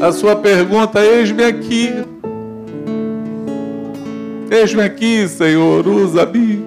a 0.00 0.12
sua 0.12 0.36
pergunta: 0.36 1.04
eis-me 1.04 1.42
aqui. 1.42 1.92
Eis-me 4.48 4.82
aqui, 4.82 5.26
Senhor, 5.26 5.88
usa-me. 5.88 6.64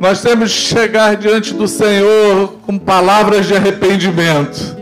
Nós 0.00 0.22
temos 0.22 0.50
que 0.50 0.74
chegar 0.74 1.14
diante 1.14 1.52
do 1.52 1.68
Senhor 1.68 2.54
com 2.64 2.78
palavras 2.78 3.44
de 3.44 3.54
arrependimento. 3.54 4.74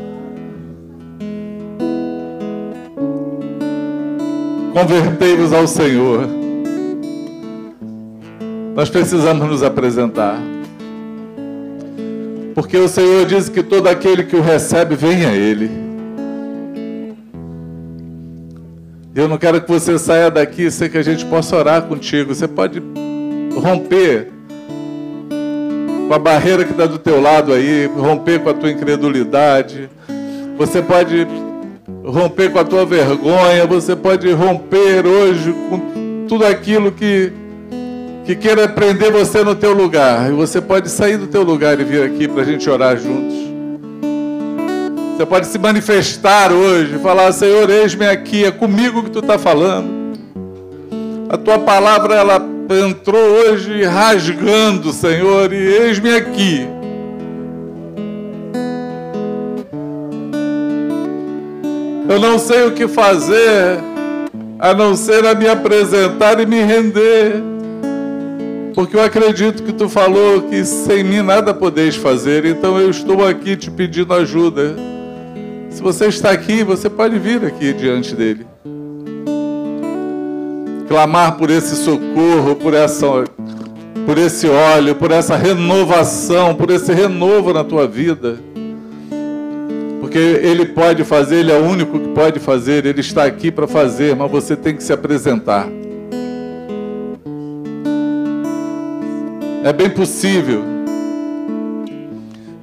Convertei-vos 4.73 5.53
ao 5.53 5.67
Senhor. 5.67 6.46
Nós 8.77 8.91
precisamos 8.91 9.49
nos 9.49 9.63
apresentar. 9.63 10.39
Porque 12.55 12.77
o 12.77 12.87
Senhor 12.87 13.25
diz 13.25 13.49
que 13.49 13.63
todo 13.63 13.87
aquele 13.87 14.23
que 14.23 14.37
o 14.37 14.43
recebe, 14.43 14.95
venha 14.95 15.31
a 15.31 15.35
Ele. 15.35 15.71
Eu 19.15 19.29
não 19.29 19.39
quero 19.39 19.63
que 19.63 19.69
você 19.71 19.99
saia 19.99 20.31
daqui 20.31 20.71
sem 20.71 20.91
que 20.91 20.99
a 20.99 21.03
gente 21.03 21.25
possa 21.25 21.57
orar 21.57 21.85
contigo. 21.85 22.35
Você 22.35 22.47
pode 22.47 22.83
romper 23.59 24.31
com 26.07 26.13
a 26.13 26.19
barreira 26.19 26.63
que 26.63 26.73
está 26.73 26.85
do 26.85 26.99
teu 26.99 27.19
lado 27.19 27.55
aí, 27.55 27.87
romper 27.87 28.41
com 28.41 28.51
a 28.51 28.55
tua 28.55 28.71
incredulidade. 28.71 29.89
Você 30.59 30.83
pode 30.83 31.27
romper 32.05 32.53
com 32.53 32.59
a 32.59 32.65
tua 32.65 32.85
vergonha, 32.85 33.65
você 33.67 33.97
pode 33.97 34.31
romper 34.33 35.07
hoje 35.07 35.51
com 35.71 36.27
tudo 36.29 36.45
aquilo 36.45 36.93
que 36.93 37.33
que 38.27 38.35
queira 38.35 38.69
prender 38.69 39.13
você 39.13 39.45
no 39.45 39.55
teu 39.55 39.73
lugar. 39.73 40.29
E 40.29 40.33
você 40.33 40.61
pode 40.61 40.91
sair 40.91 41.17
do 41.17 41.29
teu 41.29 41.45
lugar 41.45 41.79
e 41.79 41.85
vir 41.85 42.03
aqui 42.03 42.27
para 42.27 42.43
a 42.43 42.45
gente 42.45 42.69
orar 42.69 42.97
juntos. 42.97 43.37
Você 45.17 45.25
pode 45.25 45.47
se 45.47 45.59
manifestar 45.59 46.53
hoje, 46.53 46.99
falar, 46.99 47.31
Senhor, 47.33 47.71
eis-me 47.71 48.07
aqui, 48.07 48.45
é 48.45 48.51
comigo 48.51 49.05
que 49.05 49.11
tu 49.11 49.21
está 49.21 49.39
falando. 49.39 49.89
A 51.31 51.37
tua 51.39 51.59
palavra, 51.61 52.17
ela 52.17 52.45
entrou 52.85 53.23
hoje 53.23 53.85
rasgando, 53.85 54.93
Senhor, 54.93 55.53
e 55.53 55.57
eis-me 55.57 56.15
aqui. 56.15 56.69
Eu 62.09 62.21
não 62.21 62.39
sei 62.39 62.67
o 62.67 62.73
que 62.73 62.89
fazer, 62.89 63.79
a 64.59 64.75
não 64.75 64.97
ser 64.97 65.25
a 65.25 65.35
me 65.35 65.49
apresentar 65.49 66.41
e 66.41 66.47
me 66.47 66.61
render. 66.61 67.56
Porque 68.77 68.95
eu 68.95 69.03
acredito 69.03 69.65
que 69.65 69.73
tu 69.73 69.89
falou 69.89 70.43
que 70.43 70.65
sem 70.65 71.03
mim 71.03 71.23
nada 71.23 71.53
podeis 71.53 71.97
fazer, 71.97 72.45
então 72.45 72.79
eu 72.79 72.91
estou 72.91 73.27
aqui 73.27 73.57
te 73.57 73.71
pedindo 73.71 74.15
ajuda. 74.15 74.77
Se 75.71 75.83
você 75.83 76.07
está 76.07 76.31
aqui, 76.31 76.63
você 76.63 76.89
pode 76.89 77.19
vir 77.19 77.45
aqui 77.45 77.73
diante 77.73 78.15
dele 78.15 78.47
clamar 80.87 81.37
por 81.37 81.51
esse 81.51 81.75
socorro, 81.77 82.55
por 82.55 82.75
essa 82.75 83.07
por 84.07 84.19
esse 84.19 84.47
óleo, 84.47 84.95
por 84.95 85.11
essa 85.11 85.37
renovação, 85.37 86.55
por 86.55 86.71
esse 86.71 86.93
renovo 86.93 87.53
na 87.53 87.65
tua 87.65 87.89
vida. 87.89 88.37
Porque 90.01 90.19
ele 90.19 90.67
pode 90.67 91.03
fazer, 91.03 91.37
ele 91.37 91.51
é 91.51 91.59
o 91.59 91.65
único 91.65 91.99
que 91.99 92.09
pode 92.09 92.39
fazer, 92.39 92.87
ele 92.87 93.01
está 93.01 93.25
aqui 93.25 93.51
para 93.51 93.67
fazer, 93.67 94.15
mas 94.15 94.31
você 94.31 94.55
tem 94.55 94.77
que 94.77 94.85
se 94.85 94.93
apresentar. 94.93 95.67
É 99.67 99.73
bem 99.73 99.91
possível 99.91 100.63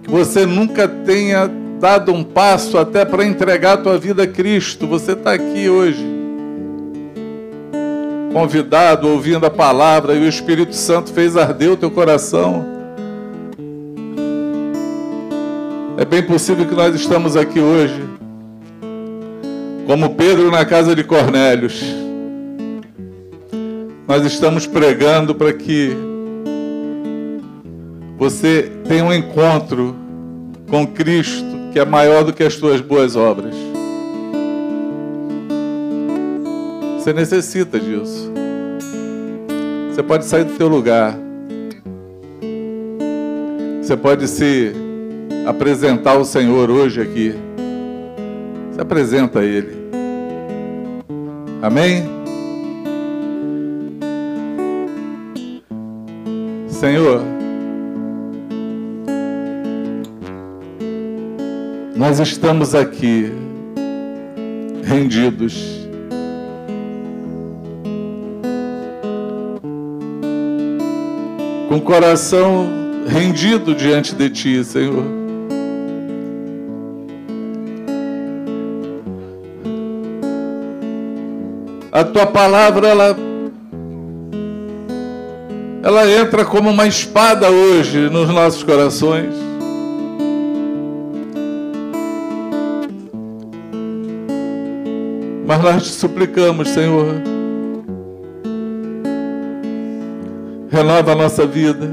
que 0.01 0.09
você 0.09 0.45
nunca 0.45 0.87
tenha 0.87 1.51
dado 1.77 2.13
um 2.13 2.23
passo 2.23 2.77
até 2.77 3.03
para 3.03 3.25
entregar 3.25 3.73
a 3.73 3.77
tua 3.77 3.97
vida 3.97 4.23
a 4.23 4.27
Cristo. 4.27 4.87
Você 4.87 5.11
está 5.11 5.33
aqui 5.33 5.67
hoje 5.67 6.01
convidado, 8.31 9.09
ouvindo 9.09 9.45
a 9.45 9.49
palavra, 9.49 10.15
e 10.15 10.21
o 10.21 10.29
Espírito 10.29 10.73
Santo 10.73 11.11
fez 11.11 11.35
arder 11.35 11.73
o 11.73 11.75
teu 11.75 11.91
coração. 11.91 12.65
É 15.97 16.05
bem 16.05 16.23
possível 16.23 16.65
que 16.65 16.73
nós 16.73 16.95
estamos 16.95 17.35
aqui 17.35 17.59
hoje, 17.59 18.01
como 19.85 20.15
Pedro 20.15 20.49
na 20.49 20.63
casa 20.63 20.95
de 20.95 21.03
Cornélios. 21.03 21.83
Nós 24.07 24.23
estamos 24.23 24.65
pregando 24.65 25.35
para 25.35 25.51
que 25.51 26.12
você 28.17 28.71
tenha 28.87 29.03
um 29.03 29.13
encontro 29.13 29.95
com 30.69 30.87
Cristo 30.87 31.53
que 31.71 31.79
é 31.79 31.85
maior 31.85 32.23
do 32.23 32.31
que 32.31 32.43
as 32.43 32.55
tuas 32.55 32.79
boas 32.81 33.15
obras. 33.15 33.55
Você 36.97 37.11
necessita 37.11 37.79
disso. 37.79 38.31
Você 39.89 40.01
pode 40.01 40.25
sair 40.25 40.45
do 40.45 40.53
teu 40.53 40.67
lugar. 40.67 41.17
Você 43.81 43.97
pode 43.97 44.27
se 44.27 44.71
apresentar 45.45 46.11
ao 46.11 46.23
Senhor 46.23 46.69
hoje 46.69 47.01
aqui. 47.01 47.35
Se 48.71 48.79
apresenta 48.79 49.39
a 49.39 49.43
Ele. 49.43 49.75
Amém? 51.61 52.03
Senhor, 56.67 57.21
nós 62.03 62.19
estamos 62.19 62.75
aqui 62.75 63.31
rendidos 64.83 65.87
com 71.69 71.77
o 71.77 71.81
coração 71.81 72.67
rendido 73.07 73.73
diante 73.73 74.13
de 74.13 74.29
Ti, 74.29 74.65
Senhor. 74.65 75.05
A 81.89 82.03
Tua 82.03 82.27
palavra, 82.27 82.89
ela, 82.89 83.15
ela 85.81 86.11
entra 86.11 86.43
como 86.43 86.69
uma 86.69 86.85
espada 86.85 87.49
hoje 87.49 88.09
nos 88.09 88.27
nossos 88.27 88.61
corações. 88.61 89.52
Nós 95.63 95.83
te 95.83 95.93
suplicamos, 95.93 96.69
Senhor. 96.69 97.07
Renova 100.69 101.13
a 101.13 101.15
nossa 101.15 101.45
vida, 101.45 101.87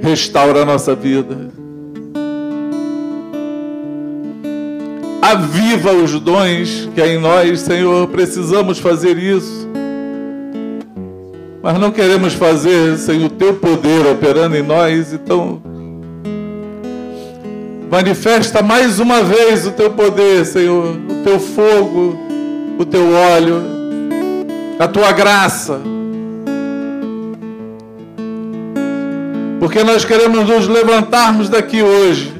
restaura 0.00 0.62
a 0.62 0.64
nossa 0.64 0.94
vida, 0.94 1.48
aviva 5.20 5.92
os 5.92 6.20
dons 6.20 6.88
que 6.94 7.00
há 7.00 7.08
em 7.08 7.18
nós, 7.18 7.60
Senhor, 7.60 8.06
precisamos 8.08 8.78
fazer 8.78 9.16
isso. 9.18 9.68
Mas 11.62 11.78
não 11.78 11.90
queremos 11.90 12.34
fazer 12.34 12.96
sem 12.98 13.24
o 13.24 13.30
teu 13.30 13.54
poder 13.54 14.06
operando 14.06 14.56
em 14.56 14.62
nós, 14.62 15.12
então 15.14 15.62
manifesta 17.90 18.62
mais 18.62 19.00
uma 19.00 19.22
vez 19.22 19.66
o 19.66 19.72
teu 19.72 19.90
poder, 19.90 20.46
Senhor, 20.46 20.96
o 20.96 21.24
teu 21.24 21.40
fogo, 21.40 22.16
o 22.78 22.84
teu 22.84 23.12
óleo 23.12 23.62
da 24.78 24.86
tua 24.86 25.10
graça. 25.10 25.80
Porque 29.58 29.82
nós 29.82 30.04
queremos 30.04 30.48
nos 30.48 30.68
levantarmos 30.68 31.48
daqui 31.48 31.82
hoje. 31.82 32.32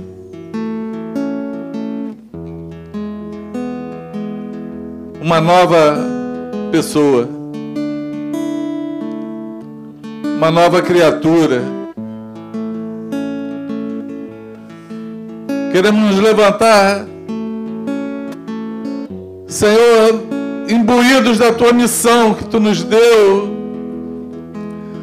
Uma 5.20 5.40
nova 5.40 5.98
pessoa. 6.70 7.28
Uma 10.38 10.50
nova 10.50 10.80
criatura. 10.80 11.79
Queremos 15.70 16.00
nos 16.00 16.18
levantar, 16.18 17.06
Senhor, 19.46 20.22
imbuídos 20.68 21.38
da 21.38 21.52
tua 21.52 21.72
missão 21.72 22.34
que 22.34 22.44
tu 22.44 22.58
nos 22.58 22.82
deu, 22.82 23.48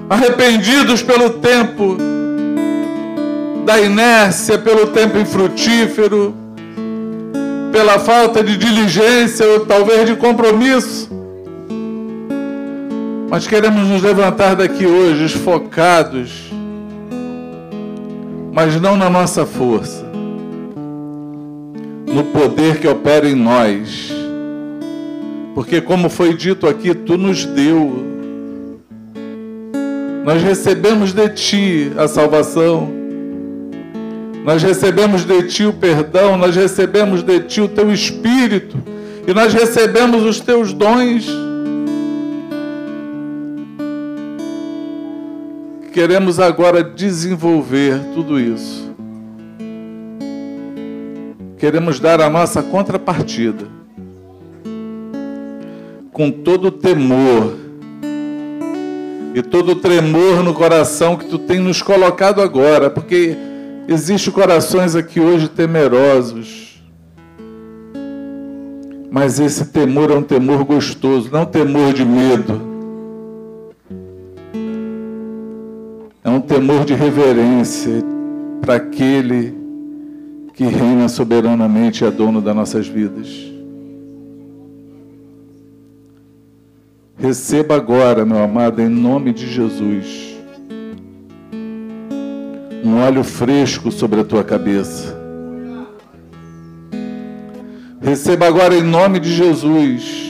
arrependidos 0.10 1.02
pelo 1.02 1.32
tempo 1.32 1.98
da 3.66 3.80
inércia, 3.80 4.58
pelo 4.58 4.88
tempo 4.88 5.18
infrutífero, 5.18 6.36
pela 7.72 8.00
falta 8.00 8.44
de 8.44 8.58
diligência 8.58 9.46
ou 9.46 9.66
talvez 9.66 10.06
de 10.06 10.16
compromisso. 10.16 11.10
Mas 13.30 13.48
queremos 13.48 13.88
nos 13.88 14.02
levantar 14.02 14.56
daqui 14.56 14.86
hoje 14.86 15.30
focados 15.30 16.48
mas 18.58 18.82
não 18.82 18.98
na 18.98 19.08
nossa 19.08 19.46
força, 19.46 20.04
no 22.18 22.24
poder 22.24 22.80
que 22.80 22.88
opera 22.88 23.30
em 23.30 23.36
nós. 23.36 24.12
Porque, 25.54 25.80
como 25.80 26.10
foi 26.10 26.34
dito 26.34 26.68
aqui, 26.68 26.96
tu 26.96 27.16
nos 27.16 27.46
deu. 27.46 28.04
Nós 30.26 30.42
recebemos 30.42 31.14
de 31.14 31.30
ti 31.30 31.92
a 31.96 32.08
salvação. 32.08 32.92
Nós 34.44 34.64
recebemos 34.64 35.26
de 35.26 35.44
ti 35.44 35.66
o 35.66 35.74
perdão, 35.74 36.38
nós 36.38 36.56
recebemos 36.56 37.22
de 37.22 37.40
ti 37.42 37.62
o 37.62 37.68
teu 37.68 37.94
espírito 37.94 38.78
e 39.28 39.34
nós 39.34 39.54
recebemos 39.54 40.24
os 40.24 40.40
teus 40.40 40.74
dons. 40.74 41.28
Queremos 45.94 46.40
agora 46.40 46.84
desenvolver 46.84 48.00
tudo 48.16 48.40
isso. 48.40 48.87
Queremos 51.58 52.00
dar 52.00 52.22
a 52.22 52.30
nossa 52.30 52.62
contrapartida. 52.62 53.66
Com 56.12 56.32
todo 56.32 56.72
temor 56.72 57.56
e 59.34 59.42
todo 59.42 59.76
tremor 59.76 60.44
no 60.44 60.54
coração 60.54 61.16
que 61.16 61.26
tu 61.26 61.38
tem 61.38 61.60
nos 61.60 61.82
colocado 61.82 62.42
agora, 62.42 62.90
porque 62.90 63.36
Existem 63.90 64.34
corações 64.34 64.98
aqui 64.98 65.18
hoje 65.18 65.48
temerosos. 65.48 66.84
Mas 69.10 69.40
esse 69.40 69.68
temor 69.68 70.12
é 70.12 70.16
um 70.16 70.22
temor 70.22 70.66
gostoso, 70.66 71.30
não 71.32 71.46
temor 71.46 71.94
de 71.94 72.04
medo. 72.04 72.62
É 76.22 76.30
um 76.30 76.42
temor 76.42 76.84
de 76.84 76.94
reverência 76.94 78.04
para 78.60 78.76
aquele 78.76 79.57
que 80.58 80.66
reina 80.66 81.08
soberanamente 81.08 82.04
e 82.04 82.08
é 82.08 82.12
dono 82.12 82.42
das 82.42 82.56
nossas 82.56 82.88
vidas. 82.88 83.30
Receba 87.16 87.76
agora, 87.76 88.26
meu 88.26 88.44
amado, 88.44 88.82
em 88.82 88.90
nome 88.90 89.32
de 89.32 89.48
Jesus 89.48 90.36
um 92.84 93.00
óleo 93.00 93.24
fresco 93.24 93.92
sobre 93.92 94.22
a 94.22 94.24
tua 94.24 94.44
cabeça. 94.44 95.16
Receba 98.02 98.48
agora 98.48 98.76
em 98.76 98.84
nome 98.84 99.20
de 99.20 99.34
Jesus 99.34 100.28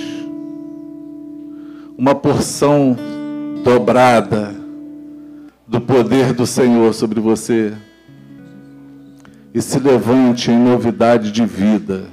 uma 1.97 2.15
porção 2.15 2.97
dobrada 3.63 4.55
do 5.67 5.79
poder 5.79 6.33
do 6.33 6.47
Senhor 6.47 6.93
sobre 6.93 7.19
você. 7.19 7.73
E 9.53 9.61
se 9.61 9.79
levante 9.79 10.51
em 10.51 10.57
novidade 10.57 11.31
de 11.31 11.45
vida 11.45 12.05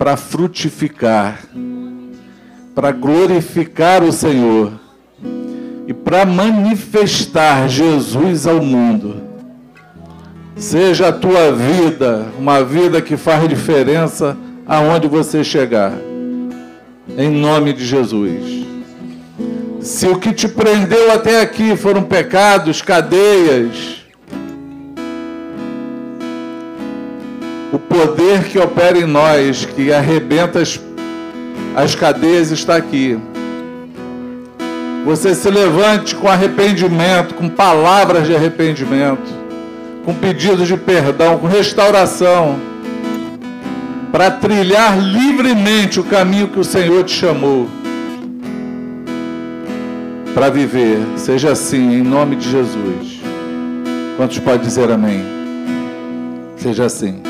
para 0.00 0.16
frutificar, 0.16 1.40
para 2.74 2.90
glorificar 2.90 4.02
o 4.02 4.10
Senhor 4.10 4.72
e 5.86 5.92
para 5.92 6.24
manifestar 6.24 7.68
Jesus 7.68 8.46
ao 8.46 8.62
mundo. 8.62 9.20
Seja 10.56 11.08
a 11.08 11.12
tua 11.12 11.52
vida 11.52 12.28
uma 12.38 12.64
vida 12.64 13.02
que 13.02 13.16
faz 13.16 13.46
diferença 13.46 14.36
aonde 14.66 15.06
você 15.06 15.44
chegar. 15.44 15.92
Em 17.18 17.30
nome 17.30 17.74
de 17.74 17.84
Jesus. 17.84 18.66
Se 19.82 20.06
o 20.06 20.18
que 20.18 20.32
te 20.32 20.48
prendeu 20.48 21.12
até 21.12 21.42
aqui 21.42 21.76
foram 21.76 22.02
pecados, 22.04 22.80
cadeias, 22.80 23.99
poder 27.90 28.44
que 28.44 28.56
opera 28.56 28.96
em 28.96 29.04
nós, 29.04 29.64
que 29.64 29.92
arrebenta 29.92 30.60
as, 30.60 30.80
as 31.74 31.96
cadeias, 31.96 32.52
está 32.52 32.76
aqui. 32.76 33.18
Você 35.04 35.34
se 35.34 35.50
levante 35.50 36.14
com 36.14 36.28
arrependimento, 36.28 37.34
com 37.34 37.48
palavras 37.48 38.28
de 38.28 38.36
arrependimento, 38.36 39.28
com 40.04 40.14
pedidos 40.14 40.68
de 40.68 40.76
perdão, 40.76 41.38
com 41.38 41.48
restauração, 41.48 42.60
para 44.12 44.30
trilhar 44.30 44.96
livremente 44.96 45.98
o 45.98 46.04
caminho 46.04 46.48
que 46.48 46.60
o 46.60 46.64
Senhor 46.64 47.02
te 47.02 47.12
chamou 47.12 47.68
para 50.32 50.48
viver. 50.48 50.98
Seja 51.16 51.50
assim, 51.50 51.94
em 51.94 52.02
nome 52.02 52.36
de 52.36 52.48
Jesus. 52.50 53.20
Quantos 54.16 54.38
pode 54.38 54.62
dizer 54.62 54.90
amém? 54.90 55.24
Seja 56.56 56.84
assim. 56.84 57.29